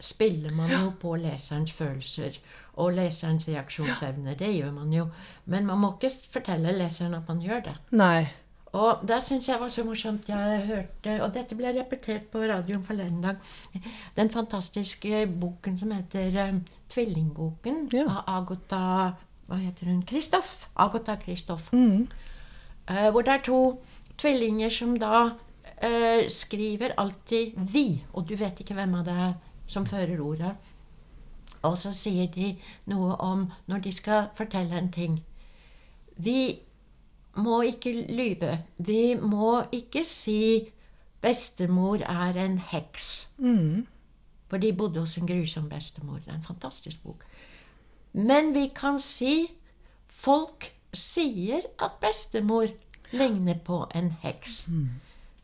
spiller 0.00 0.52
man 0.52 0.70
jo 0.70 0.90
på 1.00 1.14
leserens 1.16 1.72
følelser 1.72 2.34
og 2.74 2.92
leserens 2.92 3.48
reaksjonsevne. 3.48 4.34
Det 4.38 4.50
gjør 4.52 4.72
man 4.72 4.92
jo. 4.92 5.06
Men 5.44 5.66
man 5.66 5.78
må 5.78 5.92
ikke 5.94 6.10
fortelle 6.30 6.72
leseren 6.76 7.14
at 7.14 7.28
man 7.28 7.40
gjør 7.40 7.60
det. 7.60 7.76
Nei. 7.90 8.26
Og 8.76 9.04
det 9.08 9.22
syns 9.24 9.48
jeg 9.48 9.60
var 9.60 9.70
så 9.72 9.84
morsomt. 9.86 10.28
Jeg 10.28 10.64
hørte, 10.68 11.14
og 11.24 11.30
dette 11.34 11.56
ble 11.56 11.72
repetert 11.78 12.26
på 12.32 12.42
radioen 12.44 12.84
forleden 12.84 13.22
dag, 13.24 13.38
den 14.18 14.30
fantastiske 14.30 15.22
boken 15.40 15.78
som 15.80 15.94
heter 15.96 16.36
eh, 16.42 16.58
Tvillingboken 16.92 17.88
Ja. 17.94 18.04
av 18.04 18.34
Agota 18.36 18.82
Hva 19.46 19.56
heter 19.62 19.86
hun? 19.86 20.02
Kristoff. 20.02 20.68
Agota 20.76 21.16
Kristoff. 21.16 21.72
Mm. 21.72 22.08
Uh, 22.90 23.10
hvor 23.10 23.22
det 23.22 23.32
er 23.32 23.42
to 23.46 23.60
tvillinger 24.18 24.70
som 24.70 24.96
da 24.98 25.22
uh, 25.26 26.22
skriver 26.28 26.94
alltid 26.98 27.52
'vi', 27.56 28.04
og 28.12 28.28
du 28.28 28.36
vet 28.36 28.60
ikke 28.60 28.74
hvem 28.74 28.94
av 28.94 29.04
det 29.04 29.14
er 29.14 29.32
som 29.66 29.86
fører 29.86 30.20
ordet. 30.20 30.54
Og 31.62 31.78
så 31.78 31.92
sier 31.92 32.26
de 32.26 32.56
noe 32.86 33.16
om 33.16 33.52
når 33.66 33.78
de 33.78 33.92
skal 33.92 34.28
fortelle 34.34 34.78
en 34.78 34.92
ting. 34.92 35.22
Vi 36.16 36.58
må 37.36 37.60
ikke 37.62 37.92
lyve. 38.08 38.58
Vi 38.78 39.14
må 39.14 39.62
ikke 39.72 40.04
si 40.04 40.68
'bestemor 41.22 42.02
er 42.02 42.44
en 42.44 42.58
heks'. 42.58 43.26
Mm. 43.38 43.86
For 44.48 44.56
de 44.56 44.72
bodde 44.72 45.00
hos 45.00 45.16
en 45.16 45.26
grusom 45.26 45.68
bestemor. 45.68 46.18
Det 46.18 46.28
er 46.28 46.34
en 46.34 46.44
fantastisk 46.44 47.02
bok. 47.02 47.24
Men 48.12 48.54
vi 48.54 48.70
kan 48.74 49.00
si 49.00 49.48
Folk 50.16 50.72
sier 50.94 51.60
at 51.82 51.90
bestemor 52.00 52.66
ligner 53.12 53.58
på 53.64 53.86
en 53.94 54.10
heks. 54.22 54.66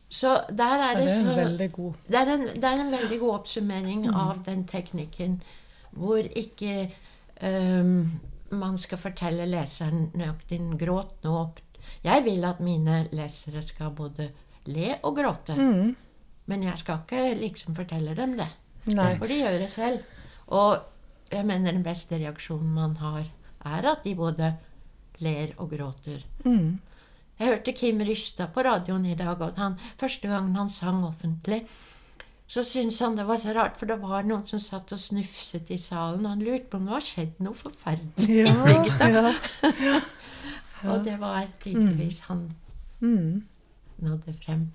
Så 0.09 0.45
der 0.49 0.65
er 0.65 0.97
det, 0.97 1.09
det 1.09 1.13
er 1.13 1.47
en 1.47 1.59
så 1.59 1.69
god 1.77 1.93
det 2.09 2.19
er, 2.19 2.35
en, 2.35 2.41
det 2.41 2.65
er 2.65 2.81
en 2.81 2.93
veldig 2.93 3.19
god 3.19 3.35
oppsummering 3.35 4.09
av 4.09 4.43
den 4.47 4.67
teknikken 4.69 5.43
hvor 5.91 6.17
ikke 6.17 6.93
um, 7.43 8.21
man 8.51 8.79
skal 8.79 8.99
fortelle 9.01 9.47
leseren 9.49 10.11
nøyaktig 10.15 10.61
gråt 10.81 11.25
nå. 11.25 11.47
Jeg 12.03 12.25
vil 12.25 12.45
at 12.45 12.61
mine 12.61 13.05
lesere 13.15 13.63
skal 13.63 13.93
både 13.97 14.31
le 14.67 14.97
og 15.03 15.17
gråte. 15.17 15.55
mm. 15.55 15.95
Men 16.51 16.63
jeg 16.67 16.79
skal 16.79 17.05
ikke 17.05 17.35
liksom 17.39 17.77
fortelle 17.79 18.17
dem 18.19 18.33
det. 18.37 18.49
Nei. 18.91 19.13
Det 19.13 19.19
får 19.21 19.31
de 19.31 19.37
gjøre 19.39 19.69
selv. 19.71 20.01
Og 20.51 20.81
jeg 21.33 21.47
mener 21.47 21.73
den 21.73 21.85
beste 21.87 22.19
reaksjonen 22.19 22.73
man 22.75 22.97
har, 22.99 23.29
er 23.65 23.87
at 23.93 24.03
de 24.05 24.15
både 24.19 24.49
ler 25.23 25.55
og 25.57 25.71
gråter. 25.71 26.25
Mm. 26.45 26.81
Jeg 27.39 27.49
hørte 27.49 27.73
Kim 27.73 28.03
Rystad 28.07 28.53
på 28.55 28.65
radioen 28.67 29.07
i 29.07 29.15
dag, 29.15 29.41
og 29.41 29.57
han, 29.57 29.79
første 29.99 30.29
gangen 30.29 30.57
han 30.59 30.71
sang 30.71 31.05
offentlig, 31.07 31.63
så 32.47 32.65
syntes 32.67 32.99
han 33.01 33.17
det 33.17 33.25
var 33.27 33.39
så 33.41 33.55
rart, 33.57 33.79
for 33.81 33.89
det 33.89 33.97
var 34.03 34.27
noen 34.29 34.45
som 34.47 34.61
satt 34.61 34.93
og 34.93 35.01
snufset 35.01 35.71
i 35.73 35.79
salen, 35.81 36.27
og 36.27 36.35
han 36.35 36.43
lurte 36.45 36.69
på 36.69 36.77
om 36.77 36.91
det 36.91 36.97
var 36.99 37.07
skjedd 37.07 37.39
noe 37.41 37.57
forferdelig 37.57 38.43
Ja, 38.43 38.53
ja, 39.09 39.33
ja. 39.79 40.01
Og 40.89 41.05
det 41.05 41.19
var 41.21 41.47
tydeligvis 41.63 42.21
han 42.29 42.51
Mm. 43.03 43.43
nådde 43.99 44.35
frem. 44.45 44.69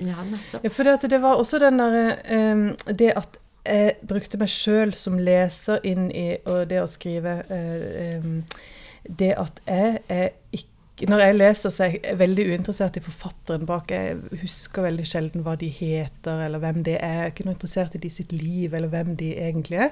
Ja, 0.00 0.24
nettopp. 0.24 0.64
Ja, 0.64 0.68
for 0.70 0.82
det, 0.84 1.10
det 1.10 1.20
var 1.22 1.36
også 1.40 1.58
den 1.62 1.78
derre 1.78 2.16
eh, 2.24 2.92
Det 2.98 3.12
at 3.16 3.38
jeg 3.64 3.94
brukte 4.06 4.36
meg 4.36 4.48
sjøl 4.52 4.92
som 4.94 5.16
leser 5.18 5.78
inn 5.88 6.10
i 6.12 6.36
det 6.68 6.80
å 6.82 6.86
skrive 6.90 7.38
eh, 7.48 8.26
Det 9.08 9.30
at 9.40 9.60
jeg 9.66 9.98
er 10.08 10.28
ikke 10.52 11.08
Når 11.08 11.20
jeg 11.24 11.34
leser, 11.38 11.70
så 11.70 11.84
er 11.86 11.94
jeg 12.02 12.18
veldig 12.18 12.44
uinteressert 12.52 12.96
i 12.96 13.00
forfatteren 13.02 13.64
bak. 13.66 13.90
Jeg 13.90 14.18
husker 14.42 14.82
veldig 14.84 15.06
sjelden 15.06 15.42
hva 15.42 15.56
de 15.58 15.68
heter, 15.68 16.44
eller 16.46 16.58
hvem 16.62 16.82
det 16.86 16.94
er. 17.00 17.14
Jeg 17.14 17.24
er 17.24 17.32
ikke 17.32 17.44
noe 17.48 17.54
interessert 17.56 17.94
i 17.94 17.98
de 18.04 18.10
sitt 18.14 18.30
liv, 18.32 18.74
eller 18.74 18.88
hvem 18.92 19.16
de 19.18 19.32
egentlig 19.34 19.80
er. 19.88 19.90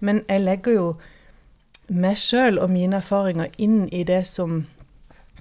Men 0.00 0.24
jeg 0.28 0.40
legger 0.42 0.72
jo 0.74 0.88
meg 1.94 2.16
sjøl 2.18 2.58
og 2.58 2.70
mine 2.74 2.96
erfaringer 2.98 3.54
inn 3.58 3.84
i 3.94 4.02
det 4.08 4.24
som 4.26 4.64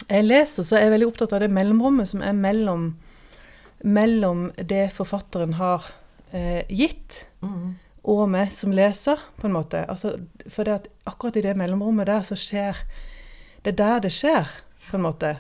jeg 0.10 0.24
leser, 0.26 0.64
så 0.64 0.76
er 0.78 0.86
jeg 0.88 0.92
veldig 0.96 1.08
opptatt 1.08 1.34
av 1.34 1.40
det 1.44 1.52
mellomrommet 1.54 2.10
som 2.10 2.22
er 2.26 2.34
mellom 2.38 2.92
mellom 3.84 4.52
det 4.70 4.92
forfatteren 4.94 5.56
har 5.58 5.88
eh, 6.32 6.62
gitt, 6.70 7.28
Mm. 7.42 7.76
og 8.04 8.30
meg 8.30 8.52
som 8.54 8.72
leser, 8.72 9.18
på 9.42 9.48
en 9.48 9.54
måte. 9.56 9.86
Altså, 9.90 10.12
for 10.48 10.64
det 10.64 10.74
at 10.74 10.88
akkurat 11.10 11.38
i 11.38 11.42
det 11.42 11.56
mellomrommet 11.58 12.06
der 12.06 12.22
så 12.22 12.36
skjer 12.38 12.78
Det 13.66 13.72
er 13.74 13.78
der 13.78 14.00
det 14.00 14.12
skjer, 14.12 14.48
på 14.90 14.98
en 14.98 15.04
måte. 15.04 15.38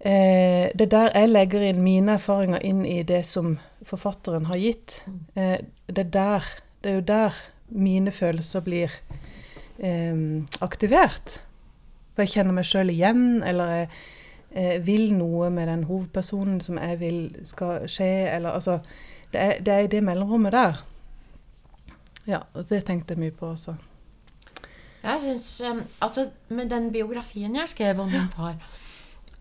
Eh, 0.00 0.70
det 0.74 0.86
er 0.86 0.90
der 0.90 1.10
jeg 1.14 1.28
legger 1.28 1.62
inn 1.62 1.82
mine 1.82 2.12
erfaringer 2.18 2.62
inn 2.62 2.84
i 2.86 3.02
det 3.02 3.24
som 3.26 3.58
forfatteren 3.84 4.46
har 4.46 4.56
gitt. 4.56 5.02
Eh, 5.36 5.58
det, 5.86 5.98
er 5.98 6.10
der, 6.10 6.44
det 6.82 6.90
er 6.90 6.94
jo 6.94 7.00
der 7.00 7.32
mine 7.68 8.10
følelser 8.10 8.60
blir 8.60 8.90
eh, 9.78 10.42
aktivert. 10.60 11.40
For 12.14 12.24
jeg 12.24 12.36
kjenner 12.36 12.54
meg 12.56 12.68
sjøl 12.68 12.92
igjen, 12.92 13.42
eller 13.42 13.72
jeg 13.74 13.88
eh, 14.54 14.76
vil 14.86 15.10
noe 15.16 15.50
med 15.50 15.68
den 15.70 15.84
hovedpersonen 15.88 16.60
som 16.62 16.78
jeg 16.78 17.00
vil 17.00 17.20
skal 17.46 17.88
skje, 17.90 18.12
eller 18.36 18.54
altså 18.54 18.78
Det 19.34 19.40
er, 19.40 19.56
det 19.66 19.72
er 19.74 19.86
det 19.90 20.02
mellomrommet 20.06 20.52
der. 20.52 20.76
Ja, 22.26 22.38
og 22.54 22.68
det 22.68 22.84
tenkte 22.86 23.16
jeg 23.16 23.20
mye 23.20 23.34
på 23.34 23.48
også. 23.50 23.74
Jeg 25.02 25.18
synes, 25.20 25.62
um, 25.70 25.82
altså 26.00 26.28
Med 26.48 26.70
den 26.70 26.92
biografien 26.92 27.56
jeg 27.56 27.68
skrev 27.68 28.00
om 28.00 28.08
min 28.08 28.30
far, 28.36 28.54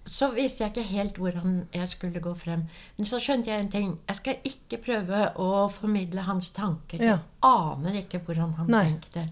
så 0.05 0.27
visste 0.35 0.63
jeg 0.65 0.71
ikke 0.73 0.83
helt 0.89 1.17
hvordan 1.17 1.53
jeg 1.73 1.87
skulle 1.89 2.19
gå 2.19 2.33
frem. 2.35 2.65
Men 2.97 3.05
så 3.07 3.19
skjønte 3.23 3.47
jeg 3.51 3.59
en 3.63 3.69
ting. 3.71 3.91
Jeg 4.09 4.15
skal 4.19 4.35
ikke 4.49 4.79
prøve 4.83 5.19
å 5.39 5.69
formidle 5.71 6.25
hans 6.27 6.49
tanker. 6.51 6.99
Ja. 6.99 7.13
Jeg 7.13 7.47
aner 7.47 7.95
ikke 8.01 8.19
hvordan 8.25 8.51
han 8.57 8.67
Nei. 8.71 8.83
tenkte. 8.89 9.23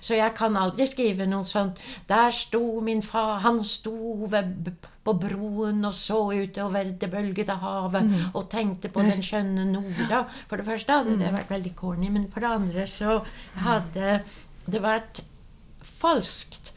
Så 0.00 0.14
jeg 0.14 0.34
kan 0.38 0.56
aldri 0.56 0.86
skrive 0.86 1.26
noe 1.26 1.44
sånt 1.46 1.78
Der 2.08 2.30
sto 2.34 2.80
min 2.80 3.02
far, 3.02 3.40
han 3.42 3.60
sto 3.64 4.26
ved, 4.30 4.70
på 5.04 5.14
broen 5.18 5.84
og 5.84 5.94
så 5.94 6.20
utover 6.34 6.92
det 6.98 7.10
bølgede 7.10 7.56
havet 7.62 8.02
Mm. 8.06 8.30
og 8.34 8.48
tenkte 8.50 8.88
på 8.88 9.02
den 9.02 9.22
skjønne 9.22 9.64
Nora. 9.72 10.24
For 10.48 10.56
det 10.56 10.66
første 10.66 10.92
hadde 10.92 11.18
det 11.18 11.32
vært 11.32 11.50
veldig 11.50 11.74
corny, 11.76 12.08
men 12.10 12.28
for 12.30 12.40
det 12.40 12.50
andre 12.50 12.86
så 12.86 13.24
hadde 13.56 14.22
det 14.70 14.82
vært 14.82 15.22
falskt. 15.82 16.72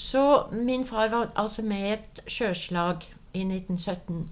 Så 0.00 0.48
min 0.52 0.86
far 0.86 1.08
var 1.08 1.32
altså 1.36 1.62
med 1.62 1.78
i 1.78 1.92
et 1.92 2.20
sjøslag 2.26 3.02
i 3.34 3.42
1917. 3.44 4.30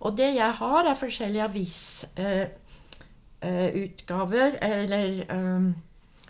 Og 0.00 0.18
det 0.18 0.34
jeg 0.34 0.52
har, 0.58 0.84
er 0.84 0.94
forskjellige 0.94 1.42
avisutgaver, 1.42 2.50
eh, 4.62 4.82
eller 4.82 5.24
eh, 5.36 5.62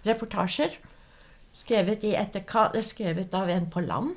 reportasjer, 0.07 0.79
skrevet, 1.55 2.05
i 2.05 2.15
skrevet 2.83 3.35
av 3.35 3.49
en 3.51 3.71
på 3.71 3.81
land. 3.81 4.15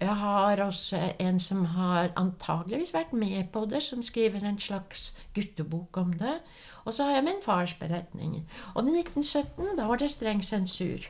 Jeg 0.00 0.16
har 0.16 0.60
også 0.60 0.98
en 1.20 1.40
som 1.40 1.64
har 1.64 2.10
antageligvis 2.16 2.94
vært 2.94 3.12
med 3.12 3.44
på 3.52 3.64
det, 3.70 3.82
som 3.82 4.02
skriver 4.02 4.44
en 4.44 4.58
slags 4.58 5.14
guttebok 5.34 5.96
om 5.96 6.12
det. 6.12 6.40
Og 6.84 6.94
så 6.94 7.04
har 7.04 7.10
jeg 7.10 7.24
min 7.24 7.42
fars 7.44 7.74
beretninger. 7.74 8.42
Og 8.74 8.88
i 8.88 8.98
1917 8.98 9.76
da 9.78 9.86
var 9.86 9.96
det 9.96 10.10
streng 10.10 10.44
sensur. 10.44 11.06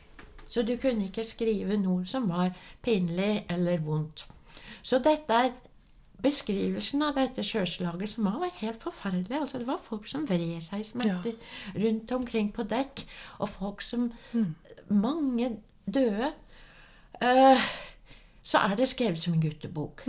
Så 0.49 0.63
du 0.63 0.77
kunne 0.81 1.09
ikke 1.09 1.25
skrive 1.27 1.79
noe 1.81 2.07
som 2.07 2.29
var 2.31 2.55
pinlig 2.83 3.45
eller 3.51 3.83
vondt. 3.85 4.27
Så 4.83 5.01
dette 5.03 5.35
er 5.35 5.55
beskrivelsen 6.23 7.03
av 7.05 7.19
dette 7.19 7.45
sjøslaget, 7.45 8.15
som 8.15 8.29
var 8.29 8.53
helt 8.61 8.83
forferdelig. 8.83 9.41
Altså, 9.41 9.59
det 9.59 9.69
var 9.69 9.83
folk 9.83 10.09
som 10.09 10.25
vred 10.29 10.63
seg 10.65 10.83
i 10.83 10.87
smerter 10.87 11.35
rundt 11.77 12.13
omkring 12.17 12.53
på 12.55 12.65
dekk, 12.69 13.05
og 13.39 13.53
folk 13.53 13.85
som 13.85 14.13
Mange 14.89 15.49
døde. 15.95 16.29
Uh, 17.19 17.59
så 18.47 18.59
er 18.59 18.77
det 18.79 18.87
skrevet 18.89 19.19
som 19.19 19.35
en 19.35 19.41
guttebok. 19.43 20.05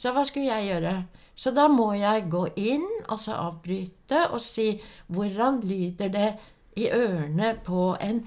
Så 0.00 0.14
hva 0.16 0.22
skulle 0.24 0.48
jeg 0.48 0.70
gjøre? 0.70 0.94
Så 1.36 1.50
da 1.52 1.66
må 1.68 1.92
jeg 1.92 2.30
gå 2.30 2.46
inn, 2.56 2.86
altså 3.08 3.36
avbryte, 3.36 4.24
og 4.30 4.40
si 4.40 4.80
hvordan 5.06 5.60
lyder 5.60 6.08
det 6.08 6.30
i 6.80 6.88
ørene 6.88 7.52
på 7.66 7.92
en 8.00 8.22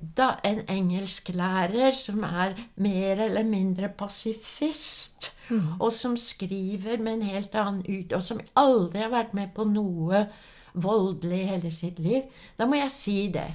da 0.00 0.36
en 0.46 0.60
engelsklærer 0.70 1.90
som 1.96 2.22
er 2.22 2.54
mer 2.76 3.20
eller 3.24 3.42
mindre 3.44 3.88
pasifist, 3.88 5.32
og 5.80 5.92
som 5.92 6.16
skriver 6.16 7.00
med 7.00 7.12
en 7.12 7.22
helt 7.22 7.54
annen 7.54 7.82
ut, 7.88 8.12
og 8.12 8.22
som 8.22 8.40
aldri 8.54 9.00
har 9.00 9.10
vært 9.10 9.34
med 9.34 9.48
på 9.56 9.64
noe 9.64 10.26
voldelig 10.74 11.40
i 11.40 11.48
hele 11.48 11.70
sitt 11.70 11.98
liv, 11.98 12.22
da 12.58 12.66
må 12.66 12.76
jeg 12.76 12.90
si 12.92 13.16
det. 13.32 13.48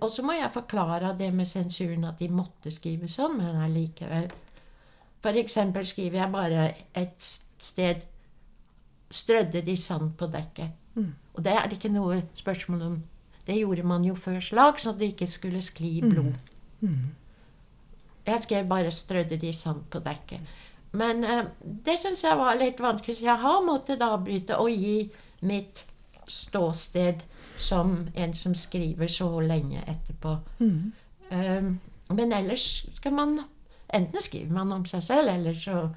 Og 0.00 0.08
så 0.10 0.22
må 0.26 0.32
jeg 0.32 0.50
forklare 0.52 1.12
det 1.18 1.28
med 1.34 1.46
sensuren, 1.46 2.04
at 2.04 2.18
de 2.18 2.28
måtte 2.28 2.72
skrive 2.74 3.08
sånn, 3.08 3.36
men 3.38 3.60
allikevel. 3.62 4.30
Eksempel 5.22 5.86
skriver 5.86 6.18
jeg 6.18 6.32
bare 6.32 6.64
et 6.98 7.14
sted 7.62 8.08
Strødde 9.12 9.60
de 9.60 9.76
sand 9.76 10.14
på 10.16 10.26
dekket. 10.26 10.70
Og 11.34 11.44
det 11.44 11.52
er 11.52 11.66
det 11.68 11.76
ikke 11.76 11.92
noe 11.92 12.22
spørsmål 12.34 12.82
om. 12.82 13.02
Det 13.46 13.58
gjorde 13.58 13.82
man 13.82 14.04
jo 14.04 14.14
før 14.14 14.40
slag, 14.40 14.80
så 14.80 14.92
det 14.92 15.12
ikke 15.12 15.26
skulle 15.26 15.62
skli 15.62 16.00
blod. 16.00 16.32
Jeg 18.26 18.42
skrev 18.42 18.68
bare 18.68 18.90
'strødde 18.90 19.36
de 19.36 19.52
sand 19.52 19.82
på 19.90 19.98
dekket'. 19.98 20.40
Men 20.92 21.24
eh, 21.24 21.44
det 21.86 21.98
syns 21.98 22.24
jeg 22.24 22.38
var 22.38 22.54
litt 22.54 22.80
vanskelig, 22.80 23.16
så 23.16 23.24
jeg 23.24 23.36
har 23.36 23.64
måttet 23.64 24.02
avbryte 24.02 24.58
og 24.58 24.70
gi 24.70 25.10
mitt 25.40 25.86
ståsted 26.28 27.24
som 27.58 28.08
en 28.14 28.34
som 28.34 28.54
skriver 28.54 29.08
så 29.08 29.40
lenge 29.40 29.82
etterpå. 29.88 30.36
Mm. 30.58 30.92
Um, 31.30 31.80
men 32.08 32.32
ellers 32.32 32.86
skal 32.94 33.12
man 33.12 33.40
Enten 33.94 34.20
skriver 34.20 34.52
man 34.52 34.72
om 34.72 34.84
seg 34.88 35.02
selv, 35.02 35.28
eller 35.28 35.52
så 35.54 35.88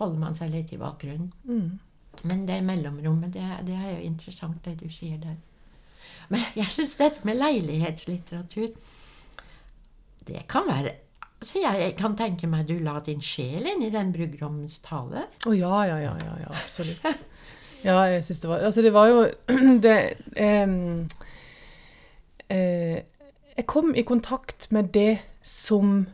holder 0.00 0.18
man 0.18 0.34
seg 0.34 0.50
litt 0.50 0.72
i 0.74 0.78
bakgrunnen. 0.78 1.28
Mm. 1.44 1.78
Men 2.26 2.40
det 2.48 2.56
mellomrommet, 2.66 3.30
det, 3.32 3.44
det 3.66 3.76
er 3.76 3.92
jo 3.92 4.08
interessant, 4.08 4.64
det 4.64 4.80
du 4.80 4.88
sier 4.90 5.20
der. 5.22 5.36
Men 6.28 6.44
jeg 6.58 6.72
syns 6.74 6.96
dette 7.00 7.24
med 7.24 7.38
leilighetslitteratur 7.40 8.72
Det 10.28 10.42
kan 10.50 10.66
være 10.68 10.92
Så 11.40 11.62
jeg 11.62 11.94
kan 11.96 12.16
tenke 12.18 12.50
meg 12.50 12.68
du 12.68 12.76
la 12.84 12.98
din 13.04 13.22
sjel 13.24 13.66
inn 13.70 13.84
i 13.86 13.92
den 13.94 14.10
brudgommens 14.12 14.80
tale. 14.84 15.28
Å 15.46 15.54
ja, 15.54 15.84
ja, 15.86 15.98
ja, 16.02 16.14
ja, 16.18 16.34
ja, 16.42 16.48
absolutt. 16.50 17.04
Ja, 17.84 18.00
jeg 18.10 18.24
syns 18.26 18.40
det 18.42 18.50
var 18.50 18.64
Altså, 18.66 18.82
det 18.82 18.92
var 18.92 19.06
jo 19.12 19.20
det 19.86 19.98
em, 20.36 21.06
eh, 22.50 22.98
Jeg 23.56 23.66
kom 23.66 23.94
i 23.94 24.02
kontakt 24.02 24.72
med 24.72 24.90
det 24.94 25.20
som 25.42 26.06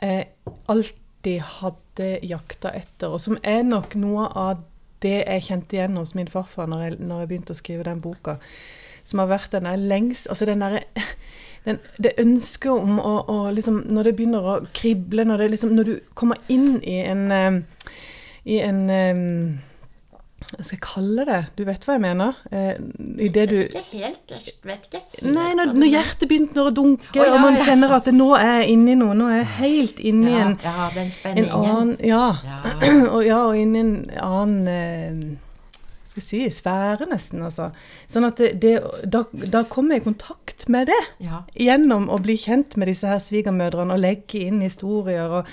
jeg 0.00 0.26
alltid 0.68 1.40
hadde 1.60 2.06
jakta 2.24 2.70
etter, 2.72 3.12
og 3.12 3.20
som 3.20 3.36
er 3.44 3.62
nok 3.62 3.94
noe 4.00 4.30
av 4.32 4.62
det 5.04 5.18
jeg 5.18 5.44
kjente 5.44 5.76
igjen 5.76 5.98
hos 6.00 6.14
min 6.16 6.28
farfar 6.28 6.68
når 6.68 6.82
jeg, 6.84 6.96
når 7.04 7.20
jeg 7.20 7.28
begynte 7.28 7.54
å 7.54 7.58
skrive 7.58 7.84
den 7.84 8.00
boka. 8.04 8.38
Som 9.10 9.24
har 9.24 9.30
vært 9.32 9.54
den 9.56 9.68
der 9.68 9.80
lengst 9.80 10.30
Altså 10.30 10.48
den 10.48 10.62
derre 10.64 10.84
den, 11.66 11.80
det 12.00 12.16
ønsket 12.22 12.72
om 12.72 13.00
å, 13.00 13.16
å 13.28 13.40
liksom 13.54 13.82
Når 13.90 14.10
det 14.10 14.18
begynner 14.18 14.52
å 14.52 14.60
krible, 14.76 15.26
når, 15.28 15.44
det 15.44 15.56
liksom, 15.56 15.74
når 15.76 15.90
du 15.90 15.96
kommer 16.18 16.40
inn 16.52 16.78
i 16.80 17.00
en 17.04 17.26
I 18.48 18.62
en 18.64 18.86
Hva 20.50 20.64
skal 20.64 20.78
jeg 20.78 20.82
kalle 20.82 21.26
det? 21.28 21.40
Du 21.58 21.62
vet 21.68 21.84
hva 21.84 21.98
jeg 21.98 22.02
mener? 22.02 22.38
Eh, 22.50 22.72
I 23.26 23.28
det 23.34 23.44
du 23.50 23.58
Ikke 23.60 23.84
helt, 23.90 24.32
jeg 24.32 24.56
vet 24.66 24.88
ikke 24.88 25.02
helt 25.02 25.28
Nei, 25.36 25.50
når, 25.58 25.74
når 25.76 25.92
hjertet 25.92 26.30
begynner 26.30 26.70
å 26.70 26.72
dunke, 26.74 27.12
oh, 27.12 27.20
ja, 27.20 27.28
og 27.34 27.44
man 27.44 27.58
ja. 27.58 27.66
kjenner 27.68 27.92
at 27.98 28.08
det, 28.08 28.16
nå 28.16 28.30
er 28.38 28.48
jeg 28.62 28.72
inni 28.78 28.96
noe, 29.02 29.18
nå 29.18 29.28
er 29.28 29.42
jeg 29.42 29.52
helt 29.60 30.02
inni 30.12 30.32
ja, 30.32 30.46
en, 30.46 30.56
ja, 30.64 30.88
den 30.96 31.12
en 31.34 31.52
annen 31.60 31.94
Ja. 32.08 32.24
Ja. 32.46 32.58
og, 33.14 33.20
ja, 33.26 33.44
og 33.44 33.60
inni 33.60 33.84
en 33.84 33.94
annen 34.16 34.74
eh, 34.74 35.22
skal 36.10 36.22
jeg 36.22 36.26
si, 36.26 36.58
sfære, 36.60 37.06
nesten. 37.10 37.44
altså. 37.46 37.70
Sånn 38.10 38.26
at 38.26 38.42
det, 38.42 38.52
det, 38.62 38.74
da, 39.06 39.24
da 39.30 39.62
kommer 39.70 39.96
jeg 39.96 40.04
i 40.04 40.08
kontakt 40.10 40.68
med 40.72 40.90
det. 40.90 41.00
ja. 41.24 41.44
Gjennom 41.54 42.08
å 42.10 42.18
bli 42.22 42.36
kjent 42.40 42.76
med 42.80 42.90
disse 42.90 43.08
her 43.08 43.22
svigermødrene 43.22 43.94
og 43.96 44.04
legge 44.04 44.44
inn 44.48 44.60
historier. 44.64 45.40
og 45.40 45.50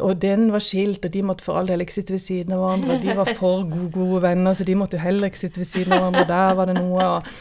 og 0.00 0.20
den 0.22 0.46
var 0.54 0.62
skilt, 0.62 1.04
og 1.04 1.12
de 1.12 1.22
måtte 1.26 1.44
for 1.44 1.58
all 1.58 1.68
del 1.68 1.82
ikke 1.84 1.98
sitte 1.98 2.14
ved 2.14 2.22
siden 2.22 2.54
av 2.54 2.62
hverandre. 2.62 2.96
Og 2.96 3.02
de 3.02 3.16
var 3.18 3.30
for 3.36 3.64
gode, 3.66 3.90
gode 3.92 4.22
venner, 4.22 4.54
så 4.54 4.64
de 4.64 4.76
måtte 4.78 4.96
jo 4.96 5.02
heller 5.02 5.28
ikke 5.28 5.42
sitte 5.42 5.60
ved 5.60 5.68
siden 5.68 5.92
av 5.92 6.04
hverandre. 6.04 6.26
Der 6.30 6.54
var 6.56 6.70
det 6.70 6.76
noe. 6.78 7.08
Og, 7.16 7.32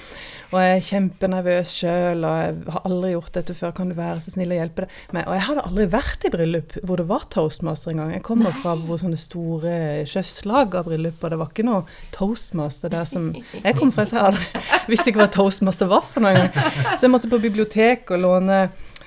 og 0.52 0.60
jeg 0.62 0.76
er 0.78 0.84
kjempenervøs 0.90 1.72
sjøl, 1.80 2.24
og 2.28 2.36
jeg 2.42 2.56
har 2.76 2.84
aldri 2.90 3.12
gjort 3.16 3.34
dette 3.38 3.56
før. 3.58 3.74
Kan 3.78 3.90
du 3.92 3.96
være 3.98 4.22
så 4.24 4.34
snill 4.36 4.54
å 4.54 4.60
hjelpe? 4.60 4.88
Men, 5.16 5.26
og 5.28 5.34
jeg 5.38 5.46
hadde 5.48 5.66
aldri 5.70 5.88
vært 5.96 6.26
i 6.28 6.32
bryllup 6.34 6.76
hvor 6.86 7.02
det 7.02 7.08
var 7.10 7.26
toastmaster 7.34 7.92
engang. 7.94 8.14
Jeg 8.16 8.24
kommer 8.28 8.56
fra 8.62 8.76
hvor 8.80 9.02
sånne 9.02 9.20
store 9.20 9.76
sjøslag 10.10 10.78
av 10.80 10.88
bryllup, 10.90 11.22
og 11.26 11.34
det 11.34 11.40
var 11.42 11.52
ikke 11.54 11.68
noe 11.68 11.84
toastmaster 12.16 12.94
der 12.94 13.06
som 13.10 13.32
Jeg 13.36 13.78
kom 13.80 13.92
fra, 13.96 14.06
så 14.10 14.20
jeg 14.20 14.28
aldri 14.32 14.66
visste 14.92 15.12
ikke 15.12 15.24
hva 15.26 15.32
toastmaster 15.34 15.90
var 15.92 16.06
for 16.08 16.26
noe 16.26 16.36
engang. 16.36 16.76
Så 16.96 17.08
jeg 17.08 17.14
måtte 17.16 17.32
på 17.32 17.42
biblioteket 17.44 18.16
og 18.16 18.22
låne 18.28 18.60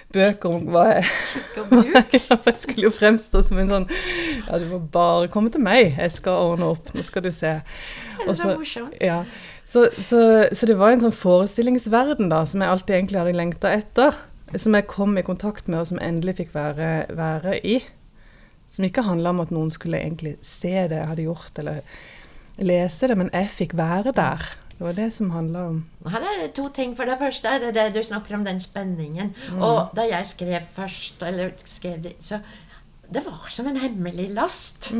bøker 0.08 0.54
om 0.56 0.62
hva 0.72 0.86
jeg 0.88 1.04
for 1.68 2.46
jeg 2.48 2.60
skulle 2.62 2.86
jo 2.86 2.92
fremstå 2.96 3.42
som 3.44 3.58
en 3.60 3.68
sånn 3.74 3.84
Ja, 4.46 4.56
du 4.56 4.64
må 4.70 4.78
bare 4.92 5.28
komme 5.32 5.50
til 5.52 5.60
meg, 5.60 5.98
jeg 5.98 6.14
skal 6.14 6.38
ordne 6.54 6.70
opp, 6.72 6.88
nå 6.96 7.04
skal 7.04 7.26
du 7.26 7.30
se. 7.34 7.50
Det 7.60 8.24
Og 8.24 8.32
så 8.32 8.40
så- 8.46 8.54
morsomt. 8.56 8.94
Ja, 9.04 9.18
så, 9.68 9.84
så, 10.00 10.20
så 10.52 10.66
det 10.66 10.78
var 10.80 10.94
en 10.94 11.02
sånn 11.02 11.12
forestillingsverden 11.12 12.30
da, 12.32 12.40
som 12.48 12.64
jeg 12.64 12.72
alltid 12.72 12.94
egentlig 12.96 13.20
hadde 13.20 13.36
lengta 13.36 13.72
etter. 13.76 14.16
Som 14.56 14.72
jeg 14.78 14.86
kom 14.88 15.12
i 15.20 15.24
kontakt 15.26 15.66
med, 15.68 15.82
og 15.82 15.90
som 15.90 15.98
endelig 16.00 16.38
fikk 16.38 16.54
være, 16.54 16.92
være 17.12 17.58
i. 17.60 17.82
Som 18.72 18.86
ikke 18.88 19.04
handla 19.04 19.34
om 19.34 19.42
at 19.44 19.52
noen 19.52 19.68
skulle 19.72 20.00
egentlig 20.00 20.38
se 20.44 20.72
det 20.88 20.96
jeg 20.96 21.10
hadde 21.10 21.26
gjort, 21.26 21.60
eller 21.60 21.82
lese 22.64 23.10
det, 23.10 23.18
men 23.20 23.28
jeg 23.34 23.52
fikk 23.58 23.76
være 23.76 24.14
der. 24.16 24.48
Det 24.78 24.86
var 24.86 24.94
det 24.94 25.08
som 25.12 25.32
handla 25.34 25.62
om 25.72 25.78
Her 26.06 26.22
er 26.22 26.36
det 26.40 26.52
to 26.54 26.68
ting. 26.72 26.94
For 26.96 27.04
det 27.04 27.18
første 27.18 27.50
er 27.50 27.60
det 27.66 27.74
det 27.74 27.86
du 27.96 28.00
snakker 28.06 28.38
om, 28.38 28.44
den 28.46 28.60
spenningen. 28.62 29.34
Og 29.58 29.92
da 29.98 30.06
jeg 30.08 30.32
skrev 30.32 30.64
først, 30.76 31.20
eller 31.28 31.52
skrev 31.66 32.00
det, 32.02 32.14
så 32.24 32.40
det 33.14 33.22
var 33.24 33.46
som 33.50 33.66
en 33.66 33.76
hemmelig 33.80 34.28
last. 34.36 34.90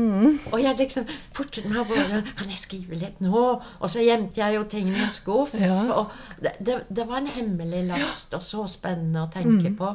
Og 0.51 0.63
jeg 0.63 0.77
liksom 0.79 1.05
fortet 1.35 1.67
meg 1.69 1.85
bare 1.89 2.23
Kan 2.37 2.49
jeg 2.49 2.61
skrive 2.61 2.97
litt 2.97 3.19
nå? 3.21 3.43
Og 3.61 3.89
så 3.89 4.01
gjemte 4.01 4.41
jeg 4.41 4.55
jo 4.55 4.63
tingene 4.69 4.97
i 4.97 5.03
en 5.05 5.13
skuff. 5.13 5.53
Ja. 5.53 5.81
Og 5.93 6.41
det, 6.41 6.55
det, 6.65 6.79
det 6.89 7.05
var 7.07 7.21
en 7.21 7.29
hemmelig 7.29 7.83
last, 7.91 8.33
og 8.33 8.41
så 8.41 8.65
spennende 8.71 9.27
å 9.27 9.33
tenke 9.33 9.73
på. 9.77 9.91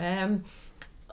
Um, 0.00 0.40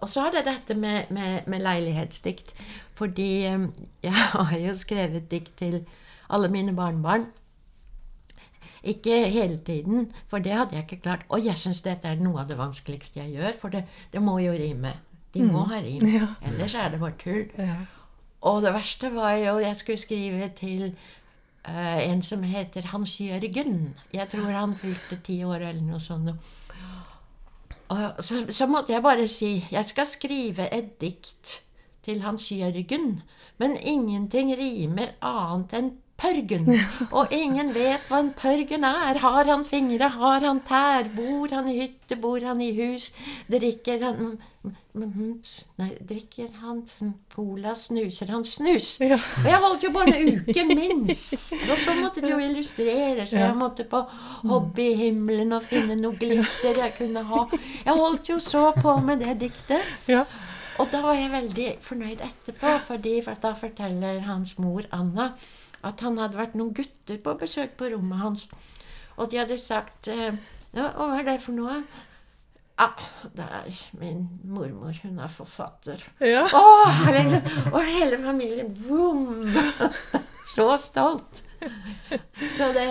og 0.01 0.09
så 0.09 0.25
er 0.25 0.34
det 0.36 0.47
dette 0.49 0.75
med, 0.75 1.13
med, 1.13 1.45
med 1.47 1.63
leilighetsdikt. 1.63 2.51
Fordi 2.97 3.29
um, 3.53 3.69
jeg 4.03 4.25
har 4.34 4.57
jo 4.57 4.73
skrevet 4.77 5.29
dikt 5.31 5.55
til 5.61 5.84
alle 6.34 6.49
mine 6.49 6.73
barnebarn. 6.75 7.29
Ikke 8.84 9.29
hele 9.31 9.61
tiden, 9.63 10.09
for 10.27 10.43
det 10.43 10.57
hadde 10.57 10.75
jeg 10.75 10.84
ikke 10.84 11.03
klart. 11.05 11.25
Og 11.29 11.45
jeg 11.45 11.61
syns 11.61 11.86
dette 11.86 12.09
er 12.09 12.19
noe 12.19 12.41
av 12.41 12.49
det 12.49 12.57
vanskeligste 12.59 13.21
jeg 13.21 13.38
gjør, 13.38 13.59
for 13.61 13.71
det, 13.71 13.86
det 14.11 14.21
må 14.21 14.41
jo 14.43 14.51
rime. 14.57 14.97
De 15.34 15.43
må 15.43 15.65
ha 15.71 15.81
rim. 15.81 16.05
Ja. 16.17 16.27
Ellers 16.45 16.75
er 16.75 16.89
det 16.93 16.99
bare 17.01 17.17
tull. 17.19 17.49
ja. 17.57 17.84
Og 18.43 18.61
det 18.61 18.73
verste 18.75 19.07
var 19.15 19.38
jo 19.39 19.57
Jeg 19.63 19.75
skulle 19.79 19.97
skrive 19.97 20.49
til 20.55 20.95
uh, 21.67 21.99
en 22.03 22.21
som 22.21 22.43
heter 22.43 22.89
Hans 22.91 23.19
Jørgen. 23.21 23.95
Jeg 24.13 24.29
tror 24.29 24.51
han 24.51 24.75
fylte 24.75 25.19
ti 25.23 25.43
år 25.43 25.63
eller 25.69 25.81
noe 25.81 25.99
sånt. 26.03 26.34
Og 27.93 28.23
så, 28.23 28.45
så 28.49 28.67
måtte 28.67 28.93
jeg 28.93 29.03
bare 29.03 29.27
si 29.27 29.65
jeg 29.71 29.86
skal 29.86 30.05
skrive 30.05 30.67
et 30.73 31.01
dikt 31.01 31.61
til 32.03 32.21
Hans 32.21 32.51
Jørgen, 32.51 33.21
men 33.57 33.77
ingenting 33.77 34.51
rimer 34.59 35.13
annet 35.21 35.75
enn 35.77 35.91
pørgen. 36.20 36.70
Og 37.11 37.34
ingen 37.34 37.74
vet 37.76 38.07
hva 38.09 38.22
en 38.24 38.32
pørgen 38.38 38.86
er. 38.88 39.20
Har 39.24 39.49
han 39.49 39.66
fingre, 39.68 40.09
har 40.16 40.45
han 40.45 40.61
tær? 40.68 41.09
Bor 41.16 41.51
han 41.53 41.70
i 41.72 41.78
hytte, 41.82 42.18
bor 42.20 42.43
han 42.45 42.61
i 42.64 42.72
hus? 42.78 43.11
Drikker 43.51 44.03
han 44.07 44.36
Nei, 44.93 45.89
drikker 46.07 46.53
han 46.61 46.78
cola, 47.34 47.74
snuser 47.76 48.30
han 48.32 48.45
snus? 48.47 48.93
Ja. 49.03 49.18
Og 49.41 49.49
jeg 49.49 49.59
holdt 49.66 49.84
jo 49.84 49.91
bare 49.91 50.14
en 50.16 50.39
uke 50.39 50.64
minst. 50.70 51.51
Og 51.68 51.76
så 51.82 51.95
måtte 51.97 52.24
det 52.24 52.32
jo 52.32 52.39
illustrere, 52.39 53.26
så 53.28 53.41
jeg 53.41 53.57
måtte 53.59 53.84
på 53.89 53.99
hobbyhimmelen 54.47 55.57
og 55.57 55.68
finne 55.68 55.97
noe 55.99 56.16
glitter 56.22 56.80
jeg 56.80 56.95
kunne 56.95 57.26
ha. 57.28 57.43
Jeg 57.84 57.97
holdt 57.99 58.32
jo 58.32 58.39
så 58.43 58.70
på 58.78 58.95
med 59.03 59.26
det 59.26 59.39
diktet. 59.47 59.93
ja. 60.07 60.24
Og 60.82 60.88
da 60.89 61.03
var 61.03 61.14
jeg 61.14 61.30
veldig 61.30 61.68
fornøyd 61.86 62.22
etterpå, 62.26 62.72
fordi 62.88 63.20
for 63.22 63.38
da 63.41 63.51
forteller 63.57 64.24
hans 64.26 64.55
mor 64.57 64.88
Anna 64.95 65.28
at 65.84 65.99
han 66.05 66.17
hadde 66.17 66.38
vært 66.39 66.53
noen 66.55 66.73
gutter 66.77 67.17
på 67.23 67.34
besøk 67.39 67.77
på 67.79 67.89
rommet 67.93 68.19
hans. 68.23 68.47
Og 69.17 69.29
de 69.31 69.38
hadde 69.41 69.57
sagt 69.61 70.07
eh, 70.07 70.34
ja, 70.73 70.88
Hva 70.97 71.19
er 71.19 71.27
det 71.27 71.38
for 71.43 71.53
noe? 71.57 71.81
Ah, 72.81 72.97
det 73.38 73.45
er 73.45 73.81
min 74.01 74.23
mormor. 74.49 74.95
Hun 75.03 75.19
er 75.21 75.29
forfatter. 75.29 76.01
ja. 76.25 76.47
Åh, 76.49 77.03
liksom, 77.13 77.45
og 77.73 77.84
hele 77.86 78.17
familien 78.23 78.71
vroom, 78.88 79.45
Så 80.53 80.65
stolt. 80.81 81.43
Så 82.51 82.71
det 82.75 82.88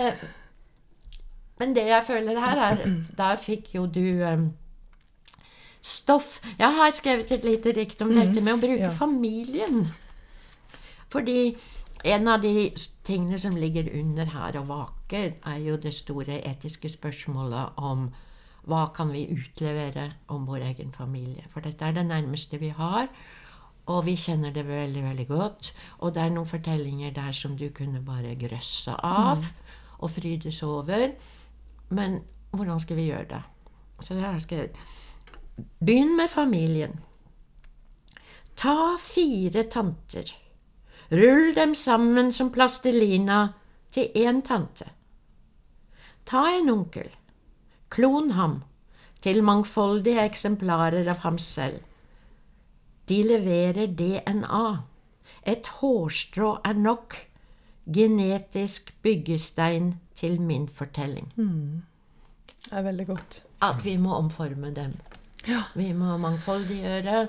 Men 1.59 1.75
det 1.75 1.83
jeg 1.87 2.03
føler 2.07 2.39
her, 2.39 2.57
er 2.71 2.85
Der 3.17 3.35
fikk 3.37 3.75
jo 3.75 3.83
du 3.85 4.23
um, 4.25 4.47
stoff. 5.81 6.39
Jeg 6.59 6.71
har 6.79 6.91
skrevet 6.95 7.31
et 7.35 7.43
lite 7.45 7.73
dikt 7.75 8.01
om 8.01 8.13
dette 8.15 8.41
med 8.41 8.55
å 8.55 8.61
bruke 8.63 8.87
Ja. 8.87 8.89
familien. 8.95 9.83
Fordi 11.13 11.55
en 12.03 12.27
av 12.27 12.41
de 12.43 12.69
tingene 13.07 13.39
som 13.39 13.55
ligger 13.55 13.87
under 13.99 14.25
her 14.33 14.57
og 14.59 14.67
vaker, 14.67 15.37
er 15.45 15.59
jo 15.63 15.77
det 15.79 15.93
store 15.95 16.41
etiske 16.43 16.89
spørsmålet 16.91 17.79
om 17.79 18.09
hva 18.67 18.87
kan 18.95 19.11
vi 19.11 19.25
utlevere 19.31 20.09
om 20.31 20.45
vår 20.47 20.67
egen 20.71 20.91
familie. 20.95 21.45
For 21.51 21.63
dette 21.63 21.85
er 21.85 21.95
det 21.95 22.05
nærmeste 22.07 22.59
vi 22.59 22.73
har, 22.75 23.07
og 23.91 24.05
vi 24.07 24.15
kjenner 24.15 24.53
det 24.55 24.63
veldig, 24.67 25.03
veldig 25.03 25.27
godt. 25.27 25.73
Og 25.99 26.13
det 26.15 26.23
er 26.23 26.35
noen 26.35 26.47
fortellinger 26.47 27.15
der 27.15 27.31
som 27.35 27.57
du 27.59 27.67
kunne 27.75 28.03
bare 28.03 28.35
grøsse 28.39 28.95
av 29.03 29.49
og 29.99 30.11
frydes 30.11 30.61
over. 30.63 31.11
Men 31.89 32.21
hvordan 32.51 32.79
skal 32.79 32.99
vi 32.99 33.09
gjøre 33.09 33.27
det? 33.31 33.41
Så 33.99 34.15
det 34.15 34.23
har 34.23 34.37
jeg 34.37 34.47
skrevet. 34.47 34.79
Begynn 35.83 36.15
med 36.17 36.31
familien. 36.31 36.99
Ta 38.55 38.95
fire 38.99 39.63
tanter. 39.71 40.31
Rull 41.13 41.53
dem 41.55 41.75
sammen 41.77 42.31
som 42.33 42.49
plastelina 42.51 43.53
til 43.93 44.09
én 44.17 44.41
tante. 44.41 44.87
Ta 46.25 46.47
en 46.57 46.69
onkel. 46.73 47.09
Klon 47.93 48.31
ham 48.31 48.63
til 49.21 49.43
mangfoldige 49.45 50.23
eksemplarer 50.25 51.07
av 51.11 51.21
ham 51.23 51.37
selv. 51.37 51.83
De 53.07 53.19
leverer 53.23 53.91
DNA. 53.93 54.65
Et 55.45 55.67
hårstrå 55.79 56.57
er 56.65 56.73
nok. 56.73 57.15
genetisk 57.83 58.93
byggestein 59.03 59.99
til 60.15 60.41
min 60.41 60.69
fortelling. 60.69 61.33
Det 62.63 62.71
er 62.71 62.81
veldig 62.81 63.07
godt. 63.07 63.43
At 63.61 63.85
vi 63.85 63.97
må 63.97 64.15
omforme 64.15 64.71
dem. 64.75 64.93
Ja. 65.47 65.63
Vi 65.75 65.91
må 65.93 66.17
mangfoldiggjøre. 66.17 67.27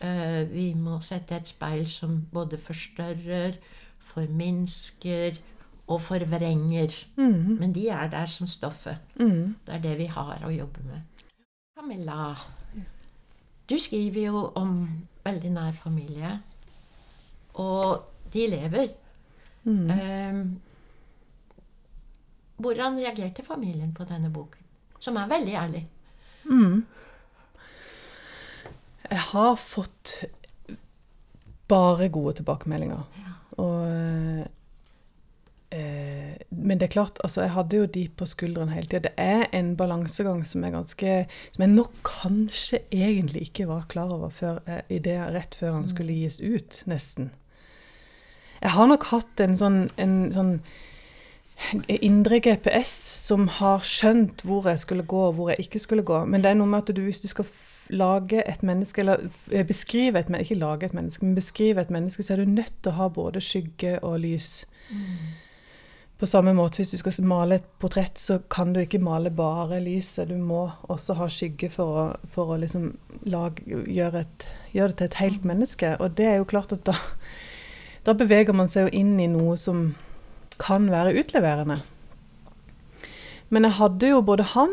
Eh, 0.00 0.42
vi 0.50 0.72
må 0.74 1.00
sette 1.04 1.36
et 1.36 1.48
speil 1.48 1.86
som 1.90 2.22
både 2.32 2.58
forstørrer, 2.58 3.58
forminsker 3.98 5.38
og 5.86 6.00
forvrenger. 6.00 6.96
Mm. 7.16 7.56
Men 7.60 7.74
de 7.74 7.88
er 7.88 8.08
der 8.12 8.26
som 8.26 8.46
stoffet. 8.46 8.98
Mm. 9.20 9.56
Det 9.66 9.74
er 9.74 9.84
det 9.84 9.98
vi 9.98 10.06
har 10.06 10.44
å 10.44 10.52
jobbe 10.52 10.84
med. 10.88 11.24
Camilla, 11.78 12.34
du 13.68 13.78
skriver 13.78 14.26
jo 14.28 14.46
om 14.54 14.76
veldig 15.24 15.50
nær 15.52 15.72
familie. 15.72 16.38
Og 17.54 18.04
de 18.32 18.46
lever. 18.50 18.88
Mm. 19.64 19.90
Ehm, 19.90 20.60
hvordan 22.56 22.98
reagerte 22.98 23.44
familien 23.44 23.94
på 23.94 24.04
denne 24.04 24.32
boken? 24.32 24.60
Som 24.98 25.16
er 25.16 25.28
veldig 25.28 25.54
ærlig. 25.54 25.88
Mm. 26.44 26.84
Jeg 29.10 29.20
har 29.30 29.56
fått 29.60 30.24
bare 31.68 32.08
gode 32.12 32.38
tilbakemeldinger. 32.40 33.04
Og, 33.60 34.46
eh, 35.70 36.36
men 36.50 36.78
det 36.78 36.88
er 36.88 36.94
klart, 36.94 37.18
altså 37.24 37.44
jeg 37.44 37.54
hadde 37.54 37.76
jo 37.76 37.86
de 37.86 38.04
på 38.16 38.26
skulderen 38.26 38.72
hele 38.74 38.86
tida. 38.86 39.08
Det 39.08 39.14
er 39.16 39.46
en 39.52 39.76
balansegang 39.76 40.44
som 40.46 40.64
er 40.64 40.70
ganske 40.74 41.26
Som 41.52 41.62
jeg 41.62 41.70
nok 41.70 41.92
kanskje 42.04 42.80
egentlig 42.92 43.48
ikke 43.48 43.68
var 43.68 43.86
klar 43.88 44.12
over 44.12 44.28
før, 44.28 44.60
eh, 44.66 44.82
i 44.88 44.98
det 44.98 45.18
rett 45.34 45.54
før 45.54 45.72
han 45.72 45.88
skulle 45.88 46.12
gis 46.12 46.40
ut, 46.40 46.82
nesten. 46.86 47.30
Jeg 48.62 48.70
har 48.70 48.86
nok 48.86 49.04
hatt 49.04 49.40
en 49.40 49.56
sånn, 49.56 49.90
en 49.98 50.32
sånn 50.32 50.60
indre 51.88 52.40
GPS 52.40 52.92
som 53.26 53.48
har 53.48 53.84
skjønt 53.86 54.42
hvor 54.42 54.66
jeg 54.68 54.78
skulle 54.78 55.04
gå 55.06 55.20
og 55.28 55.34
hvor 55.34 55.50
jeg 55.50 55.66
ikke 55.66 55.78
skulle 55.78 56.02
gå. 56.02 56.24
Men 56.24 56.42
det 56.42 56.50
er 56.50 56.54
noe 56.54 56.66
med 56.66 56.82
at 56.82 56.96
du, 56.96 57.02
hvis 57.02 57.20
du 57.20 57.28
skal 57.28 57.44
lage 57.88 58.42
et 58.48 58.62
menneske, 58.62 59.00
eller 59.00 59.26
eh, 59.50 59.66
beskrive 59.66 60.18
et 60.18 60.28
menneske, 60.28 60.54
ikke 60.54 60.60
lage 60.60 60.86
et 60.86 60.94
menneske, 60.96 61.24
men 61.24 61.34
beskrive 61.34 61.80
et 61.80 61.90
menneske, 61.90 62.22
så 62.22 62.34
er 62.34 62.42
du 62.42 62.50
nødt 62.56 62.72
til 62.82 62.92
å 62.92 62.98
ha 62.98 63.08
både 63.12 63.42
skygge 63.44 63.98
og 64.02 64.20
lys. 64.24 64.64
På 66.18 66.28
samme 66.30 66.54
måte, 66.54 66.78
hvis 66.78 66.94
du 66.94 67.00
skal 67.00 67.26
male 67.26 67.58
et 67.58 67.66
portrett, 67.82 68.18
så 68.18 68.38
kan 68.50 68.72
du 68.72 68.80
ikke 68.80 69.02
male 69.02 69.32
bare 69.34 69.80
lyset. 69.82 70.30
Du 70.30 70.36
må 70.38 70.68
også 70.88 71.16
ha 71.18 71.26
skygge 71.28 71.68
for 71.74 71.98
å, 71.98 72.04
for 72.30 72.54
å 72.54 72.60
liksom 72.62 72.92
lage, 73.26 73.64
gjøre, 73.66 74.22
et, 74.22 74.48
gjøre 74.72 74.94
det 74.94 75.00
til 75.00 75.10
et 75.10 75.20
helt 75.20 75.48
menneske. 75.48 75.96
Og 75.98 76.14
det 76.16 76.28
er 76.30 76.38
jo 76.38 76.48
klart 76.48 76.72
at 76.72 76.86
da, 76.86 76.94
da 78.06 78.14
beveger 78.14 78.56
man 78.56 78.70
seg 78.70 78.86
jo 78.86 79.02
inn 79.02 79.18
i 79.20 79.28
noe 79.28 79.58
som 79.60 79.90
kan 80.62 80.86
være 80.92 81.16
utleverende. 81.18 81.80
Men 83.50 83.66
jeg 83.66 83.78
hadde 83.80 84.12
jo 84.14 84.22
både 84.24 84.46
han, 84.54 84.72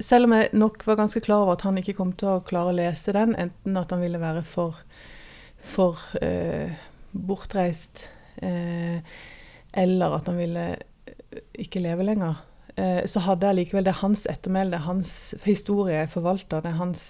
selv 0.00 0.28
om 0.28 0.34
jeg 0.36 0.50
nok 0.56 0.84
var 0.86 0.98
ganske 1.00 1.22
klar 1.24 1.44
over 1.44 1.56
at 1.56 1.64
han 1.66 1.78
ikke 1.80 1.96
kom 1.98 2.12
til 2.18 2.34
å 2.34 2.44
klare 2.44 2.72
å 2.72 2.76
lese 2.76 3.14
den, 3.16 3.34
enten 3.38 3.76
at 3.78 3.92
han 3.92 4.02
ville 4.02 4.20
være 4.20 4.42
for, 4.46 4.80
for 5.60 6.00
eh, 6.22 6.72
bortreist, 7.12 8.08
eh, 8.42 9.00
eller 9.72 10.16
at 10.16 10.30
han 10.30 10.40
ville 10.40 10.66
eh, 10.74 11.44
ikke 11.64 11.82
leve 11.84 12.06
lenger, 12.08 12.42
eh, 12.76 13.04
så 13.10 13.22
hadde 13.26 13.50
jeg 13.50 13.60
likevel 13.60 13.88
det 13.88 14.00
hans 14.00 14.26
ettermæle, 14.30 14.74
det 14.74 14.84
hans 14.88 15.14
historie 15.44 16.00
jeg 16.00 16.12
forvalter, 16.16 16.64
det 16.64 16.76
hans 16.80 17.04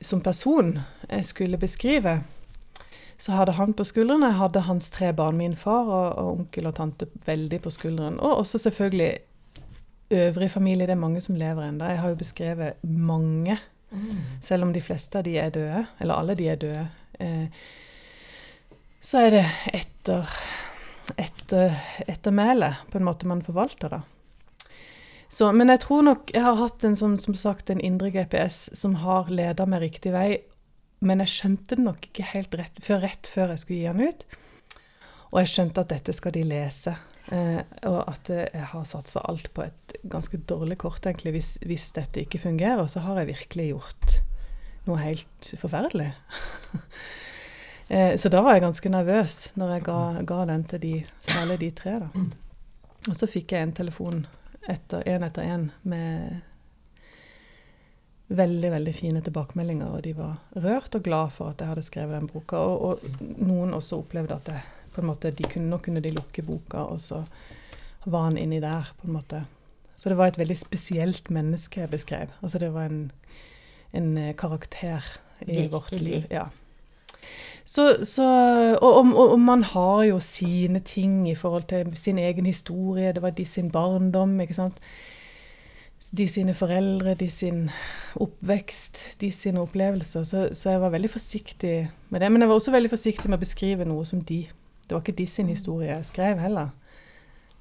som 0.00 0.22
person 0.24 0.78
jeg 1.10 1.24
skulle 1.28 1.60
beskrive. 1.60 2.22
Så 3.20 3.34
hadde 3.36 3.58
han 3.58 3.74
på 3.76 3.84
skuldrene, 3.84 4.30
hadde 4.38 4.62
hans 4.64 4.88
tre 4.90 5.10
barn, 5.12 5.36
min 5.36 5.56
far 5.56 5.84
og, 5.84 6.06
og 6.16 6.38
onkel 6.38 6.70
og 6.70 6.78
tante 6.78 7.10
veldig 7.26 7.58
på 7.60 7.72
skulderen. 7.74 8.16
Og 8.16 8.38
også 8.40 8.62
selvfølgelig 8.64 9.18
øvrig 10.10 10.50
familie, 10.50 10.86
det 10.86 10.96
er 10.96 11.02
mange 11.02 11.20
som 11.24 11.38
lever 11.38 11.68
ennå. 11.68 11.90
Jeg 11.90 12.00
har 12.02 12.12
jo 12.12 12.20
beskrevet 12.20 12.82
mange, 12.82 13.58
selv 14.42 14.64
om 14.66 14.72
de 14.72 14.82
fleste 14.82 15.18
av 15.18 15.26
de 15.26 15.36
er 15.38 15.50
døde, 15.54 15.84
eller 16.00 16.14
alle 16.14 16.36
de 16.38 16.48
er 16.48 16.58
døde. 16.60 16.86
Eh, 17.20 17.46
så 19.00 19.24
er 19.26 19.30
det 19.34 19.44
etter, 19.74 20.32
etter, 21.16 21.76
ettermælet, 22.06 22.84
på 22.90 22.98
en 23.00 23.06
måte 23.06 23.28
man 23.28 23.42
forvalter, 23.42 23.96
da. 23.96 24.02
Så, 25.30 25.52
men 25.54 25.70
jeg 25.70 25.84
tror 25.84 26.02
nok 26.02 26.32
jeg 26.34 26.42
har 26.42 26.58
hatt 26.58 26.84
en 26.84 26.96
sånn, 26.98 27.16
som 27.22 27.36
sagt, 27.38 27.70
en 27.70 27.80
indre 27.80 28.10
GPS 28.10 28.64
som 28.74 28.96
har 29.04 29.30
leda 29.30 29.66
meg 29.66 29.84
riktig 29.84 30.10
vei. 30.10 30.40
Men 31.06 31.22
jeg 31.22 31.32
skjønte 31.32 31.78
det 31.78 31.84
nok 31.86 32.08
ikke 32.08 32.26
helt 32.32 32.56
rett 32.58 32.80
før, 32.82 33.04
rett 33.06 33.30
før 33.30 33.54
jeg 33.54 33.62
skulle 33.62 33.78
gi 33.78 33.92
den 33.92 34.10
ut. 34.10 34.26
Og 35.30 35.40
jeg 35.42 35.52
skjønte 35.52 35.84
at 35.84 35.92
dette 35.92 36.14
skal 36.16 36.34
de 36.34 36.42
lese. 36.46 36.94
Eh, 37.30 37.60
og 37.86 38.00
at 38.10 38.30
eh, 38.34 38.48
jeg 38.50 38.66
har 38.72 38.88
satsa 38.88 39.22
alt 39.30 39.52
på 39.54 39.62
et 39.62 39.94
ganske 40.10 40.40
dårlig 40.50 40.80
kort, 40.82 41.06
egentlig. 41.06 41.34
Hvis, 41.36 41.50
hvis 41.62 41.90
dette 41.94 42.24
ikke 42.24 42.42
fungerer, 42.42 42.86
så 42.90 43.04
har 43.04 43.20
jeg 43.20 43.30
virkelig 43.30 43.68
gjort 43.70 44.16
noe 44.88 44.98
helt 45.02 45.52
forferdelig. 45.60 46.10
eh, 47.94 48.16
så 48.18 48.32
da 48.32 48.42
var 48.42 48.58
jeg 48.58 48.66
ganske 48.66 48.92
nervøs 48.92 49.38
når 49.60 49.74
jeg 49.76 49.86
ga, 49.86 50.00
ga 50.26 50.42
den 50.50 50.66
til 50.72 50.82
de, 50.82 50.94
særlig 51.30 51.60
de 51.62 51.72
tre. 51.78 51.96
da. 52.02 52.28
Og 53.08 53.16
så 53.16 53.30
fikk 53.30 53.54
jeg 53.54 53.68
en 53.68 53.76
telefon 53.78 54.24
etter 54.68 55.06
en 55.08 55.24
etter 55.24 55.46
en 55.46 55.70
med 55.88 56.40
veldig 58.30 58.70
veldig 58.70 58.92
fine 58.94 59.20
tilbakemeldinger, 59.26 59.88
og 59.90 60.04
de 60.04 60.12
var 60.14 60.36
rørt 60.62 60.94
og 60.94 61.02
glad 61.02 61.32
for 61.34 61.50
at 61.50 61.62
jeg 61.62 61.72
hadde 61.72 61.82
skrevet 61.82 62.18
den 62.18 62.28
boka. 62.30 62.60
Og, 62.60 63.00
og 63.00 63.40
noen 63.42 63.74
også 63.74 63.98
opplevde 64.04 64.36
at 64.36 64.52
jeg, 64.52 64.62
på 65.00 65.06
en 65.06 65.12
måte, 65.14 65.32
de 65.34 65.48
kunne, 65.48 65.70
nå 65.72 65.80
kunne 65.82 66.02
de 66.04 66.12
lukke 66.14 66.44
boka, 66.46 66.84
og 66.92 67.00
så 67.02 67.24
var 68.04 68.28
han 68.28 68.38
inni 68.38 68.60
der, 68.62 68.92
på 69.00 69.08
en 69.08 69.16
måte. 69.16 69.44
For 70.00 70.12
det 70.12 70.16
var 70.20 70.30
et 70.30 70.38
veldig 70.40 70.56
spesielt 70.56 71.30
menneske 71.32 71.82
jeg 71.82 71.92
beskrev. 71.92 72.32
Altså 72.40 72.60
det 72.60 72.72
var 72.72 72.88
en, 72.88 73.10
en 73.92 74.16
eh, 74.18 74.34
karakter 74.36 75.04
i 75.40 75.46
Virkelig. 75.46 75.72
vårt 75.72 75.92
liv. 75.92 76.26
Ja. 76.30 76.48
Så, 77.64 78.04
så, 78.04 78.26
og, 78.80 78.94
og, 79.04 79.30
og 79.32 79.40
man 79.40 79.62
har 79.62 80.02
jo 80.08 80.20
sine 80.20 80.80
ting 80.80 81.28
i 81.30 81.34
forhold 81.34 81.68
til 81.68 81.96
sin 81.96 82.18
egen 82.18 82.46
historie. 82.46 83.12
Det 83.12 83.22
var 83.22 83.30
de 83.30 83.44
sin 83.44 83.70
barndom, 83.70 84.40
ikke 84.40 84.56
sant. 84.56 84.80
De 86.16 86.26
sine 86.28 86.54
foreldre, 86.54 87.14
de 87.14 87.28
sin 87.30 87.68
oppvekst, 88.16 89.04
de 89.20 89.30
sine 89.30 89.60
opplevelser. 89.60 90.24
Så, 90.24 90.48
så 90.52 90.70
jeg 90.70 90.80
var 90.80 90.90
veldig 90.90 91.10
forsiktig 91.10 91.90
med 92.08 92.20
det. 92.20 92.32
Men 92.32 92.42
jeg 92.42 92.48
var 92.48 92.54
også 92.54 92.74
veldig 92.74 92.90
forsiktig 92.90 93.30
med 93.30 93.38
å 93.38 93.44
beskrive 93.44 93.86
noe 93.86 94.08
som 94.08 94.24
de. 94.24 94.46
Det 94.90 94.96
var 94.96 95.04
ikke 95.04 95.18
de 95.20 95.26
sin 95.30 95.46
historie 95.48 95.86
jeg 95.92 96.04
skrev 96.04 96.40
heller. 96.42 96.72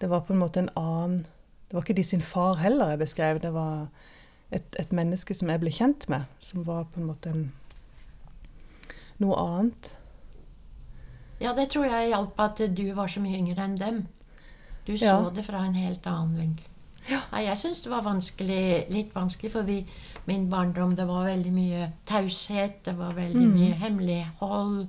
Det 0.01 0.09
var 0.09 0.23
på 0.25 0.33
en 0.33 0.39
måte 0.41 0.63
en 0.63 0.69
annen 0.75 1.19
Det 1.69 1.75
var 1.77 1.83
ikke 1.85 1.93
de 1.99 2.03
sin 2.03 2.21
far 2.25 2.55
heller 2.57 2.89
jeg 2.95 2.99
beskrev. 3.03 3.39
Det 3.43 3.51
var 3.53 3.87
et, 4.51 4.65
et 4.79 4.91
menneske 4.97 5.35
som 5.37 5.49
jeg 5.53 5.59
ble 5.61 5.69
kjent 5.69 6.07
med, 6.09 6.25
som 6.41 6.63
var 6.65 6.87
på 6.89 6.97
en 6.99 7.05
måte 7.11 7.29
en, 7.29 7.43
noe 9.21 9.35
annet. 9.37 9.91
Ja, 11.39 11.53
det 11.53 11.69
tror 11.69 11.85
jeg 11.85 12.09
hjalp 12.09 12.39
at 12.41 12.63
du 12.75 12.81
var 12.97 13.07
så 13.11 13.21
mye 13.21 13.37
yngre 13.37 13.61
enn 13.67 13.77
dem. 13.77 13.99
Du 14.87 14.95
så 14.97 15.05
Ja. 15.05 15.29
det 15.29 15.45
fra 15.45 15.61
en 15.67 15.75
helt 15.77 16.07
annen 16.09 16.39
vinkel. 16.39 16.65
Nei, 17.31 17.43
jeg 17.45 17.57
syns 17.57 17.81
det 17.81 17.89
var 17.91 18.01
vanskelig, 18.05 18.89
litt 18.93 19.13
vanskelig, 19.15 19.51
for 19.51 19.61
vi, 19.65 19.85
min 20.27 20.49
barndom 20.49 20.95
det 20.95 21.05
var 21.07 21.25
veldig 21.29 21.51
mye 21.53 21.91
taushet, 22.05 22.83
det 22.85 22.97
var 22.97 23.11
veldig 23.13 23.45
Mm. 23.45 23.53
mye 23.53 23.73
hemmelighold. 23.73 24.87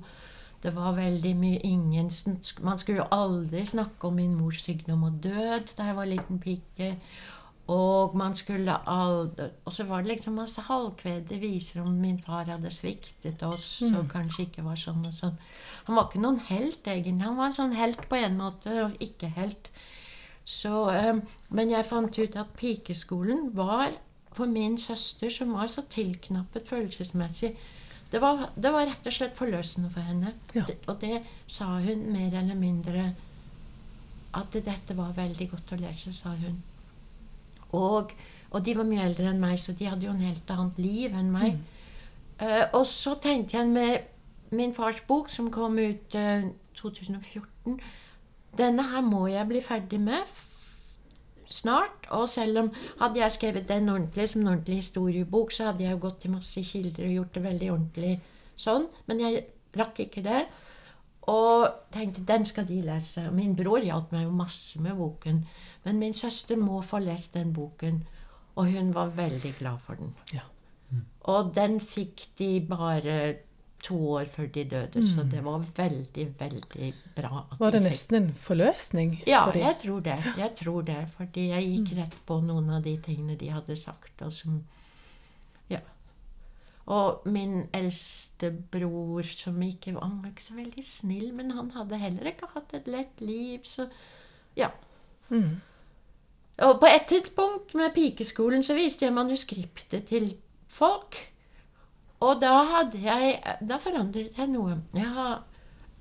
Det 0.61 0.75
var 0.75 0.93
veldig 0.93 1.33
mye 1.35 1.59
ingen 1.65 2.11
Man 2.61 2.79
skulle 2.79 3.01
jo 3.01 3.11
aldri 3.11 3.65
snakke 3.65 4.07
om 4.07 4.19
min 4.19 4.35
mors 4.37 4.61
sykdom 4.61 5.03
og 5.03 5.21
død 5.23 5.73
da 5.77 5.89
jeg 5.89 5.95
var 5.97 6.09
liten 6.09 6.39
pike. 6.39 6.95
Og 7.71 8.15
man 8.17 8.35
skulle 8.35 8.73
aldri 8.89 9.49
Og 9.65 9.73
så 9.73 9.83
var 9.83 10.01
det 10.01 10.07
liksom 10.07 10.33
masse 10.33 10.61
halvkvede 10.61 11.39
viser 11.39 11.81
om 11.81 11.93
min 12.03 12.19
far 12.25 12.49
hadde 12.49 12.71
sviktet 12.71 13.43
oss 13.43 13.81
og 13.87 14.09
kanskje 14.11 14.47
ikke 14.47 14.65
var 14.65 14.77
sånn 14.77 15.05
og 15.07 15.17
sånn. 15.17 15.37
Han 15.87 15.97
var 15.97 16.09
ikke 16.09 16.21
noen 16.21 16.39
helt, 16.51 16.85
egentlig. 16.85 17.25
Han 17.25 17.37
var 17.37 17.49
en 17.49 17.57
sånn 17.57 17.75
helt 17.77 18.05
på 18.09 18.19
en 18.19 18.37
måte, 18.37 18.75
og 18.85 18.97
ikke 19.01 19.31
helt. 19.37 19.71
Så, 20.45 20.89
øh, 20.89 21.21
men 21.49 21.69
jeg 21.71 21.85
fant 21.85 22.17
ut 22.17 22.35
at 22.35 22.53
pikeskolen 22.57 23.51
var 23.55 23.93
for 24.33 24.45
min 24.45 24.77
søster, 24.77 25.29
som 25.29 25.53
var 25.53 25.67
så 25.67 25.83
tilknappet 25.89 26.69
følelsesmessig 26.69 27.55
det 28.11 28.19
var, 28.19 28.49
det 28.55 28.71
var 28.73 28.85
rett 28.89 29.07
og 29.07 29.15
slett 29.15 29.37
forløsende 29.37 29.89
for 29.93 30.03
henne. 30.03 30.33
Ja. 30.55 30.65
Det, 30.67 30.77
og 30.91 30.99
det 31.01 31.21
sa 31.47 31.69
hun 31.79 32.09
mer 32.11 32.35
eller 32.41 32.57
mindre 32.59 33.11
At 34.35 34.53
dette 34.53 34.95
var 34.95 35.15
veldig 35.15 35.49
godt 35.51 35.73
å 35.75 35.79
lese, 35.79 36.13
sa 36.15 36.31
hun. 36.39 36.61
Og, 37.75 38.13
og 38.51 38.63
de 38.63 38.75
var 38.77 38.87
mye 38.87 39.03
eldre 39.03 39.27
enn 39.27 39.41
meg, 39.41 39.57
så 39.59 39.75
de 39.75 39.89
hadde 39.89 40.07
jo 40.07 40.13
en 40.13 40.23
helt 40.23 40.53
annet 40.55 40.79
liv 40.79 41.15
enn 41.19 41.31
meg. 41.33 41.57
Eh, 42.39 42.63
og 42.71 42.85
så 42.87 43.17
tenkte 43.19 43.57
jeg 43.57 43.67
med 43.67 44.55
min 44.55 44.71
fars 44.75 45.01
bok, 45.07 45.29
som 45.31 45.51
kom 45.51 45.77
ut 45.79 46.15
uh, 46.15 46.47
2014 46.79 47.77
Denne 48.57 48.83
her 48.83 49.03
må 49.05 49.27
jeg 49.31 49.47
bli 49.47 49.61
ferdig 49.63 49.99
med 50.03 50.27
snart. 51.53 52.07
Og 52.15 52.29
selv 52.29 52.63
om 52.63 52.71
hadde 52.99 53.21
jeg 53.21 53.35
skrevet 53.37 53.69
den 53.69 53.89
ordentlig 53.89 54.29
som 54.31 54.41
en 54.41 54.53
ordentlig 54.55 54.81
historiebok, 54.81 55.51
så 55.51 55.69
hadde 55.69 55.85
jeg 55.85 55.95
jo 55.95 56.03
gått 56.07 56.21
til 56.23 56.35
masse 56.35 56.63
kilder 56.71 57.07
og 57.07 57.15
gjort 57.17 57.35
det 57.37 57.43
veldig 57.45 57.71
ordentlig 57.71 58.13
sånn. 58.59 58.87
Men 59.07 59.23
jeg 59.25 59.45
rakk 59.77 60.03
ikke 60.05 60.25
det. 60.25 60.45
Og 61.31 61.67
tenkte 61.93 62.25
den 62.27 62.47
skal 62.49 62.65
de 62.67 62.79
lese. 62.85 63.27
Min 63.35 63.53
bror 63.55 63.83
hjalp 63.85 64.13
meg 64.15 64.25
jo 64.25 64.33
masse 64.35 64.81
med 64.81 64.97
boken. 64.97 65.43
Men 65.85 66.01
min 66.01 66.17
søster 66.17 66.57
må 66.57 66.81
få 66.85 67.01
lest 67.03 67.35
den 67.37 67.53
boken. 67.53 68.01
Og 68.55 68.71
hun 68.73 68.93
var 68.95 69.13
veldig 69.15 69.53
glad 69.59 69.79
for 69.85 69.99
den. 69.99 70.15
Ja. 70.33 70.47
Og 71.31 71.53
den 71.55 71.79
fikk 71.79 72.25
de 72.39 72.49
bare 72.67 73.35
to 73.83 73.97
år 74.15 74.25
før 74.29 74.49
de 74.53 74.63
døde, 74.69 75.03
så 75.05 75.23
det 75.29 75.41
var 75.45 75.63
veldig, 75.77 76.25
veldig 76.39 76.89
bra. 77.15 77.45
Var 77.59 77.73
det 77.73 77.81
nesten 77.85 78.17
en 78.19 78.29
forløsning? 78.37 79.15
Ja, 79.27 79.45
for 79.47 79.57
jeg 79.57 79.77
tror 79.81 80.03
det. 80.05 80.17
Jeg 80.37 80.53
tror 80.59 80.85
det. 80.85 80.99
Fordi 81.17 81.47
jeg 81.49 81.69
gikk 81.71 81.95
rett 81.97 82.19
på 82.27 82.37
noen 82.45 82.69
av 82.77 82.83
de 82.85 82.93
tingene 83.01 83.37
de 83.39 83.49
hadde 83.53 83.77
sagt. 83.79 84.21
Og 84.21 84.33
som 84.33 84.61
Ja. 85.71 85.79
Og 86.85 87.25
min 87.25 87.69
eldste 87.73 88.51
bror, 88.51 89.23
som 89.23 89.61
ikke 89.61 89.93
Han 89.99 90.21
var 90.21 90.29
ikke 90.29 90.43
så 90.43 90.55
veldig 90.55 90.85
snill, 90.85 91.33
men 91.33 91.51
han 91.51 91.71
hadde 91.71 91.97
heller 91.97 92.31
ikke 92.31 92.49
hatt 92.53 92.73
et 92.73 92.87
lett 92.87 93.21
liv, 93.21 93.59
så 93.63 93.89
Ja. 94.55 94.69
Mm. 95.29 95.61
Og 96.61 96.79
på 96.79 96.85
et 96.85 97.07
tidspunkt 97.07 97.73
med 97.75 97.93
pikeskolen 97.95 98.63
så 98.63 98.75
viste 98.77 99.05
jeg 99.05 99.13
manuskriptet 99.13 100.07
til 100.07 100.35
folk. 100.67 101.17
Og 102.21 102.41
da 102.41 102.53
hadde 102.75 103.01
jeg 103.01 103.39
Da 103.67 103.79
forandret 103.81 104.37
jeg 104.37 104.51
noe. 104.51 104.77
Jeg 104.93 105.09
har 105.15 105.43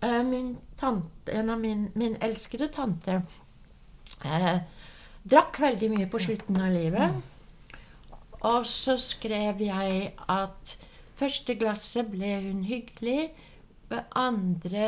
eh, 0.05 0.23
min 0.27 0.57
tante, 0.81 1.33
En 1.33 1.51
av 1.51 1.61
min, 1.61 1.89
min 1.95 2.16
elskede 2.21 2.68
tante 2.75 3.23
eh, 4.25 4.61
drakk 5.31 5.61
veldig 5.61 5.91
mye 5.93 6.09
på 6.11 6.21
slutten 6.23 6.57
av 6.61 6.73
livet. 6.75 7.21
Og 8.49 8.66
så 8.66 8.97
skrev 9.01 9.61
jeg 9.61 10.12
at 10.33 10.77
første 11.21 11.55
glasset 11.61 12.09
ble 12.12 12.33
hun 12.47 12.64
hyggelig. 12.64 13.31
Ved 13.91 14.16
andre 14.16 14.87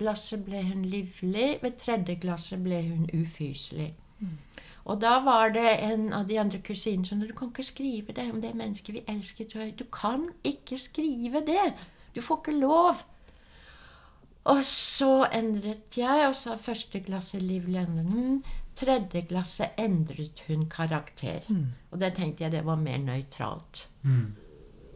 glasset 0.00 0.44
ble 0.44 0.62
hun 0.68 0.84
livlig. 0.84 1.58
Ved 1.62 1.78
tredje 1.80 2.18
glasset 2.20 2.60
ble 2.64 2.82
hun 2.90 3.08
ufyselig. 3.16 3.94
Og 4.90 4.98
da 4.98 5.20
var 5.22 5.52
det 5.54 5.68
en 5.86 6.08
av 6.16 6.26
de 6.26 6.38
andre 6.42 6.58
kusinene 6.66 7.06
som 7.06 7.20
sa 7.20 7.28
du 7.28 7.36
kan 7.36 7.52
ikke 7.52 7.66
skrive 7.68 8.14
det 8.16 8.26
om 8.32 8.40
det 8.42 8.50
mennesket 8.58 8.96
vi 8.96 9.04
elsket 9.08 9.54
høyt. 9.54 9.78
Du 9.78 9.86
kan 9.94 10.26
ikke 10.44 10.78
skrive 10.78 11.44
det! 11.46 11.72
Du 12.14 12.20
får 12.26 12.40
ikke 12.42 12.58
lov! 12.58 13.04
Og 14.50 14.62
så 14.66 15.28
endret 15.36 15.98
jeg 16.00 16.26
og 16.26 16.34
sa 16.34 16.56
første 16.58 17.02
glasset 17.06 17.42
Liv 17.44 17.68
Lennon. 17.70 18.40
Tredje 18.74 19.22
glasset 19.28 19.78
endret 19.78 20.42
hun 20.48 20.66
karakter. 20.72 21.44
Og 21.90 22.00
det 22.00 22.14
tenkte 22.16 22.44
jeg 22.44 22.52
det 22.56 22.64
var 22.66 22.80
mer 22.80 22.98
nøytralt. 22.98 23.84
Mm. 24.02 24.34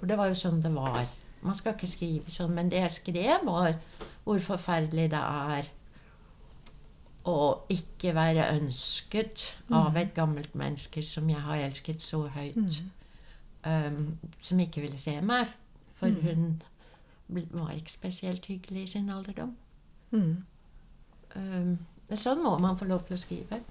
For 0.00 0.10
det 0.10 0.18
var 0.18 0.32
jo 0.32 0.40
sånn 0.40 0.62
det 0.64 0.72
var. 0.74 1.04
Man 1.44 1.54
skal 1.54 1.76
ikke 1.76 1.92
skrive 1.92 2.34
sånn. 2.34 2.56
Men 2.56 2.72
det 2.72 2.82
jeg 2.82 2.98
skrev, 2.98 3.46
var 3.46 3.76
hvor 4.24 4.40
forferdelig 4.40 5.10
det 5.12 5.22
er 5.22 5.70
å 7.24 7.64
ikke 7.72 8.12
være 8.14 8.50
ønsket 8.52 9.46
av 9.72 9.96
et 9.96 10.12
gammelt 10.14 10.54
menneske 10.54 11.02
som 11.02 11.28
jeg 11.30 11.40
har 11.40 11.62
elsket 11.64 12.02
så 12.04 12.26
høyt. 12.34 12.82
Um, 13.64 14.18
som 14.44 14.60
ikke 14.60 14.82
ville 14.84 15.00
se 15.00 15.16
meg. 15.24 15.48
For 15.96 16.12
hun 16.12 16.62
var 17.26 17.72
ikke 17.72 17.94
spesielt 17.94 18.46
hyggelig 18.46 18.82
i 18.82 18.92
sin 18.96 19.08
alderdom. 19.10 19.54
Mm. 20.10 20.44
Um, 21.34 21.78
sånn 22.12 22.42
må 22.44 22.58
man 22.60 22.76
få 22.78 22.90
lov 22.90 23.06
til 23.08 23.16
å 23.16 23.22
skrive. 23.22 23.62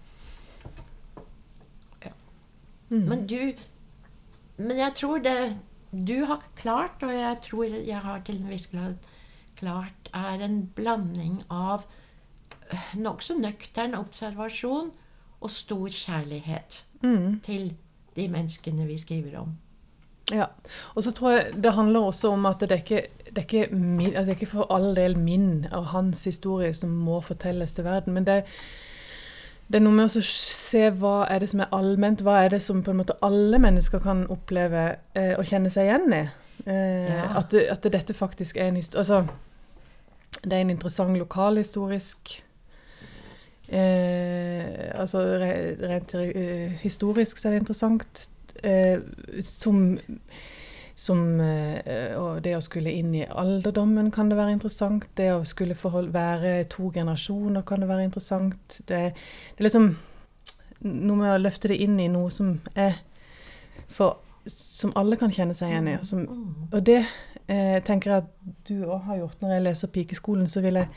Mm. 2.94 3.06
Men 3.10 3.28
du 3.28 3.54
Men 4.58 4.78
jeg 4.78 4.94
tror 4.96 5.18
det 5.18 5.58
du 5.94 6.26
har 6.26 6.44
klart, 6.56 7.04
og 7.04 7.14
jeg 7.14 7.38
tror 7.42 7.64
jeg 7.64 8.00
har 8.02 8.22
til 8.26 8.36
en 8.42 8.50
viss 8.50 8.68
grad 8.68 8.96
klart, 9.56 10.10
er 10.14 10.42
en 10.42 10.72
blanding 10.76 11.44
av 11.50 11.86
nokså 12.96 13.34
nøktern 13.40 13.96
observasjon 13.96 14.92
og 15.42 15.50
stor 15.52 15.88
kjærlighet 15.88 16.84
Mm. 17.04 17.42
til 17.46 17.74
de 18.16 18.28
menneskene 18.32 18.86
vi 18.88 18.98
skriver 18.98 19.40
om. 19.40 19.58
Ja. 20.32 20.46
Og 20.96 21.04
så 21.04 21.12
tror 21.12 21.32
jeg 21.32 21.64
det 21.64 21.74
handler 21.74 22.00
også 22.00 22.30
om 22.32 22.46
at 22.46 22.60
det 22.60 22.72
er 22.72 22.76
ikke, 22.76 23.02
det 23.26 23.38
er 23.38 23.42
ikke, 23.42 23.76
min, 23.76 24.16
altså 24.16 24.22
det 24.22 24.30
er 24.30 24.40
ikke 24.40 24.52
for 24.54 24.72
all 24.76 24.96
del 24.96 25.18
min 25.20 25.66
og 25.72 25.86
hans 25.92 26.24
historie 26.24 26.74
som 26.74 26.90
må 26.90 27.20
fortelles 27.22 27.74
til 27.74 27.84
verden. 27.84 28.14
Men 28.14 28.24
det, 28.24 28.44
det 29.68 29.76
er 29.76 29.84
noe 29.84 29.94
med 29.98 30.06
å 30.06 30.22
se 30.24 30.86
hva 30.92 31.26
er 31.30 31.40
det 31.44 31.50
som 31.50 31.60
er 31.66 31.74
allment, 31.76 32.22
hva 32.24 32.38
er 32.46 32.50
det 32.56 32.62
som 32.62 32.80
på 32.84 32.92
en 32.92 33.02
måte 33.02 33.18
alle 33.22 33.60
mennesker 33.60 34.00
kan 34.00 34.24
oppleve 34.32 34.96
eh, 35.16 35.34
og 35.38 35.44
kjenne 35.46 35.70
seg 35.74 35.90
igjen 35.90 36.14
i. 36.14 36.24
Eh, 36.66 37.10
Ja. 37.12 37.34
at, 37.42 37.54
at 37.54 37.84
dette 37.92 38.14
faktisk 38.14 38.58
er 38.58 38.68
en 38.72 38.76
historie 38.80 39.00
Altså, 39.04 39.28
det 40.44 40.54
er 40.54 40.62
en 40.62 40.70
interessant 40.70 41.18
lokalhistorisk 41.18 42.44
Eh, 43.70 44.92
altså 45.00 45.22
rent 45.40 46.16
uh, 46.16 46.74
historisk 46.84 47.40
så 47.40 47.48
er 47.48 47.56
det 47.56 47.64
interessant. 47.64 48.28
Eh, 48.64 49.00
som 49.44 49.98
som 50.96 51.40
eh, 51.42 52.42
det 52.42 52.54
å 52.56 52.62
skulle 52.62 52.92
inn 52.94 53.14
i 53.18 53.26
alderdommen 53.26 54.12
kan 54.14 54.30
det 54.30 54.38
være 54.38 54.54
interessant. 54.58 55.08
Det 55.18 55.32
å 55.34 55.46
skulle 55.48 55.78
forhold, 55.78 56.12
være 56.14 56.68
to 56.70 56.92
generasjoner 56.94 57.66
kan 57.66 57.82
det 57.82 57.90
være 57.90 58.06
interessant. 58.10 58.78
Det, 58.86 59.00
det 59.10 59.58
er 59.58 59.66
liksom 59.68 59.90
noe 60.84 61.18
med 61.18 61.32
å 61.34 61.42
løfte 61.42 61.72
det 61.72 61.80
inn 61.82 61.98
i 62.00 62.12
noe 62.12 62.30
som 62.34 62.58
er 62.76 63.02
for, 63.88 64.20
Som 64.46 64.92
alle 65.00 65.16
kan 65.16 65.32
kjenne 65.32 65.56
seg 65.56 65.72
igjen 65.72 65.88
i. 65.88 65.98
og 65.98 66.06
Som, 66.06 66.24
og 66.70 66.82
det 66.84 67.00
eh, 67.48 67.80
tenker 67.86 68.12
jeg 68.12 68.24
at 68.26 68.32
du 68.68 68.84
òg 68.84 69.06
har 69.08 69.22
gjort. 69.22 69.38
Når 69.42 69.54
jeg 69.54 69.64
leser 69.64 69.94
Pikeskolen, 69.94 70.50
så 70.52 70.62
vil 70.62 70.82
jeg 70.82 70.90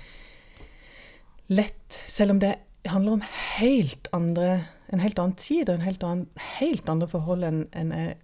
lett, 1.47 2.01
selv 2.07 2.37
om 2.37 2.41
det 2.43 2.55
handler 2.87 3.19
om 3.19 3.25
helt 3.59 4.09
andre, 4.15 4.67
en 4.93 5.03
helt 5.03 5.19
annen 5.19 5.37
tid 5.39 5.69
og 5.69 5.79
en 5.79 5.87
helt, 5.87 6.05
annen, 6.07 6.27
helt 6.59 6.89
andre 6.89 7.09
forhold 7.11 7.47
enn 7.47 7.67
en 7.77 7.93
jeg 7.97 8.17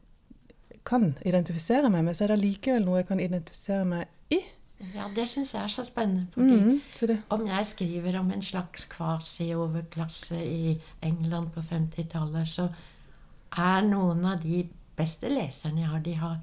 kan 0.88 1.12
identifisere 1.22 1.90
meg 1.94 2.02
med, 2.08 2.16
så 2.18 2.24
er 2.24 2.32
det 2.32 2.42
likevel 2.42 2.82
noe 2.86 3.02
jeg 3.02 3.08
kan 3.12 3.20
identifisere 3.22 3.86
meg 3.86 4.34
i. 4.34 4.40
Ja, 4.96 5.06
det 5.14 5.28
syns 5.30 5.52
jeg 5.54 5.62
er 5.62 5.70
så 5.70 5.84
spennende. 5.86 6.26
fordi 6.34 6.56
mm, 6.58 6.80
så 6.96 7.16
Om 7.36 7.46
jeg 7.46 7.66
skriver 7.66 8.18
om 8.18 8.30
en 8.34 8.42
slags 8.42 8.84
kvasi-overklasse 8.90 10.40
i 10.42 10.80
England 11.02 11.52
på 11.54 11.60
50-tallet, 11.60 12.48
så 12.48 12.68
er 13.56 13.86
noen 13.86 14.24
av 14.26 14.42
de 14.42 14.64
beste 14.96 15.30
leserne 15.30 15.84
jeg 15.84 15.92
har, 15.92 16.02
de 16.02 16.14
har 16.18 16.40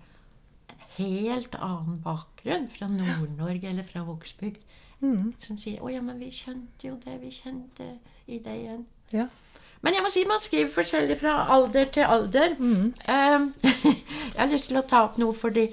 en 0.69 0.85
helt 0.95 1.55
annen 1.59 1.99
bakgrunn 2.03 2.69
fra 2.71 2.87
Nord-Norge 2.87 3.69
eller 3.73 3.83
fra 3.83 4.05
Vågsbygd, 4.07 4.63
mhm, 5.01 5.33
som 5.39 5.57
sier 5.57 5.79
'Å 5.81 5.93
ja, 5.93 6.01
men 6.01 6.19
vi 6.19 6.31
skjønte 6.31 6.87
jo 6.87 6.95
det. 7.05 7.21
Vi 7.21 7.31
kjente 7.31 7.99
i 8.27 8.37
det 8.37 8.55
igjen'. 8.63 8.85
ja. 9.11 9.27
Men 9.81 9.93
jeg 9.93 10.03
må 10.03 10.09
si 10.11 10.25
man 10.27 10.41
skriver 10.43 10.71
forskjellig 10.75 11.19
fra 11.21 11.53
alder 11.55 11.85
til 11.85 12.01
alder. 12.01 12.55
Mm. 12.59 12.93
Eh, 13.07 13.39
jeg 14.35 14.39
har 14.41 14.51
lyst 14.51 14.67
til 14.67 14.77
å 14.77 14.87
ta 14.87 15.05
opp 15.07 15.17
noe 15.17 15.33
fordi 15.33 15.69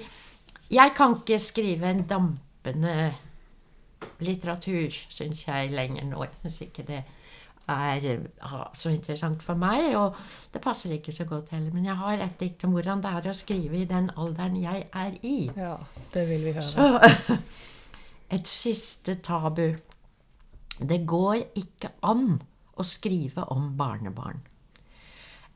jeg 0.71 0.93
kan 0.95 1.15
ikke 1.15 1.39
skrive 1.39 1.91
en 1.91 2.03
dampende 2.07 3.13
litteratur, 4.19 4.95
syns 5.09 5.47
jeg, 5.47 5.71
lenger 5.71 6.07
nå. 6.07 6.23
Jeg 6.23 6.39
syns 6.43 6.61
ikke 6.61 6.87
det 6.87 7.03
er 7.67 8.07
eh, 8.13 8.57
så 8.79 8.89
interessant 8.89 9.43
for 9.43 9.59
meg, 9.59 9.91
og 9.99 10.15
det 10.53 10.61
passer 10.63 10.95
ikke 10.95 11.15
så 11.15 11.27
godt 11.27 11.51
heller. 11.51 11.73
Men 11.75 11.85
jeg 11.85 11.99
har 11.99 12.23
et 12.23 12.39
dikt 12.39 12.63
om 12.63 12.75
hvordan 12.77 13.03
det 13.03 13.11
er 13.11 13.27
å 13.31 13.35
skrive 13.35 13.81
i 13.81 13.89
den 13.89 14.11
alderen 14.15 14.55
jeg 14.61 14.87
er 14.93 15.17
i. 15.21 15.39
ja, 15.55 15.75
det 16.13 16.29
vil 16.29 16.47
vi 16.47 16.55
høre. 16.55 16.63
Så 16.63 16.87
et 18.29 18.47
siste 18.47 19.15
tabu. 19.23 19.75
Det 20.79 20.99
går 21.07 21.47
ikke 21.57 21.93
an 22.05 22.37
å 22.77 22.85
skrive 22.85 23.47
om 23.53 23.71
barnebarn. 23.77 24.43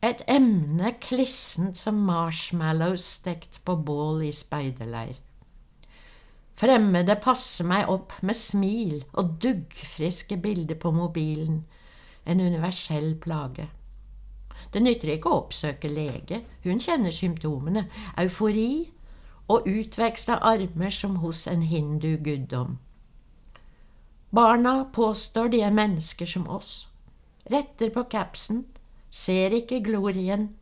Et 0.02 0.22
emne 0.32 0.96
klissent 1.04 1.78
som 1.78 2.00
marshmallows 2.08 3.04
stekt 3.20 3.60
på 3.66 3.76
bål 3.76 4.24
i 4.26 4.32
speiderleir. 4.34 5.20
Fremmede 6.58 7.16
passer 7.22 7.66
meg 7.66 7.90
opp 7.90 8.16
med 8.26 8.38
smil 8.38 9.04
og 9.18 9.38
duggfriske 9.42 10.38
bilder 10.42 10.78
på 10.82 10.92
mobilen. 10.94 11.64
En 12.26 12.42
universell 12.42 13.16
plage. 13.22 13.68
Det 14.74 14.82
nytter 14.82 15.16
ikke 15.16 15.30
å 15.30 15.40
oppsøke 15.42 15.90
lege, 15.90 16.44
hun 16.64 16.82
kjenner 16.82 17.14
symptomene. 17.14 17.88
Eufori 18.22 18.92
og 19.52 19.68
utvekst 19.68 20.30
av 20.32 20.43
armer 20.47 20.93
som 20.93 21.18
hos 21.24 21.43
en 21.47 21.66
hindu-guddom. 21.68 22.78
Barna 24.32 24.86
påstår 24.95 25.52
de 25.52 25.62
er 25.68 25.76
mennesker 25.76 26.30
som 26.30 26.47
oss. 26.47 26.86
Retter 27.52 27.91
på 27.91 28.06
capsen, 28.12 28.64
ser 29.12 29.52
ikke 29.58 29.82
glorien, 29.84 30.54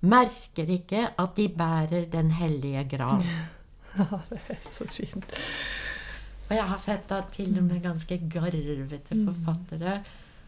merker 0.00 0.72
ikke 0.74 1.10
at 1.18 1.36
de 1.36 1.46
bærer 1.48 2.08
Den 2.10 2.30
hellige 2.30 2.84
gran. 2.96 3.22
Ja, 3.96 4.06
det 4.30 4.40
er 4.48 4.70
så 4.70 4.86
fint. 4.88 5.38
Og 6.48 6.56
jeg 6.56 6.64
har 6.66 6.78
sett 6.82 7.12
at 7.14 7.30
til 7.32 7.58
og 7.58 7.64
med 7.64 7.82
ganske 7.82 8.18
garvete 8.30 9.14
forfattere 9.14 10.00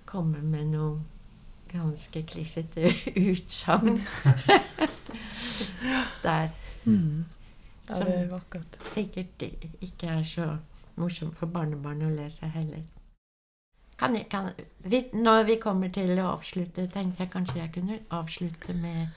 kommer 0.06 0.42
med 0.42 0.72
noe 0.72 0.96
ganske 1.72 2.22
klissete 2.26 2.90
utsagn. 3.30 4.00
Der. 6.24 6.48
Mm. 6.84 7.24
Ja, 7.93 7.99
Som 7.99 8.07
det 8.07 8.16
er 8.59 8.84
sikkert 8.95 9.43
ikke 9.80 10.07
er 10.07 10.22
så 10.26 10.47
morsomt 10.97 11.38
for 11.38 11.47
barnebarn 11.53 12.03
å 12.07 12.11
lese 12.12 12.49
heller. 12.53 12.82
Kan 13.99 14.16
jeg, 14.16 14.26
kan, 14.32 14.49
vi, 14.78 15.05
når 15.12 15.45
vi 15.47 15.57
kommer 15.62 15.93
til 15.95 16.16
å 16.18 16.32
avslutte, 16.32 16.88
tenkte 16.90 17.22
jeg 17.22 17.30
kanskje 17.30 17.59
jeg 17.61 17.72
kunne 17.76 17.99
avslutte 18.11 18.74
med 18.74 19.12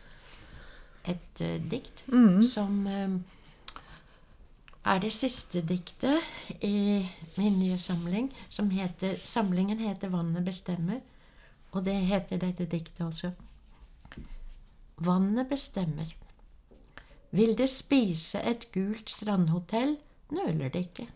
et 1.09 1.41
uh, 1.41 1.55
dikt 1.71 2.03
Mm. 2.11 2.41
som 2.43 2.85
um, 2.87 3.23
er 4.85 4.99
det 5.01 5.13
siste 5.13 5.61
diktet 5.65 6.21
i 6.61 7.05
min 7.37 7.59
nye 7.59 7.77
samling. 7.77 8.29
Som 8.49 8.69
heter, 8.69 9.17
samlingen 9.25 9.79
heter 9.79 10.09
'Vannet 10.09 10.45
bestemmer', 10.45 11.01
og 11.71 11.85
det 11.85 11.95
heter 11.95 12.37
dette 12.37 12.65
diktet 12.65 13.05
også. 13.05 13.31
Vannet 14.97 15.49
bestemmer. 15.49 16.15
Vil 17.35 17.55
det 17.59 17.67
spise 17.67 18.39
et 18.47 18.69
gult 18.71 19.09
strandhotell, 19.11 19.97
nøler 20.31 20.69
det 20.71 20.85
ikke. 20.87 21.07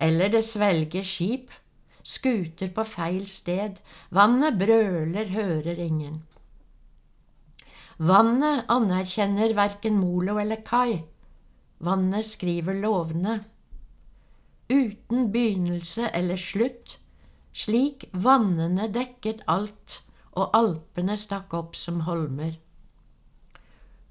Eller 0.00 0.30
det 0.30 0.44
svelger 0.46 1.06
skip, 1.06 1.50
skuter 2.02 2.70
på 2.74 2.84
feil 2.86 3.26
sted, 3.26 3.80
vannet 4.10 4.58
brøler, 4.58 5.30
hører 5.34 5.78
ingen. 5.82 6.22
Vannet 7.98 8.64
anerkjenner 8.72 9.54
verken 9.54 9.98
molo 9.98 10.38
eller 10.42 10.62
kai. 10.66 11.02
Vannet 11.82 12.26
skriver 12.26 12.78
lovene. 12.78 13.40
Uten 14.72 15.30
begynnelse 15.34 16.08
eller 16.14 16.38
slutt, 16.40 16.96
slik 17.52 18.06
vannene 18.12 18.88
dekket 18.90 19.42
alt 19.46 20.00
og 20.32 20.54
Alpene 20.56 21.18
stakk 21.20 21.52
opp 21.54 21.76
som 21.76 22.06
holmer. 22.08 22.56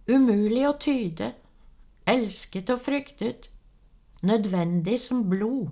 Umulig 0.10 0.64
å 0.66 0.74
tyde, 0.82 1.34
elsket 2.10 2.72
og 2.74 2.82
fryktet, 2.88 3.50
nødvendig 4.26 4.98
som 5.02 5.28
blod. 5.30 5.70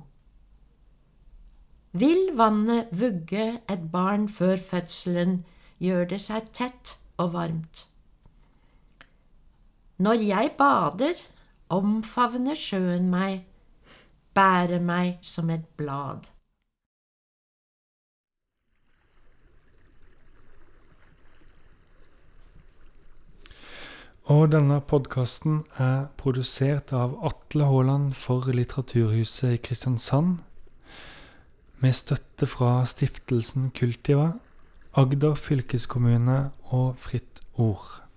Vil 1.97 2.29
vannet 2.37 2.91
vugge 2.93 3.61
et 3.65 3.85
barn 3.91 4.27
før 4.29 4.57
fødselen, 4.61 5.39
gjør 5.81 6.05
det 6.11 6.21
seg 6.21 6.51
tett 6.53 6.95
og 7.17 7.33
varmt. 7.33 7.85
Når 9.97 10.21
jeg 10.23 10.51
bader, 10.57 11.17
omfavner 11.69 12.55
sjøen 12.55 13.09
meg, 13.09 13.41
bærer 14.37 14.79
meg 14.79 15.17
som 15.25 15.49
et 15.49 15.65
blad. 15.77 16.29
Og 24.29 24.51
denne 24.53 24.75
podkasten 24.85 25.63
er 25.81 26.03
produsert 26.21 26.91
av 26.93 27.15
Atle 27.25 27.65
Haaland 27.65 28.11
for 28.13 28.45
Litteraturhuset 28.53 29.55
i 29.55 29.61
Kristiansand, 29.65 30.35
med 31.81 31.97
støtte 31.97 32.45
fra 32.45 32.83
stiftelsen 32.85 33.71
Kultiva, 33.73 34.35
Agder 34.93 35.33
fylkeskommune 35.33 36.37
og 36.69 37.01
Fritt 37.01 37.41
Ord. 37.57 38.08